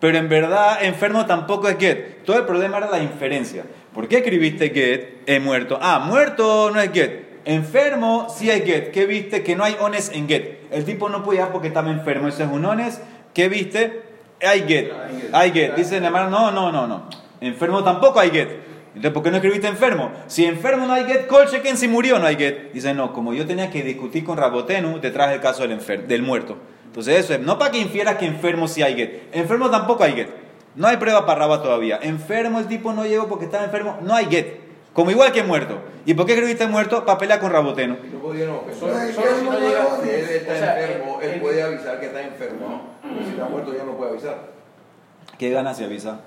Pero 0.00 0.18
en 0.18 0.28
verdad, 0.28 0.82
enfermo 0.82 1.24
tampoco 1.24 1.68
es 1.68 1.78
get. 1.78 2.24
Todo 2.24 2.36
el 2.36 2.44
problema 2.44 2.78
era 2.78 2.90
la 2.90 2.98
inferencia. 2.98 3.64
¿Por 3.94 4.08
qué 4.08 4.16
escribiste 4.16 4.70
get? 4.70 5.22
He 5.26 5.38
muerto. 5.38 5.78
Ah, 5.80 6.00
muerto 6.00 6.70
no 6.70 6.80
es 6.80 6.92
get. 6.92 7.42
Enfermo 7.44 8.26
sí 8.28 8.50
es 8.50 8.64
get. 8.64 8.90
¿Qué 8.90 9.06
viste? 9.06 9.44
Que 9.44 9.54
no 9.54 9.62
hay 9.62 9.76
ones 9.80 10.10
en 10.12 10.26
get. 10.26 10.66
El 10.72 10.84
tipo 10.84 11.08
no 11.08 11.22
podía 11.22 11.52
porque 11.52 11.68
estaba 11.68 11.90
enfermo. 11.92 12.26
Eso 12.26 12.42
es 12.42 12.50
un 12.50 12.64
ones. 12.64 13.00
¿Qué 13.32 13.48
viste? 13.48 14.02
Hay 14.42 14.64
get. 14.66 14.92
Hay 15.32 15.52
get. 15.52 15.76
Dice 15.76 15.96
el 15.96 16.04
hermano, 16.04 16.28
no, 16.28 16.50
no, 16.50 16.72
no, 16.72 16.86
no. 16.86 17.08
Enfermo 17.40 17.84
tampoco 17.84 18.20
hay 18.20 18.30
get. 18.30 18.48
Entonces, 18.88 19.12
¿por 19.12 19.22
qué 19.22 19.30
no 19.30 19.36
escribiste 19.36 19.66
enfermo? 19.68 20.10
Si 20.26 20.46
enfermo 20.46 20.86
no 20.86 20.94
hay 20.94 21.04
get, 21.04 21.26
col 21.26 21.46
chequen 21.46 21.76
si 21.76 21.86
murió 21.86 22.18
no 22.18 22.26
hay 22.26 22.36
get. 22.36 22.72
Dice, 22.72 22.94
no, 22.94 23.12
como 23.12 23.34
yo 23.34 23.46
tenía 23.46 23.70
que 23.70 23.82
discutir 23.82 24.24
con 24.24 24.38
Rabotenu, 24.38 25.00
te 25.00 25.10
traje 25.10 25.34
el 25.34 25.40
caso 25.40 25.62
del, 25.62 25.72
enfer 25.72 26.06
del 26.06 26.22
muerto. 26.22 26.56
Entonces 26.86 27.22
eso 27.22 27.34
es, 27.34 27.40
no 27.40 27.58
para 27.58 27.72
que 27.72 27.78
infieras 27.78 28.16
que 28.16 28.24
enfermo 28.24 28.68
sí 28.68 28.82
hay 28.82 28.94
get. 28.94 29.28
Enfermo 29.32 29.68
tampoco 29.68 30.02
hay 30.02 30.14
get. 30.14 30.28
No 30.74 30.86
hay 30.86 30.96
prueba 30.96 31.26
para 31.26 31.40
Rabba 31.40 31.62
todavía. 31.62 31.98
Enfermo 32.02 32.58
el 32.58 32.68
tipo 32.68 32.92
no 32.92 33.04
llegó 33.04 33.28
porque 33.28 33.44
estaba 33.44 33.64
enfermo, 33.64 33.98
no 34.02 34.14
hay 34.14 34.26
get. 34.26 34.60
Como 34.94 35.10
igual 35.10 35.30
que 35.30 35.42
muerto. 35.42 35.78
¿Y 36.06 36.14
por 36.14 36.24
qué 36.24 36.32
escribiste 36.32 36.66
muerto? 36.66 37.04
Para 37.04 37.18
pelear 37.18 37.38
con 37.38 37.52
Rabotenu. 37.52 37.98
No 38.14 38.18
podía, 38.18 38.46
no. 38.46 38.62
Solo, 38.72 38.94
No, 38.94 39.12
solo 39.12 39.26
si 39.38 39.44
no 39.44 39.58
llega. 39.58 39.86
Si 40.02 40.08
él 40.08 40.24
está 40.30 40.54
o 40.54 40.56
sea, 40.56 40.80
enfermo, 40.80 41.18
él 41.20 41.40
puede 41.40 41.62
avisar 41.62 42.00
que 42.00 42.06
está 42.06 42.22
enfermo. 42.22 42.94
Pero 43.02 43.22
si 43.22 43.30
está 43.32 43.44
muerto, 43.44 43.76
ya 43.76 43.84
no 43.84 43.92
puede 43.92 44.12
avisar. 44.12 44.38
¿Qué 45.38 45.50
gana 45.50 45.74
si 45.74 45.84
avisa? 45.84 46.20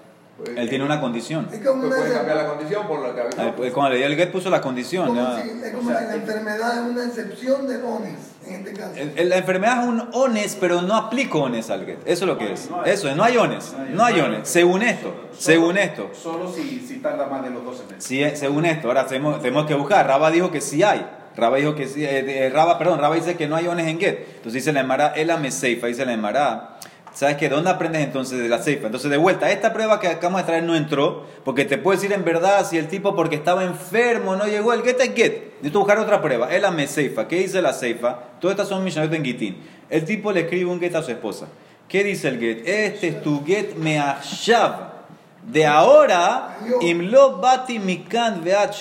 Pues, 0.43 0.57
Él 0.57 0.69
tiene 0.69 0.85
una 0.85 1.01
condición. 1.01 1.47
Es 1.51 1.59
como 1.65 1.81
Pues 1.81 1.93
una 1.93 2.01
puede 2.01 2.13
cambiar 2.15 2.37
la 2.37 2.47
condición 2.47 2.87
por 2.87 2.99
la 3.07 3.13
que. 3.15 3.21
Eh, 3.47 3.53
pues, 3.57 3.73
Cuando 3.73 3.91
le 3.91 3.97
dio 3.97 4.07
el 4.07 4.15
get 4.15 4.31
puso 4.31 4.49
la 4.49 4.61
condición. 4.61 5.07
como 5.07 5.21
ya. 5.21 5.41
si, 5.43 5.49
es 5.49 5.71
como 5.73 5.89
O 5.89 5.91
sea, 5.91 5.99
si 6.01 6.05
la 6.07 6.15
enfermedad 6.15 6.73
es 6.85 6.91
una 6.91 7.05
excepción 7.05 7.67
del 7.67 7.83
ONES, 7.83 8.19
en 8.47 8.53
este 8.55 8.73
caso. 8.73 8.91
El- 8.95 9.13
el- 9.17 9.29
La 9.29 9.37
enfermedad 9.37 9.81
es 9.83 9.87
un 9.89 10.07
ones, 10.13 10.57
pero 10.59 10.81
no 10.81 10.95
aplico 10.95 11.39
ones 11.41 11.69
al 11.69 11.85
get. 11.85 11.99
Eso 12.05 12.23
es 12.25 12.27
lo 12.29 12.37
que 12.37 12.53
es. 12.53 12.69
Eso 12.85 13.09
es, 13.09 13.15
no 13.15 13.23
hay 13.23 13.37
ones. 13.37 13.73
No 13.91 14.03
hay 14.05 14.19
ones. 14.21 14.47
Según 14.47 14.81
esto. 14.81 15.13
Según 15.37 15.77
esto. 15.77 16.09
Solo 16.13 16.51
si, 16.51 16.79
si 16.79 16.95
tarda 16.99 17.27
más 17.27 17.43
de 17.43 17.49
los 17.49 17.63
12 17.65 17.83
meses. 17.83 18.03
Sí, 18.03 18.23
eh, 18.23 18.35
según 18.35 18.65
esto, 18.65 18.87
ahora 18.87 19.05
tenemos, 19.05 19.41
tenemos 19.41 19.65
que 19.65 19.73
buscar. 19.75 20.07
Raba 20.07 20.31
dijo 20.31 20.49
que 20.51 20.61
sí 20.61 20.83
hay. 20.83 21.05
Raba 21.35 21.57
dijo 21.57 21.75
que 21.75 21.87
sí. 21.87 22.03
eh, 22.03 22.45
eh, 22.45 22.49
Raba, 22.49 22.77
perdón, 22.77 22.99
Raba 22.99 23.15
dice 23.15 23.37
que 23.37 23.47
no 23.47 23.55
hay 23.55 23.67
ones 23.67 23.87
en 23.87 23.99
get. 23.99 24.19
Entonces 24.37 24.53
dice 24.53 24.73
la 24.73 24.81
Emara, 24.81 25.09
el 25.15 25.29
ameseifa, 25.29 25.87
dice 25.87 26.05
la 26.05 26.13
Emara. 26.13 26.78
¿Sabes 27.19 27.35
qué? 27.35 27.49
¿Dónde 27.49 27.69
aprendes 27.69 28.01
entonces 28.01 28.39
de 28.39 28.47
la 28.47 28.59
ceifa? 28.59 28.85
Entonces, 28.85 29.11
de 29.11 29.17
vuelta, 29.17 29.51
esta 29.51 29.73
prueba 29.73 29.99
que 29.99 30.07
acabamos 30.07 30.39
de 30.39 30.47
traer 30.47 30.63
no 30.63 30.73
entró, 30.73 31.25
porque 31.43 31.65
te 31.65 31.77
puedo 31.77 31.99
decir 31.99 32.13
en 32.13 32.23
verdad 32.23 32.65
si 32.65 32.77
el 32.77 32.87
tipo 32.87 33.13
porque 33.13 33.35
estaba 33.35 33.65
enfermo 33.65 34.37
no 34.37 34.47
llegó, 34.47 34.71
el 34.71 34.83
get 34.83 35.01
es 35.01 35.13
get. 35.13 35.33
Necesito 35.57 35.79
buscar 35.79 35.99
otra 35.99 36.21
prueba. 36.21 36.49
El 36.49 36.63
ameseifa. 36.63 37.27
¿Qué 37.27 37.39
dice 37.39 37.61
la 37.61 37.73
ceifa? 37.73 38.19
Todas 38.39 38.53
estas 38.53 38.69
son 38.69 38.85
mishnayot 38.85 39.13
en 39.13 39.25
Gitín. 39.25 39.57
El 39.89 40.05
tipo 40.05 40.31
le 40.31 40.39
escribe 40.39 40.71
un 40.71 40.79
get 40.79 40.95
a 40.95 41.03
su 41.03 41.11
esposa. 41.11 41.49
¿Qué 41.89 42.05
dice 42.05 42.29
el 42.29 42.39
get? 42.39 42.65
Este 42.65 43.09
es 43.09 43.21
tu 43.21 43.43
get 43.45 43.75
me'achshav. 43.75 44.93
De 45.43 45.65
ahora, 45.65 46.57
imlo 46.79 47.41
bati 47.41 47.79
mikan 47.79 48.45
veat 48.45 48.73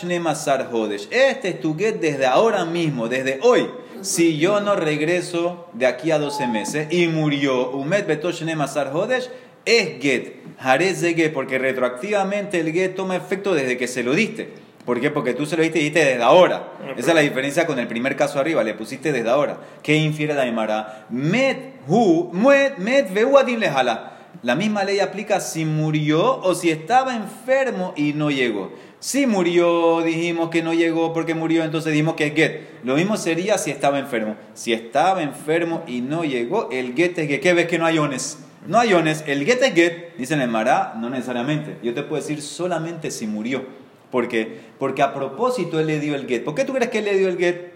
hodesh. 0.71 1.09
Este 1.11 1.49
es 1.49 1.61
tu 1.61 1.77
get 1.77 1.97
desde 1.97 2.27
ahora 2.27 2.65
mismo, 2.65 3.09
desde 3.09 3.41
hoy. 3.43 3.69
Si 4.03 4.39
yo 4.39 4.61
no 4.61 4.77
regreso 4.77 5.67
de 5.73 5.87
aquí 5.87 6.11
a 6.11 6.19
12 6.19 6.47
meses 6.47 6.93
y 6.93 7.09
murió 7.09 7.71
umet 7.71 8.07
beto 8.07 8.31
shnemasar 8.31 8.93
hodesh, 8.95 9.29
es 9.65 10.01
get. 10.01 10.35
Jarez 10.59 11.01
de 11.01 11.15
get, 11.15 11.33
porque 11.33 11.59
retroactivamente 11.59 12.61
el 12.61 12.73
get 12.73 12.95
toma 12.95 13.17
efecto 13.17 13.55
desde 13.55 13.77
que 13.77 13.89
se 13.89 14.03
lo 14.03 14.15
diste. 14.15 14.53
¿Por 14.85 15.01
qué? 15.01 15.11
Porque 15.11 15.35
tú 15.35 15.45
se 15.45 15.57
lo 15.57 15.63
diste 15.63 15.79
y 15.79 15.83
dijiste 15.83 16.05
desde 16.05 16.23
ahora. 16.23 16.73
Esa 16.97 17.11
es 17.11 17.15
la 17.15 17.21
diferencia 17.21 17.67
con 17.67 17.79
el 17.79 17.87
primer 17.87 18.17
caso 18.17 18.39
arriba, 18.39 18.65
le 18.65 18.75
pusiste 18.75 19.13
desde 19.13 19.29
ahora. 19.29 19.59
¿Qué 19.83 19.95
infiere 19.97 20.33
la 20.33 20.43
Aymara? 20.43 21.07
Met 21.11 21.75
hu, 21.87 22.31
met, 22.33 22.79
met 22.79 23.13
veu 23.13 23.37
adin 23.37 23.61
lejala. 23.61 24.15
La 24.43 24.55
misma 24.55 24.85
ley 24.85 25.01
aplica 25.01 25.41
si 25.41 25.65
murió 25.65 26.41
o 26.41 26.55
si 26.55 26.71
estaba 26.71 27.17
enfermo 27.17 27.93
y 27.97 28.13
no 28.13 28.31
llegó. 28.31 28.73
Si 29.01 29.27
murió, 29.27 30.03
dijimos 30.03 30.51
que 30.51 30.63
no 30.63 30.75
llegó 30.75 31.13
porque 31.13 31.35
murió, 31.35 31.63
entonces 31.63 31.93
dijimos 31.93 32.15
que 32.15 32.27
es 32.27 32.35
get. 32.35 32.61
Lo 32.83 32.97
mismo 32.97 33.17
sería 33.17 33.57
si 33.57 33.71
estaba 33.71 33.99
enfermo. 33.99 34.37
Si 34.55 34.73
estaba 34.73 35.23
enfermo 35.23 35.85
y 35.87 36.01
no 36.01 36.25
llegó, 36.25 36.69
el 36.73 36.95
get 36.95 37.17
es 37.19 37.29
get. 37.29 37.41
¿Qué 37.41 37.53
ves 37.53 37.69
que 37.69 37.79
no 37.79 37.87
hay 37.87 37.99
ones? 37.99 38.39
No 38.67 38.79
hay 38.79 38.93
ones. 38.95 39.23
El 39.27 39.45
get 39.45 39.63
es 39.63 39.75
get. 39.75 40.17
Dicen 40.17 40.41
el 40.41 40.49
Mará, 40.49 40.95
no 40.99 41.11
necesariamente. 41.11 41.77
Yo 41.83 41.95
te 41.95 42.03
puedo 42.03 42.21
decir 42.21 42.43
solamente 42.43 43.13
si 43.13 43.29
murió. 43.29 43.65
¿Por 44.11 44.27
qué? 44.27 44.61
Porque 44.79 45.03
a 45.03 45.15
propósito 45.15 45.79
él 45.79 45.87
le 45.87 46.01
dio 46.01 46.17
el 46.17 46.27
get. 46.27 46.43
¿Por 46.43 46.57
qué 46.57 46.65
tú 46.65 46.73
crees 46.73 46.91
que 46.91 46.99
él 46.99 47.05
le 47.05 47.17
dio 47.17 47.29
el 47.29 47.39
get? 47.39 47.73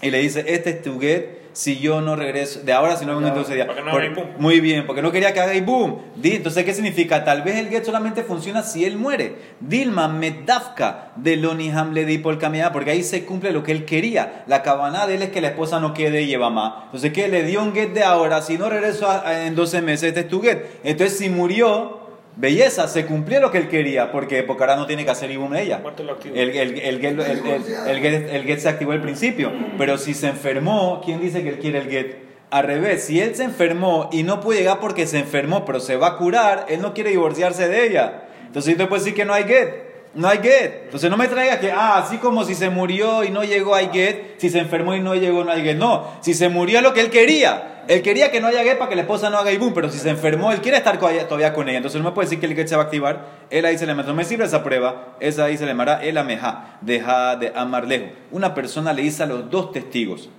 Y 0.00 0.10
le 0.10 0.18
dice, 0.18 0.44
este 0.46 0.70
es 0.70 0.82
tu 0.82 0.98
get 0.98 1.43
si 1.54 1.78
yo 1.78 2.02
no 2.02 2.14
regreso, 2.16 2.60
de 2.62 2.72
ahora 2.74 2.96
si 2.96 3.06
no 3.06 3.14
vengo 3.16 3.28
en 3.28 3.34
12 3.34 3.54
días. 3.54 3.66
no 3.66 3.90
Por- 3.90 4.38
muy 4.38 4.60
bien, 4.60 4.86
porque 4.86 5.00
no 5.00 5.10
quería 5.10 5.32
que 5.32 5.40
haga 5.40 5.54
y 5.54 5.60
boom. 5.62 5.98
Di, 6.16 6.32
entonces, 6.32 6.64
¿qué 6.64 6.74
significa? 6.74 7.24
Tal 7.24 7.40
vez 7.42 7.56
el 7.56 7.68
get 7.68 7.84
solamente 7.84 8.22
funciona 8.24 8.62
si 8.62 8.84
él 8.84 8.96
muere. 8.98 9.36
Dilma 9.60 10.08
medafka 10.08 11.12
de 11.16 11.36
Loni 11.36 11.70
Hamle 11.70 12.04
di 12.04 12.18
por 12.18 12.38
porque 12.72 12.90
ahí 12.90 13.02
se 13.02 13.24
cumple 13.24 13.52
lo 13.52 13.62
que 13.62 13.72
él 13.72 13.84
quería. 13.84 14.42
La 14.46 14.62
cabana 14.62 15.06
de 15.06 15.14
él 15.14 15.22
es 15.22 15.30
que 15.30 15.40
la 15.40 15.48
esposa 15.48 15.80
no 15.80 15.94
quede 15.94 16.22
y 16.22 16.26
lleva 16.26 16.50
más. 16.50 16.84
Entonces, 16.86 17.12
¿qué? 17.12 17.28
Le 17.28 17.44
dio 17.44 17.62
un 17.62 17.72
get 17.72 17.92
de 17.94 18.02
ahora, 18.02 18.42
si 18.42 18.58
no 18.58 18.68
regreso 18.68 19.08
a- 19.08 19.26
a- 19.26 19.46
en 19.46 19.54
12 19.54 19.80
meses, 19.80 20.08
este 20.08 20.20
es 20.20 20.28
tu 20.28 20.42
get. 20.42 20.80
Entonces, 20.84 21.16
si 21.18 21.30
murió, 21.30 22.03
belleza, 22.36 22.88
se 22.88 23.06
cumplió 23.06 23.40
lo 23.40 23.50
que 23.50 23.58
él 23.58 23.68
quería, 23.68 24.10
porque 24.12 24.44
ahora 24.48 24.76
no 24.76 24.86
tiene 24.86 25.04
que 25.04 25.10
hacer 25.10 25.36
boom 25.38 25.54
ella. 25.54 25.80
El, 26.34 26.50
el, 26.50 26.78
el, 26.78 27.00
get- 27.00 27.20
el, 27.20 27.20
el- 27.46 27.64
el 27.88 28.00
get, 28.00 28.28
el 28.34 28.42
get 28.44 28.58
se 28.58 28.68
activó 28.68 28.92
al 28.92 29.00
principio, 29.00 29.52
pero 29.78 29.98
si 29.98 30.14
se 30.14 30.28
enfermó, 30.28 31.00
¿quién 31.04 31.20
dice 31.20 31.42
que 31.42 31.50
él 31.50 31.58
quiere 31.58 31.78
el 31.78 31.88
get? 31.88 32.16
Al 32.50 32.64
revés, 32.66 33.04
si 33.04 33.20
él 33.20 33.34
se 33.34 33.44
enfermó 33.44 34.08
y 34.12 34.22
no 34.22 34.40
puede 34.40 34.60
llegar 34.60 34.78
porque 34.80 35.06
se 35.06 35.18
enfermó, 35.18 35.64
pero 35.64 35.80
se 35.80 35.96
va 35.96 36.08
a 36.08 36.16
curar, 36.16 36.66
él 36.68 36.80
no 36.80 36.94
quiere 36.94 37.10
divorciarse 37.10 37.68
de 37.68 37.86
ella. 37.86 38.24
Entonces 38.46 38.72
yo 38.72 38.78
te 38.78 38.86
puedo 38.86 39.02
decir 39.02 39.14
que 39.16 39.24
no 39.24 39.32
hay 39.34 39.44
get. 39.44 39.93
No 40.14 40.28
hay 40.28 40.38
get. 40.38 40.84
Entonces 40.84 41.10
no 41.10 41.16
me 41.16 41.26
traigas 41.26 41.58
que, 41.58 41.72
ah, 41.72 41.98
así 41.98 42.18
como 42.18 42.44
si 42.44 42.54
se 42.54 42.70
murió 42.70 43.24
y 43.24 43.30
no 43.30 43.42
llegó 43.42 43.74
hay 43.74 43.88
get, 43.92 44.38
si 44.38 44.48
se 44.48 44.60
enfermó 44.60 44.94
y 44.94 45.00
no 45.00 45.14
llegó 45.14 45.44
no 45.44 45.50
hay 45.50 45.62
get. 45.62 45.76
No, 45.76 46.08
si 46.20 46.34
se 46.34 46.48
murió 46.48 46.78
es 46.78 46.84
lo 46.84 46.94
que 46.94 47.00
él 47.00 47.10
quería. 47.10 47.82
Él 47.86 48.00
quería 48.00 48.30
que 48.30 48.40
no 48.40 48.46
haya 48.46 48.62
get 48.62 48.78
para 48.78 48.88
que 48.88 48.96
la 48.96 49.02
esposa 49.02 49.28
no 49.28 49.38
haga 49.38 49.50
boom, 49.58 49.74
pero 49.74 49.90
si 49.90 49.98
se 49.98 50.08
enfermó, 50.08 50.52
él 50.52 50.60
quiere 50.60 50.78
estar 50.78 50.98
todavía 50.98 51.52
con 51.52 51.68
ella. 51.68 51.78
Entonces 51.78 52.00
no 52.00 52.08
me 52.08 52.14
puede 52.14 52.26
decir 52.26 52.40
que 52.40 52.46
el 52.46 52.54
get 52.54 52.68
se 52.68 52.76
va 52.76 52.82
a 52.82 52.84
activar. 52.86 53.26
Él 53.50 53.64
ahí 53.64 53.76
se 53.76 53.86
le 53.86 53.94
mata. 53.94 54.08
No 54.08 54.14
me 54.14 54.24
sirve 54.24 54.44
esa 54.44 54.62
prueba. 54.62 55.16
Esa 55.20 55.44
ahí 55.44 55.58
se 55.58 55.66
le 55.66 55.74
mará 55.74 56.02
el 56.02 56.16
ameja, 56.16 56.78
deja 56.80 57.36
de 57.36 57.52
amarlejo. 57.54 58.06
Una 58.30 58.54
persona 58.54 58.92
le 58.92 59.02
dice 59.02 59.24
a 59.24 59.26
los 59.26 59.50
dos 59.50 59.72
testigos 59.72 60.30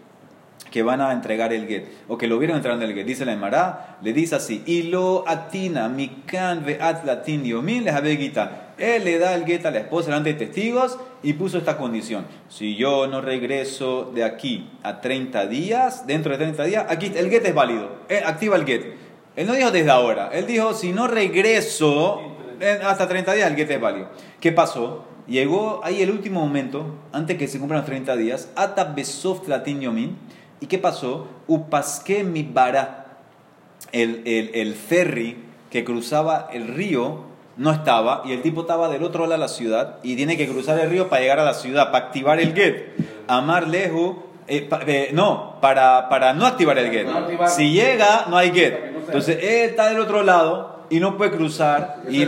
que 0.72 0.84
van 0.84 1.02
a 1.02 1.12
entregar 1.12 1.54
el 1.54 1.68
get 1.68 1.86
o 2.08 2.18
que 2.18 2.28
lo 2.28 2.40
vieron 2.40 2.58
entrando 2.58 2.84
el 2.84 2.94
get. 2.94 3.06
Dice 3.06 3.26
la 3.26 3.34
Emara, 3.34 3.98
le 4.02 4.12
dice 4.14 4.36
así: 4.36 4.64
Y 4.66 4.84
lo 4.84 5.24
atina, 5.28 5.88
mikan 5.88 6.66
veat 6.66 7.06
latin 7.06 7.44
yomin 7.44 7.86
les 7.86 8.04
guita. 8.18 8.65
Él 8.78 9.06
le 9.06 9.20
da 9.20 9.36
el 9.36 9.46
get 9.46 9.66
a 9.66 9.72
la 9.72 9.80
esposa 9.80 10.08
delante 10.08 10.34
de 10.34 10.46
testigos 10.46 10.98
y 11.24 11.34
puso 11.34 11.58
esta 11.58 11.78
condición. 11.78 12.26
Si 12.50 12.76
yo 12.76 13.08
no 13.08 13.22
regreso 13.22 14.12
de 14.14 14.24
aquí 14.24 14.70
a 14.84 15.00
30 15.00 15.48
días, 15.48 16.06
dentro 16.08 16.32
de 16.34 16.40
30 16.40 16.64
días, 16.66 16.86
aquí 16.90 17.12
el 17.16 17.30
get 17.30 17.46
es 17.46 17.54
válido. 17.54 17.90
Activa 18.26 18.58
el 18.58 18.66
get. 18.66 18.96
Él 19.36 19.48
no 19.48 19.54
dijo 19.54 19.72
desde 19.72 19.92
ahora. 19.92 20.30
Él 20.34 20.46
dijo, 20.46 20.74
si 20.74 20.92
no 20.92 21.08
regreso 21.08 22.22
hasta 22.86 23.08
30 23.08 23.34
días, 23.34 23.50
el 23.50 23.56
get 23.56 23.72
es 23.72 23.80
válido. 23.80 24.10
¿Qué 24.42 24.52
pasó? 24.52 25.06
Llegó 25.28 25.82
ahí 25.84 26.02
el 26.02 26.12
último 26.12 26.42
momento, 26.42 26.96
antes 27.12 27.38
que 27.38 27.48
se 27.48 27.60
cumplan 27.60 27.80
los 27.80 27.88
30 27.88 28.16
días, 28.18 28.50
Ata 28.56 28.84
Besof 28.84 29.48
Latin 29.48 29.82
Yomin. 29.82 30.18
¿Y 30.60 30.68
qué 30.68 30.78
pasó? 30.78 31.28
Upasque 31.48 32.24
mi 32.24 32.44
bara. 32.44 33.02
El, 33.92 34.22
el, 34.26 34.52
el 34.54 34.74
ferry 34.74 35.38
que 35.70 35.84
cruzaba 35.84 36.50
el 36.52 36.68
río 36.68 37.35
no 37.58 37.72
estaba 37.72 38.22
y 38.26 38.34
el 38.34 38.42
tipo 38.42 38.62
estaba 38.62 38.90
del 38.90 39.04
otro 39.04 39.22
lado 39.24 39.34
de 39.34 39.38
la 39.40 39.48
ciudad 39.48 39.98
y 40.04 40.16
tiene 40.16 40.36
que 40.38 40.48
cruzar 40.48 40.80
el 40.80 40.90
río 40.90 41.08
para 41.10 41.22
llegar 41.22 41.40
a 41.40 41.46
la 41.46 41.54
ciudad, 41.54 41.92
para 41.92 42.06
activar 42.08 42.40
el 42.40 42.54
get. 42.54 42.94
Amar 43.28 43.68
leju, 43.68 44.18
eh, 44.48 44.62
pa- 44.62 44.82
eh, 44.86 45.10
no, 45.14 45.58
para, 45.62 46.10
para 46.10 46.34
no 46.34 46.46
activar 46.46 46.78
el 46.78 46.92
get. 46.92 47.08
Si 47.50 47.72
llega, 47.72 48.26
no 48.30 48.38
hay 48.38 48.52
get. 48.52 48.74
Entonces 49.08 49.38
él 49.42 49.70
está 49.70 49.88
del 49.90 50.00
otro 50.00 50.22
lado 50.24 50.86
y 50.90 51.00
no 51.00 51.18
puede 51.18 51.32
cruzar 51.32 52.02
y, 52.10 52.24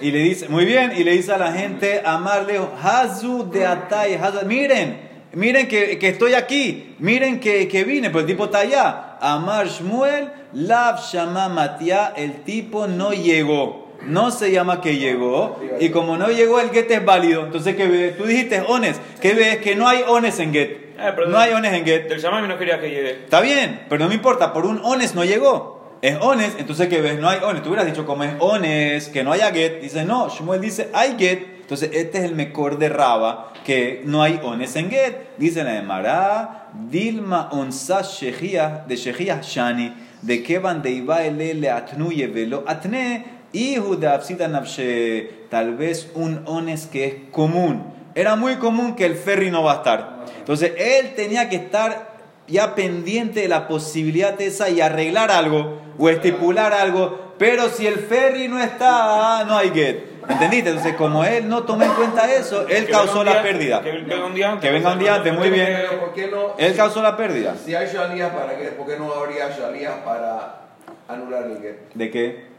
y 0.00 0.10
le 0.10 0.18
dice, 0.18 0.48
muy 0.48 0.64
bien, 0.64 0.92
y 0.96 1.04
le 1.04 1.12
dice 1.12 1.32
a 1.32 1.38
la 1.38 1.52
gente, 1.52 2.02
Amar 2.04 2.44
leju, 2.44 2.66
Hazu 2.82 3.48
de 3.50 3.64
Atay, 3.66 4.18
miren. 4.46 5.12
Miren 5.34 5.66
que, 5.66 5.96
que 5.98 6.08
estoy 6.10 6.34
aquí, 6.34 6.94
miren 6.98 7.40
que, 7.40 7.66
que 7.66 7.84
vine, 7.84 8.10
pero 8.10 8.20
el 8.20 8.26
tipo 8.26 8.44
está 8.44 8.58
allá. 8.58 9.16
Amar 9.18 9.66
Shmuel, 9.66 10.28
Lav 10.52 11.00
Shama 11.00 11.48
Matia, 11.48 12.12
el 12.14 12.42
tipo 12.42 12.86
no 12.86 13.12
llegó. 13.14 13.81
No 14.06 14.30
se 14.30 14.50
llama 14.50 14.80
que 14.80 14.96
llegó. 14.96 15.60
Y 15.80 15.90
como 15.90 16.16
no 16.16 16.28
llegó, 16.28 16.60
el 16.60 16.70
get 16.70 16.90
es 16.90 17.04
válido. 17.04 17.44
Entonces, 17.44 17.76
¿qué 17.76 17.86
ves? 17.86 18.16
Tú 18.16 18.24
dijiste 18.24 18.60
ones. 18.60 19.00
¿Qué 19.20 19.34
ves? 19.34 19.58
Que 19.58 19.74
no 19.74 19.88
hay 19.88 20.02
ones 20.08 20.38
en 20.38 20.52
get. 20.52 20.70
Eh, 20.98 21.12
pero 21.14 21.28
No 21.28 21.38
hay 21.38 21.52
ones 21.52 21.72
en 21.72 21.84
get. 21.84 22.08
Del 22.08 22.20
Shamami 22.20 22.48
no 22.48 22.58
quería 22.58 22.80
que 22.80 22.90
llegue. 22.90 23.10
Está 23.10 23.40
bien, 23.40 23.84
pero 23.88 24.04
no 24.04 24.08
me 24.08 24.14
importa. 24.14 24.52
Por 24.52 24.66
un 24.66 24.80
ones 24.84 25.14
no 25.14 25.24
llegó. 25.24 25.80
Es 26.02 26.18
ones, 26.20 26.56
entonces 26.58 26.88
¿qué 26.88 27.00
ves? 27.00 27.20
No 27.20 27.28
hay 27.28 27.38
ones. 27.44 27.62
Tú 27.62 27.68
hubieras 27.68 27.86
dicho 27.86 28.04
como 28.04 28.24
es 28.24 28.34
ones, 28.40 29.08
que 29.08 29.22
no 29.22 29.32
haya 29.32 29.52
get. 29.52 29.80
Dice, 29.80 30.04
no, 30.04 30.28
Shmuel 30.28 30.60
dice, 30.60 30.88
hay 30.92 31.14
get. 31.16 31.52
Entonces, 31.60 31.90
este 31.92 32.18
es 32.18 32.24
el 32.24 32.34
mejor 32.34 32.76
de 32.78 32.88
Raba, 32.88 33.52
que 33.64 34.02
no 34.04 34.20
hay 34.22 34.40
ones 34.42 34.74
en 34.74 34.90
get. 34.90 35.38
Dice 35.38 35.62
la 35.62 35.74
de 35.74 35.82
Mará, 35.82 36.70
Dilma 36.90 37.50
onsa 37.52 38.02
shejía, 38.02 38.84
de 38.88 38.96
shejía 38.96 39.40
shani, 39.42 39.94
de 40.22 40.42
que 40.42 40.58
van 40.58 40.82
de 40.82 40.90
iba 40.90 41.22
ele 41.22 41.54
le 41.54 41.70
atnuye 41.70 42.26
velo 42.26 42.64
atne, 42.66 43.24
hijo 43.52 43.96
de 43.96 44.06
absida 44.08 44.48
nafshe. 44.48 45.30
Tal 45.50 45.74
vez 45.76 46.10
un 46.14 46.42
ones 46.46 46.86
que 46.86 47.04
es 47.06 47.14
común. 47.30 47.92
Era 48.14 48.36
muy 48.36 48.56
común 48.56 48.94
que 48.94 49.06
el 49.06 49.14
ferry 49.16 49.50
no 49.50 49.62
va 49.62 49.72
a 49.72 49.76
estar. 49.76 50.24
Entonces, 50.38 50.72
él 50.76 51.14
tenía 51.14 51.48
que 51.48 51.56
estar 51.56 52.12
ya 52.48 52.74
pendiente 52.74 53.40
de 53.40 53.48
la 53.48 53.68
posibilidad 53.68 54.34
de 54.34 54.46
esa 54.48 54.68
y 54.68 54.80
arreglar 54.80 55.30
algo 55.30 55.80
o 55.98 56.08
estipular 56.08 56.72
algo, 56.72 57.34
pero 57.38 57.68
si 57.68 57.86
el 57.86 57.94
ferry 57.96 58.48
no 58.48 58.58
está, 58.60 59.44
no 59.46 59.56
hay 59.56 59.70
get. 59.70 60.12
¿Entendiste? 60.28 60.70
Entonces, 60.70 60.94
como 60.94 61.24
él 61.24 61.48
no 61.48 61.64
tomó 61.64 61.84
en 61.84 61.92
cuenta 61.92 62.32
eso, 62.32 62.66
él 62.68 62.86
Que 62.86 62.92
causó 62.92 63.24
la 63.24 63.32
día- 63.32 63.42
pérdida. 63.42 63.82
Que 63.82 63.90
venga 63.92 64.24
un 64.26 64.34
día 64.34 64.50
antes. 64.52 64.68
Que 64.70 64.74
venga 64.76 64.92
un 64.92 64.98
día 64.98 65.14
antes, 65.16 65.32
muy 65.34 65.50
bien. 65.50 65.66
Pero 65.66 66.00
¿por 66.00 66.12
qué 66.12 66.28
no? 66.28 66.54
Él 66.58 66.76
causó 66.76 67.02
la 67.02 67.16
pérdida. 67.16 67.56
Si 67.64 67.74
hay 67.74 67.86
shalías, 67.92 68.30
¿para 68.32 68.56
qué? 68.56 68.66
¿Por 68.68 68.86
qué 68.86 68.96
no 68.98 69.12
habría 69.12 69.48
shalías 69.50 69.94
para 70.04 70.60
anular 71.08 71.44
el 71.44 71.60
get? 71.60 71.92
¿De 71.94 72.10
qué? 72.10 72.51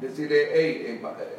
Decirle, 0.00 0.48
hey, 0.54 0.82
eh, 0.86 1.00
eh, 1.02 1.36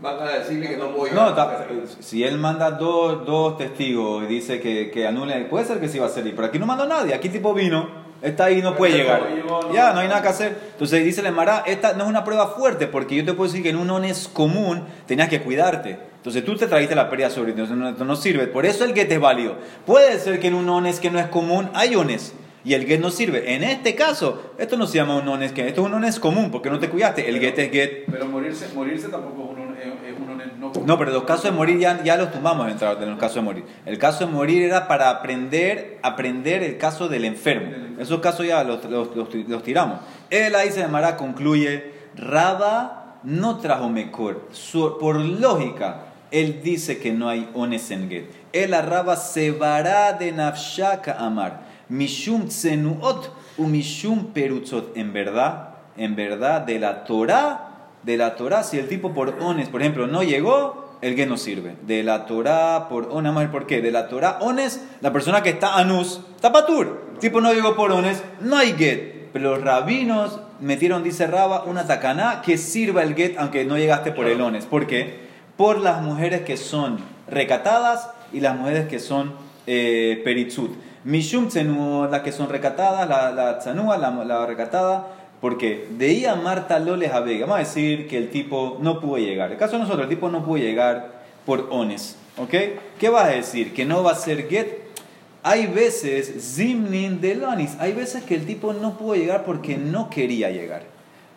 van 0.00 0.20
a 0.20 0.30
decirle 0.38 0.68
que 0.68 0.76
no 0.76 0.90
voy 0.90 1.10
No, 1.12 1.34
ta- 1.34 1.66
si 2.00 2.22
él 2.22 2.38
manda 2.38 2.70
dos, 2.70 3.26
dos 3.26 3.56
testigos 3.58 4.22
y 4.24 4.26
dice 4.26 4.60
que, 4.60 4.90
que 4.90 5.06
anule, 5.06 5.44
puede 5.46 5.64
ser 5.64 5.80
que 5.80 5.88
sí 5.88 5.98
va 5.98 6.06
a 6.06 6.10
salir, 6.10 6.34
pero 6.36 6.46
aquí 6.48 6.58
no 6.58 6.66
mandó 6.66 6.86
nadie, 6.86 7.12
aquí 7.14 7.28
tipo 7.28 7.52
vino, 7.54 7.88
está 8.22 8.44
ahí 8.44 8.62
no 8.62 8.76
puede 8.76 8.96
llegar. 8.98 9.22
no. 9.46 9.72
Ya, 9.72 9.92
no 9.92 10.00
hay 10.00 10.08
nada 10.08 10.22
que 10.22 10.28
hacer. 10.28 10.56
Entonces 10.72 11.04
dice 11.04 11.22
la 11.22 11.32
Mara, 11.32 11.64
esta 11.66 11.94
no 11.94 12.04
es 12.04 12.10
una 12.10 12.22
prueba 12.24 12.48
fuerte, 12.48 12.86
porque 12.86 13.16
yo 13.16 13.24
te 13.24 13.32
puedo 13.32 13.48
decir 13.50 13.62
que 13.64 13.70
en 13.70 13.76
un 13.76 13.90
ones 13.90 14.28
común 14.32 14.84
tenías 15.06 15.28
que 15.28 15.40
cuidarte. 15.42 15.98
Entonces 16.16 16.44
tú 16.44 16.56
te 16.56 16.66
trajiste 16.66 16.94
la 16.94 17.08
pérdida 17.10 17.30
sobre 17.30 17.52
ti, 17.52 17.60
entonces 17.60 17.76
no, 17.98 18.04
no 18.04 18.16
sirve. 18.16 18.46
Por 18.46 18.66
eso 18.66 18.84
el 18.84 18.94
get 18.94 19.10
es 19.10 19.20
válido. 19.20 19.56
Puede 19.86 20.18
ser 20.20 20.38
que 20.38 20.48
en 20.48 20.54
un 20.54 20.68
ones 20.68 21.00
que 21.00 21.10
no 21.10 21.18
es 21.18 21.26
común 21.26 21.70
hay 21.74 21.96
ones. 21.96 22.34
Y 22.68 22.74
el 22.74 22.84
get 22.86 23.00
no 23.00 23.10
sirve. 23.10 23.54
En 23.54 23.64
este 23.64 23.94
caso, 23.94 24.52
esto 24.58 24.76
no 24.76 24.86
se 24.86 24.98
llama 24.98 25.16
un 25.16 25.26
ones 25.26 25.52
que 25.52 25.66
esto 25.66 25.80
es 25.80 25.86
un 25.86 25.94
ones 25.94 26.20
común 26.20 26.50
porque 26.50 26.68
no 26.68 26.78
te 26.78 26.90
cuidaste. 26.90 27.26
El 27.28 27.40
get 27.40 27.58
es 27.58 27.70
get. 27.70 28.04
Pero 28.10 28.26
morirse, 28.26 28.68
morirse 28.74 29.08
tampoco 29.08 29.54
es 29.54 29.58
un, 29.58 29.74
es, 29.76 30.12
es 30.12 30.18
un 30.18 30.60
no 30.60 30.72
No, 30.84 30.98
pero 30.98 31.10
los 31.12 31.24
casos 31.24 31.44
de 31.44 31.52
morir 31.52 31.78
ya, 31.78 32.02
ya 32.04 32.16
los 32.16 32.30
tumbamos 32.30 32.66
en 32.68 33.08
los 33.10 33.18
casos 33.18 33.36
de 33.36 33.40
morir. 33.40 33.64
El 33.86 33.96
caso 33.98 34.26
de 34.26 34.32
morir 34.32 34.62
era 34.64 34.86
para 34.86 35.08
aprender, 35.08 35.98
aprender 36.02 36.62
el 36.62 36.76
caso 36.76 37.08
del 37.08 37.24
enfermo. 37.24 37.70
Esos 37.98 38.20
casos 38.20 38.46
ya 38.46 38.62
los, 38.64 38.84
los, 38.84 39.16
los- 39.16 39.34
los 39.34 39.62
tiramos. 39.62 40.00
Él 40.28 40.54
ahí 40.54 40.70
se 40.70 40.80
llamará, 40.80 41.16
concluye, 41.16 41.92
Raba 42.16 43.20
no 43.22 43.58
trajo 43.58 43.88
mejor. 43.88 44.48
Por 45.00 45.16
lógica, 45.16 46.02
él 46.30 46.60
dice 46.62 46.98
que 46.98 47.12
no 47.12 47.28
hay 47.30 47.48
ones 47.54 47.90
en 47.90 48.10
get. 48.10 48.24
Él 48.52 48.74
a 48.74 48.82
Raba 48.82 49.16
se 49.16 49.52
vará 49.52 50.12
de 50.12 50.32
nafshaka 50.32 51.12
amar. 51.14 51.67
Mishum 51.90 52.48
tsenuot 52.48 53.30
u 53.58 53.66
mishum 53.66 54.32
perutzot. 54.32 54.96
En 54.96 55.12
verdad, 55.12 55.74
en 55.96 56.16
verdad, 56.16 56.62
de 56.62 56.78
la 56.78 57.04
Torah 57.04 57.68
de 58.02 58.16
la 58.16 58.36
Torah, 58.36 58.62
si 58.62 58.78
el 58.78 58.88
tipo 58.88 59.12
por 59.12 59.36
ones, 59.40 59.68
por 59.68 59.82
ejemplo, 59.82 60.06
no 60.06 60.22
llegó, 60.22 60.88
el 61.00 61.14
que 61.14 61.26
no 61.26 61.36
sirve. 61.36 61.76
De 61.86 62.02
la 62.02 62.26
Torah 62.26 62.88
por 62.88 63.08
ones, 63.10 63.34
ver 63.34 63.50
por 63.50 63.66
qué. 63.66 63.80
De 63.80 63.90
la 63.90 64.08
Torah, 64.08 64.38
ones, 64.40 64.82
la 65.00 65.12
persona 65.12 65.42
que 65.42 65.50
está 65.50 65.76
anus, 65.76 66.20
está 66.34 66.52
patur. 66.52 67.08
El 67.14 67.18
tipo 67.18 67.40
no 67.40 67.52
llegó 67.52 67.76
por 67.76 67.92
ones, 67.92 68.22
no 68.40 68.56
hay 68.56 68.72
get. 68.72 69.30
Pero 69.32 69.50
los 69.50 69.62
rabinos 69.62 70.40
metieron, 70.60 71.04
dice 71.04 71.26
Raba, 71.26 71.64
una 71.64 71.86
tacaná 71.86 72.40
que 72.42 72.56
sirva 72.56 73.02
el 73.02 73.14
get 73.14 73.36
aunque 73.38 73.64
no 73.64 73.76
llegaste 73.76 74.12
por 74.12 74.26
el 74.26 74.40
ones. 74.40 74.64
¿Por 74.64 74.86
qué? 74.86 75.28
Por 75.56 75.78
las 75.78 76.02
mujeres 76.02 76.42
que 76.42 76.56
son 76.56 76.98
recatadas 77.28 78.10
y 78.32 78.40
las 78.40 78.56
mujeres 78.56 78.88
que 78.88 78.98
son 78.98 79.34
eh, 79.66 80.20
peritzut. 80.24 80.72
Mishum 81.08 81.48
tsenu, 81.48 82.06
las 82.10 82.20
que 82.20 82.32
son 82.32 82.50
recatadas, 82.50 83.08
la, 83.08 83.30
la 83.30 83.58
la, 83.96 84.24
la 84.24 84.46
recatada, 84.46 85.06
porque 85.40 85.86
de 85.96 86.06
ahí 86.06 86.26
a 86.26 86.34
Marta 86.34 86.78
Loles 86.78 87.10
a 87.12 87.20
Vega, 87.20 87.46
vamos 87.46 87.56
a 87.56 87.60
decir 87.60 88.06
que 88.06 88.18
el 88.18 88.28
tipo 88.28 88.76
no 88.82 89.00
pudo 89.00 89.16
llegar. 89.16 89.50
El 89.50 89.56
caso 89.56 89.72
de 89.72 89.78
nosotros, 89.78 90.02
el 90.02 90.10
tipo 90.10 90.28
no 90.28 90.44
pudo 90.44 90.58
llegar 90.58 91.12
por 91.46 91.68
ones. 91.70 92.18
¿Ok? 92.36 92.54
¿Qué 92.98 93.08
vas 93.08 93.24
a 93.24 93.28
decir? 93.28 93.72
¿Que 93.72 93.86
no 93.86 94.02
va 94.02 94.12
a 94.12 94.16
ser 94.16 94.48
get? 94.50 94.68
Hay 95.42 95.66
veces, 95.66 96.54
zimnin 96.54 97.22
de 97.22 97.36
lonis, 97.36 97.74
hay 97.80 97.94
veces 97.94 98.22
que 98.24 98.34
el 98.34 98.44
tipo 98.44 98.74
no 98.74 98.98
pudo 98.98 99.14
llegar 99.14 99.44
porque 99.44 99.78
no 99.78 100.10
quería 100.10 100.50
llegar. 100.50 100.82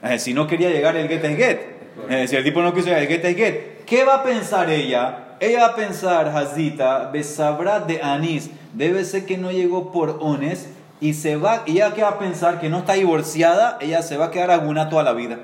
Eh, 0.03 0.19
si 0.19 0.33
no 0.33 0.47
quería 0.47 0.69
llegar, 0.69 0.97
el 0.97 1.07
get 1.07 1.23
es 1.23 1.37
get. 1.37 1.61
Eh, 2.09 2.27
si 2.27 2.35
el 2.35 2.43
tipo 2.43 2.61
no 2.61 2.73
quiso 2.73 2.87
llegar, 2.87 3.03
el 3.03 3.07
get 3.07 3.23
es 3.23 3.35
get. 3.37 3.85
¿Qué 3.85 4.03
va 4.03 4.15
a 4.15 4.23
pensar 4.23 4.69
ella? 4.69 5.37
Ella 5.39 5.61
va 5.61 5.67
a 5.67 5.75
pensar, 5.75 6.27
Hazita, 6.27 7.09
Besabra 7.09 7.79
de 7.79 8.01
Anís, 8.01 8.49
debe 8.73 9.03
ser 9.05 9.25
que 9.25 9.37
no 9.37 9.51
llegó 9.51 9.91
por 9.91 10.17
ones 10.21 10.69
y 10.99 11.13
se 11.13 11.35
va, 11.35 11.63
ella 11.65 11.93
que 11.93 12.03
va 12.03 12.09
a 12.09 12.19
pensar 12.19 12.59
que 12.59 12.69
no 12.69 12.79
está 12.79 12.93
divorciada, 12.93 13.77
ella 13.81 14.01
se 14.01 14.17
va 14.17 14.25
a 14.25 14.31
quedar 14.31 14.51
aguna 14.51 14.89
toda 14.89 15.03
la 15.03 15.13
vida. 15.13 15.39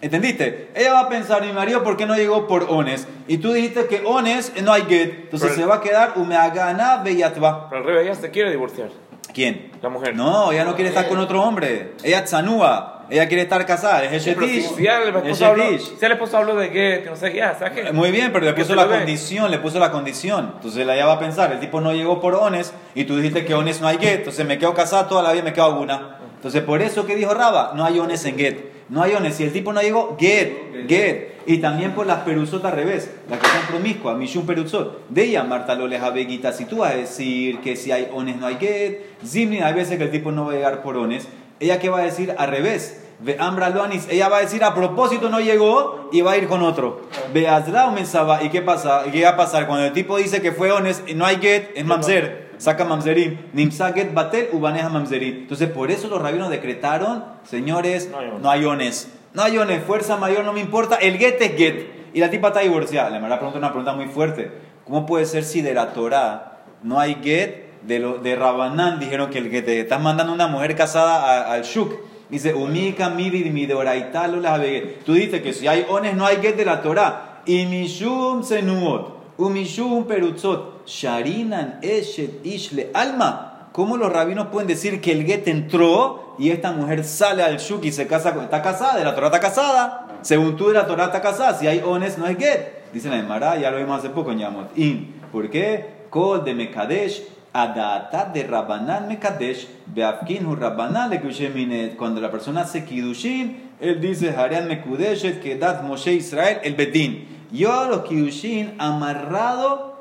¿Entendiste? 0.00 0.70
Ella 0.76 0.92
va 0.92 1.00
a 1.00 1.08
pensar, 1.08 1.44
mi 1.44 1.52
marido, 1.52 1.82
¿por 1.82 1.96
qué 1.96 2.06
no 2.06 2.14
llegó 2.14 2.46
por 2.46 2.64
ones? 2.70 3.08
Y 3.26 3.38
tú 3.38 3.52
dijiste 3.52 3.86
que 3.86 4.02
ones 4.04 4.52
no 4.62 4.72
hay 4.72 4.82
get. 4.82 5.24
Entonces 5.24 5.50
Pero- 5.50 5.60
se 5.60 5.66
va 5.66 5.76
a 5.76 5.80
quedar 5.80 6.12
umeagana 6.16 6.98
beyatva. 7.02 7.68
Pero 7.68 7.82
al 7.82 7.86
revés, 7.86 8.06
ella 8.06 8.14
se 8.14 8.30
quiere 8.30 8.50
divorciar. 8.50 8.90
¿Quién? 9.34 9.72
La 9.82 9.88
mujer. 9.88 10.14
No, 10.14 10.52
ella 10.52 10.64
no 10.64 10.74
quiere 10.76 10.90
estar 10.90 11.08
con 11.08 11.18
otro 11.18 11.42
hombre. 11.42 11.92
Ella 12.04 12.24
tzanúa. 12.24 12.97
Ella 13.10 13.26
quiere 13.26 13.42
estar 13.42 13.64
casada. 13.64 14.04
Es 14.04 14.22
Sí, 14.22 14.30
si, 14.34 14.38
Eshetish. 14.38 14.76
si 14.76 14.82
ya 14.82 15.02
el 15.02 15.08
Es 15.08 15.16
esposo 15.16 15.46
habló, 15.46 15.64
si 15.78 16.04
el 16.04 16.12
esposo 16.12 16.36
habló 16.36 16.56
de 16.56 16.70
que, 16.70 17.00
que 17.04 17.10
no 17.10 17.16
sé 17.16 17.32
qué, 17.32 17.38
ya, 17.38 17.56
¿sabes 17.58 17.72
qué? 17.72 17.92
Muy 17.92 18.10
bien, 18.10 18.30
pero 18.32 18.44
le 18.44 18.52
puso 18.52 18.74
la 18.74 18.86
condición, 18.86 19.50
le 19.50 19.58
puso 19.58 19.78
la 19.78 19.90
condición. 19.90 20.52
Entonces 20.56 20.86
ella 20.86 21.06
va 21.06 21.14
a 21.14 21.18
pensar, 21.18 21.52
el 21.52 21.60
tipo 21.60 21.80
no 21.80 21.92
llegó 21.92 22.20
por 22.20 22.34
ones 22.34 22.72
y 22.94 23.04
tú 23.04 23.16
dijiste 23.16 23.44
que 23.44 23.54
ones 23.54 23.80
no 23.80 23.88
hay 23.88 23.98
get, 23.98 24.18
entonces 24.20 24.44
me 24.46 24.58
quedo 24.58 24.74
casada 24.74 25.08
toda 25.08 25.22
la 25.22 25.32
vida, 25.32 25.42
me 25.42 25.52
quedo 25.52 25.66
alguna. 25.66 26.18
Entonces 26.36 26.62
por 26.62 26.82
eso 26.82 27.06
que 27.06 27.16
dijo 27.16 27.34
Raba, 27.34 27.72
no 27.74 27.84
hay 27.84 27.98
ones 27.98 28.24
en 28.24 28.36
get. 28.36 28.78
No 28.88 29.02
hay 29.02 29.12
ones, 29.12 29.34
si 29.34 29.42
el 29.44 29.52
tipo 29.52 29.72
no 29.74 29.82
llegó, 29.82 30.16
get, 30.18 30.88
get. 30.88 31.38
Y 31.44 31.58
también 31.58 31.92
por 31.92 32.06
las 32.06 32.20
peruzot 32.20 32.64
al 32.64 32.72
revés, 32.72 33.10
las 33.28 33.38
que 33.38 33.46
son 33.46 33.60
promiscuas, 33.68 34.16
mishum 34.16 34.46
peruzot. 34.46 35.06
De 35.08 35.24
ella, 35.24 35.44
Marta 35.44 35.74
Loles 35.74 36.02
Abeguita, 36.02 36.52
si 36.52 36.64
tú 36.64 36.78
vas 36.78 36.92
a 36.92 36.96
decir 36.96 37.60
que 37.60 37.76
si 37.76 37.92
hay 37.92 38.08
ones 38.12 38.36
no 38.36 38.46
hay 38.46 38.56
get, 38.56 39.00
zimni, 39.26 39.60
hay 39.60 39.74
veces 39.74 39.98
que 39.98 40.04
el 40.04 40.10
tipo 40.10 40.30
no 40.32 40.46
va 40.46 40.52
a 40.52 40.54
llegar 40.56 40.82
por 40.82 40.96
ones, 40.96 41.28
ella 41.60 41.78
qué 41.78 41.88
va 41.88 41.98
a 41.98 42.02
decir 42.02 42.34
al 42.36 42.48
revés. 42.48 43.04
Ve 43.20 43.36
Loanis, 43.36 44.06
ella 44.10 44.28
va 44.28 44.36
a 44.36 44.40
decir 44.40 44.62
a 44.62 44.74
propósito 44.74 45.28
no 45.28 45.40
llegó 45.40 46.08
y 46.12 46.20
va 46.20 46.32
a 46.32 46.36
ir 46.36 46.46
con 46.46 46.62
otro. 46.62 47.00
Ve 47.32 47.48
Mensaba, 47.92 48.42
¿y 48.44 48.48
qué 48.48 48.62
pasa? 48.62 49.02
¿Y 49.06 49.10
qué 49.10 49.24
va 49.24 49.30
a 49.30 49.36
pasar? 49.36 49.66
Cuando 49.66 49.86
el 49.86 49.92
tipo 49.92 50.16
dice 50.16 50.40
que 50.40 50.52
fue 50.52 50.70
ones 50.70 51.02
y 51.06 51.14
no 51.14 51.26
hay 51.26 51.36
get, 51.38 51.70
es 51.74 51.84
mamzer, 51.84 52.50
saca 52.58 52.84
mamzerim. 52.84 53.38
Nimsa 53.52 53.92
get 53.92 54.14
batel 54.14 54.50
ubaneja 54.52 54.88
mamzerim. 54.88 55.38
Entonces 55.38 55.68
por 55.68 55.90
eso 55.90 56.06
los 56.08 56.22
rabinos 56.22 56.48
decretaron, 56.48 57.24
señores, 57.42 58.08
No 58.40 58.50
hay 58.50 58.64
ones. 58.64 59.12
no 59.34 59.42
hay 59.42 59.58
ones. 59.58 59.82
Fuerza 59.82 60.16
mayor 60.16 60.44
no 60.44 60.52
me 60.52 60.60
importa, 60.60 60.94
el 60.96 61.18
get 61.18 61.42
es 61.42 61.56
get. 61.56 61.98
Y 62.14 62.20
la 62.20 62.30
tipa 62.30 62.48
está 62.48 62.60
divorciada. 62.60 63.10
Le 63.10 63.18
manda 63.18 63.36
pregunta 63.36 63.58
una 63.58 63.70
pregunta 63.70 63.94
muy 63.94 64.06
fuerte. 64.06 64.52
¿Cómo 64.84 65.06
puede 65.06 65.26
ser 65.26 65.42
si 65.42 65.60
de 65.60 65.74
la 65.74 65.92
Torah 65.92 66.60
no 66.84 67.00
hay 67.00 67.16
get? 67.20 67.67
De, 67.88 67.98
lo, 67.98 68.18
de 68.18 68.36
Rabanán 68.36 69.00
dijeron 69.00 69.30
que 69.30 69.38
el 69.38 69.50
get 69.50 69.64
te 69.64 69.80
estás 69.80 69.98
mandando 69.98 70.34
una 70.34 70.46
mujer 70.46 70.76
casada 70.76 71.50
al 71.50 71.62
shuk. 71.62 71.94
Dice, 72.28 72.52
umika 72.52 73.10
get. 73.16 75.04
Tú 75.06 75.14
dices 75.14 75.40
que 75.40 75.54
si 75.54 75.66
hay 75.66 75.86
ones 75.88 76.14
no 76.14 76.26
hay 76.26 76.36
get 76.36 76.54
de 76.56 76.66
la 76.66 76.82
Torah. 76.82 77.40
Y 77.46 77.64
mishum 77.64 78.44
senuot, 78.44 79.38
umishum 79.38 80.04
perutzot, 80.04 80.86
sharinan 80.86 81.78
eshet 81.80 82.44
ishle 82.44 82.90
alma. 82.92 83.70
¿Cómo 83.72 83.96
los 83.96 84.12
rabinos 84.12 84.48
pueden 84.48 84.68
decir 84.68 85.00
que 85.00 85.12
el 85.12 85.24
get 85.24 85.48
entró 85.48 86.34
y 86.38 86.50
esta 86.50 86.72
mujer 86.72 87.04
sale 87.04 87.42
al 87.42 87.56
shuk 87.56 87.84
y 87.86 87.92
se 87.92 88.06
casa 88.06 88.34
con... 88.34 88.44
Está 88.44 88.60
casada, 88.60 88.98
de 88.98 89.04
la 89.04 89.14
Torah 89.14 89.28
está 89.28 89.40
casada. 89.40 90.08
Según 90.20 90.56
tú 90.56 90.68
de 90.68 90.74
la 90.74 90.86
Torah 90.86 91.06
está 91.06 91.22
casada. 91.22 91.58
Si 91.58 91.66
hay 91.66 91.80
ones 91.80 92.18
no 92.18 92.26
hay 92.26 92.36
get. 92.36 92.92
Dice 92.92 93.08
la 93.08 93.16
Emara, 93.16 93.56
ya 93.56 93.70
lo 93.70 93.78
vimos 93.78 94.00
hace 94.00 94.10
poco 94.10 94.32
en 94.32 94.40
Yamot. 94.40 94.76
In. 94.76 95.22
¿Por 95.32 95.48
qué? 95.48 95.96
Kol 96.10 96.44
de 96.44 96.54
Mekadesh, 96.54 97.22
de 97.66 98.44
Rabbanan 98.44 99.08
Mekadesh, 99.08 99.66
Beafkinhu 99.86 100.54
Rabbanan 100.54 101.10
le 101.10 101.48
Minet. 101.50 101.96
Cuando 101.96 102.20
la 102.20 102.30
persona 102.30 102.62
hace 102.62 102.84
Kidushin, 102.84 103.70
él 103.80 104.00
dice, 104.00 104.30
Harian 104.30 104.68
Mekudeshet, 104.68 105.40
Kedat 105.42 105.82
Moshe 105.82 106.12
Israel, 106.12 106.58
el 106.62 106.74
Bedín. 106.74 107.26
Yo 107.50 107.72
a 107.80 107.88
los 107.88 108.02
Kidushin 108.02 108.74
amarrado 108.78 109.98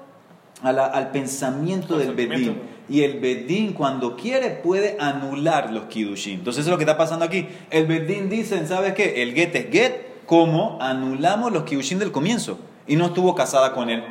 a 0.62 0.72
la- 0.72 0.86
al 0.86 1.12
pensamiento 1.12 1.98
del. 1.98 2.14
Bedín. 2.14 2.58
Y 2.90 3.02
el 3.02 3.20
Bedín, 3.20 3.74
cuando 3.74 4.16
quiere, 4.16 4.50
puede 4.52 4.96
anular 5.00 5.74
los 5.74 5.86
Kidushin. 5.86 6.36
Entonces, 6.40 6.62
eso 6.62 6.70
es 6.70 6.72
lo 6.72 6.78
que 6.78 6.84
está 6.86 6.98
pasando 6.98 7.26
aquí. 7.26 7.48
El 7.70 7.86
Bedín 7.86 8.30
dice, 8.30 8.66
¿sabes 8.66 8.94
qué? 8.94 9.22
El 9.24 9.34
get 9.34 9.56
es 9.56 9.70
get, 9.72 9.94
como 10.26 10.78
anulamos 10.82 11.52
los 11.52 11.64
Kidushin 11.64 12.00
del 12.00 12.12
comienzo. 12.12 12.60
Y 12.88 12.96
no 12.96 13.08
estuvo 13.08 13.36
casada 13.36 13.74
con 13.74 13.90
él. 13.90 14.02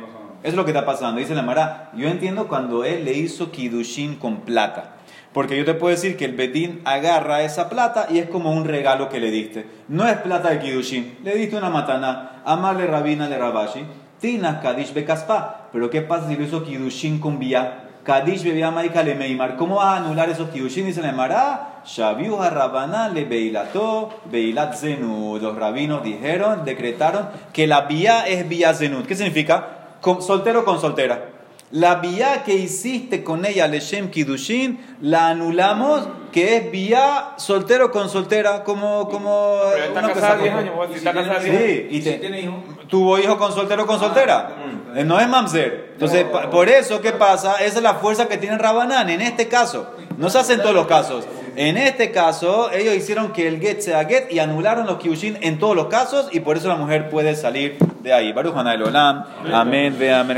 Es 0.47 0.53
lo 0.53 0.63
que 0.63 0.71
está 0.71 0.85
pasando. 0.85 1.19
Dice 1.19 1.35
la 1.35 1.41
Mara, 1.41 1.91
yo 1.93 2.07
entiendo 2.07 2.47
cuando 2.47 2.85
él 2.85 3.03
le 3.03 3.11
hizo 3.11 3.51
Kidushin 3.51 4.15
con 4.15 4.45
plata. 4.45 4.93
Porque 5.33 5.57
yo 5.57 5.65
te 5.65 5.73
puedo 5.73 5.93
decir 5.93 6.15
que 6.15 6.23
el 6.23 6.37
Bedín 6.37 6.79
agarra 6.85 7.41
esa 7.41 7.67
plata 7.67 8.07
y 8.09 8.19
es 8.19 8.29
como 8.29 8.53
un 8.53 8.63
regalo 8.63 9.09
que 9.09 9.19
le 9.19 9.29
diste. 9.29 9.67
No 9.89 10.07
es 10.07 10.15
plata 10.19 10.51
de 10.51 10.59
Kidushin. 10.59 11.17
Le 11.21 11.35
diste 11.35 11.57
una 11.57 11.69
matana, 11.69 12.41
amarle 12.45 12.87
rabina 12.87 13.27
le 13.27 13.37
rabashi, 13.37 13.83
tinas 14.21 14.61
kadish 14.61 14.93
bekaspa. 14.93 15.67
Pero 15.73 15.89
¿qué 15.89 16.01
pasa 16.01 16.29
si 16.29 16.37
lo 16.37 16.45
hizo 16.45 16.63
Kidushin 16.63 17.19
con 17.19 17.39
vía? 17.39 17.83
Kadish 18.05 18.45
bebía 18.45 18.71
maika 18.71 19.03
le 19.03 19.15
meimar. 19.15 19.57
¿Cómo 19.57 19.75
va 19.75 19.95
a 19.95 19.97
anular 19.97 20.29
esos 20.29 20.49
Kidushin? 20.49 20.85
Dice 20.85 21.01
la 21.01 21.11
Mara, 21.11 21.81
Shaviu 21.85 22.37
rabana 22.37 23.09
le 23.09 23.25
beilato, 23.25 24.21
beilat 24.31 24.75
zenu. 24.75 25.39
Los 25.41 25.57
rabinos 25.57 26.03
dijeron, 26.03 26.63
decretaron 26.63 27.27
que 27.51 27.67
la 27.67 27.81
vía 27.81 28.25
es 28.25 28.47
vía 28.47 28.73
zenut. 28.73 29.05
¿Qué 29.05 29.15
significa? 29.15 29.76
Con- 30.13 30.21
soltero 30.21 30.63
con 30.63 30.79
soltera. 30.79 31.29
La 31.71 31.95
vía 31.95 32.43
que 32.45 32.53
hiciste 32.53 33.25
con 33.25 33.45
ella, 33.45 33.67
Leshem 33.67 34.09
Kidushin, 34.09 34.79
la 35.01 35.27
anulamos, 35.27 36.07
que 36.31 36.55
es 36.55 36.71
vía 36.71 37.31
soltero 37.35 37.91
con 37.91 38.09
soltera, 38.09 38.63
como... 38.63 39.09
como 39.09 39.57
Pero 39.73 39.83
está 39.83 40.01
casada 40.01 40.13
cosa 40.13 40.35
10 40.37 40.49
como- 40.49 40.59
años, 40.61 40.75
vos, 40.77 40.87
si 40.87 40.93
Y 40.93 40.97
está 40.99 41.11
si 41.11 41.17
casada 41.17 41.39
tiene- 41.41 41.57
10 41.57 41.67
Sí, 41.67 41.77
años. 41.81 41.91
y 41.91 41.97
¿Y 41.97 42.01
te- 42.01 42.13
si 42.13 42.19
tiene 42.19 42.41
hijo? 42.41 42.63
tuvo 42.87 43.19
hijo 43.19 43.37
con 43.37 43.51
soltero 43.51 43.85
con 43.85 43.99
soltera. 43.99 44.55
Eh, 44.95 45.03
No 45.03 45.19
es 45.19 45.27
mamzer. 45.27 45.89
Entonces, 45.93 46.25
No, 46.25 46.31
pa- 46.31 46.43
no. 46.45 46.49
por 46.51 46.69
eso, 46.69 47.01
¿qué 47.01 47.11
pasa? 47.11 47.55
Esa 47.55 47.77
es 47.77 47.83
la 47.83 47.95
fuerza 47.95 48.29
que 48.29 48.37
tiene 48.37 48.57
Rabanán 48.57 49.09
en 49.09 49.19
este 49.19 49.49
caso. 49.49 49.91
No 50.17 50.29
se 50.29 50.39
hace 50.39 50.53
en 50.53 50.61
todos 50.61 50.73
los 50.73 50.87
casos. 50.87 51.27
En 51.57 51.75
este 51.75 52.11
caso, 52.11 52.71
ellos 52.71 52.93
hicieron 52.93 53.33
que 53.33 53.47
el 53.47 53.59
get 53.59 53.79
sea 53.79 54.05
get 54.05 54.31
y 54.31 54.37
anularon 54.37 54.85
los 54.85 54.99
kiushin 54.99 55.39
en 55.41 55.57
todos 55.57 55.75
los 55.75 55.87
casos 55.87 56.29
y 56.31 56.41
por 56.41 56.55
eso 56.55 56.67
la 56.67 56.75
mujer 56.75 57.09
puede 57.09 57.35
salir 57.35 57.79
de 58.03 58.13
ahí. 58.13 58.31
Baruch 58.31 58.53
Olam. 58.55 59.25
Amén. 59.51 59.95
Ve 59.97 60.13
amén. 60.13 60.37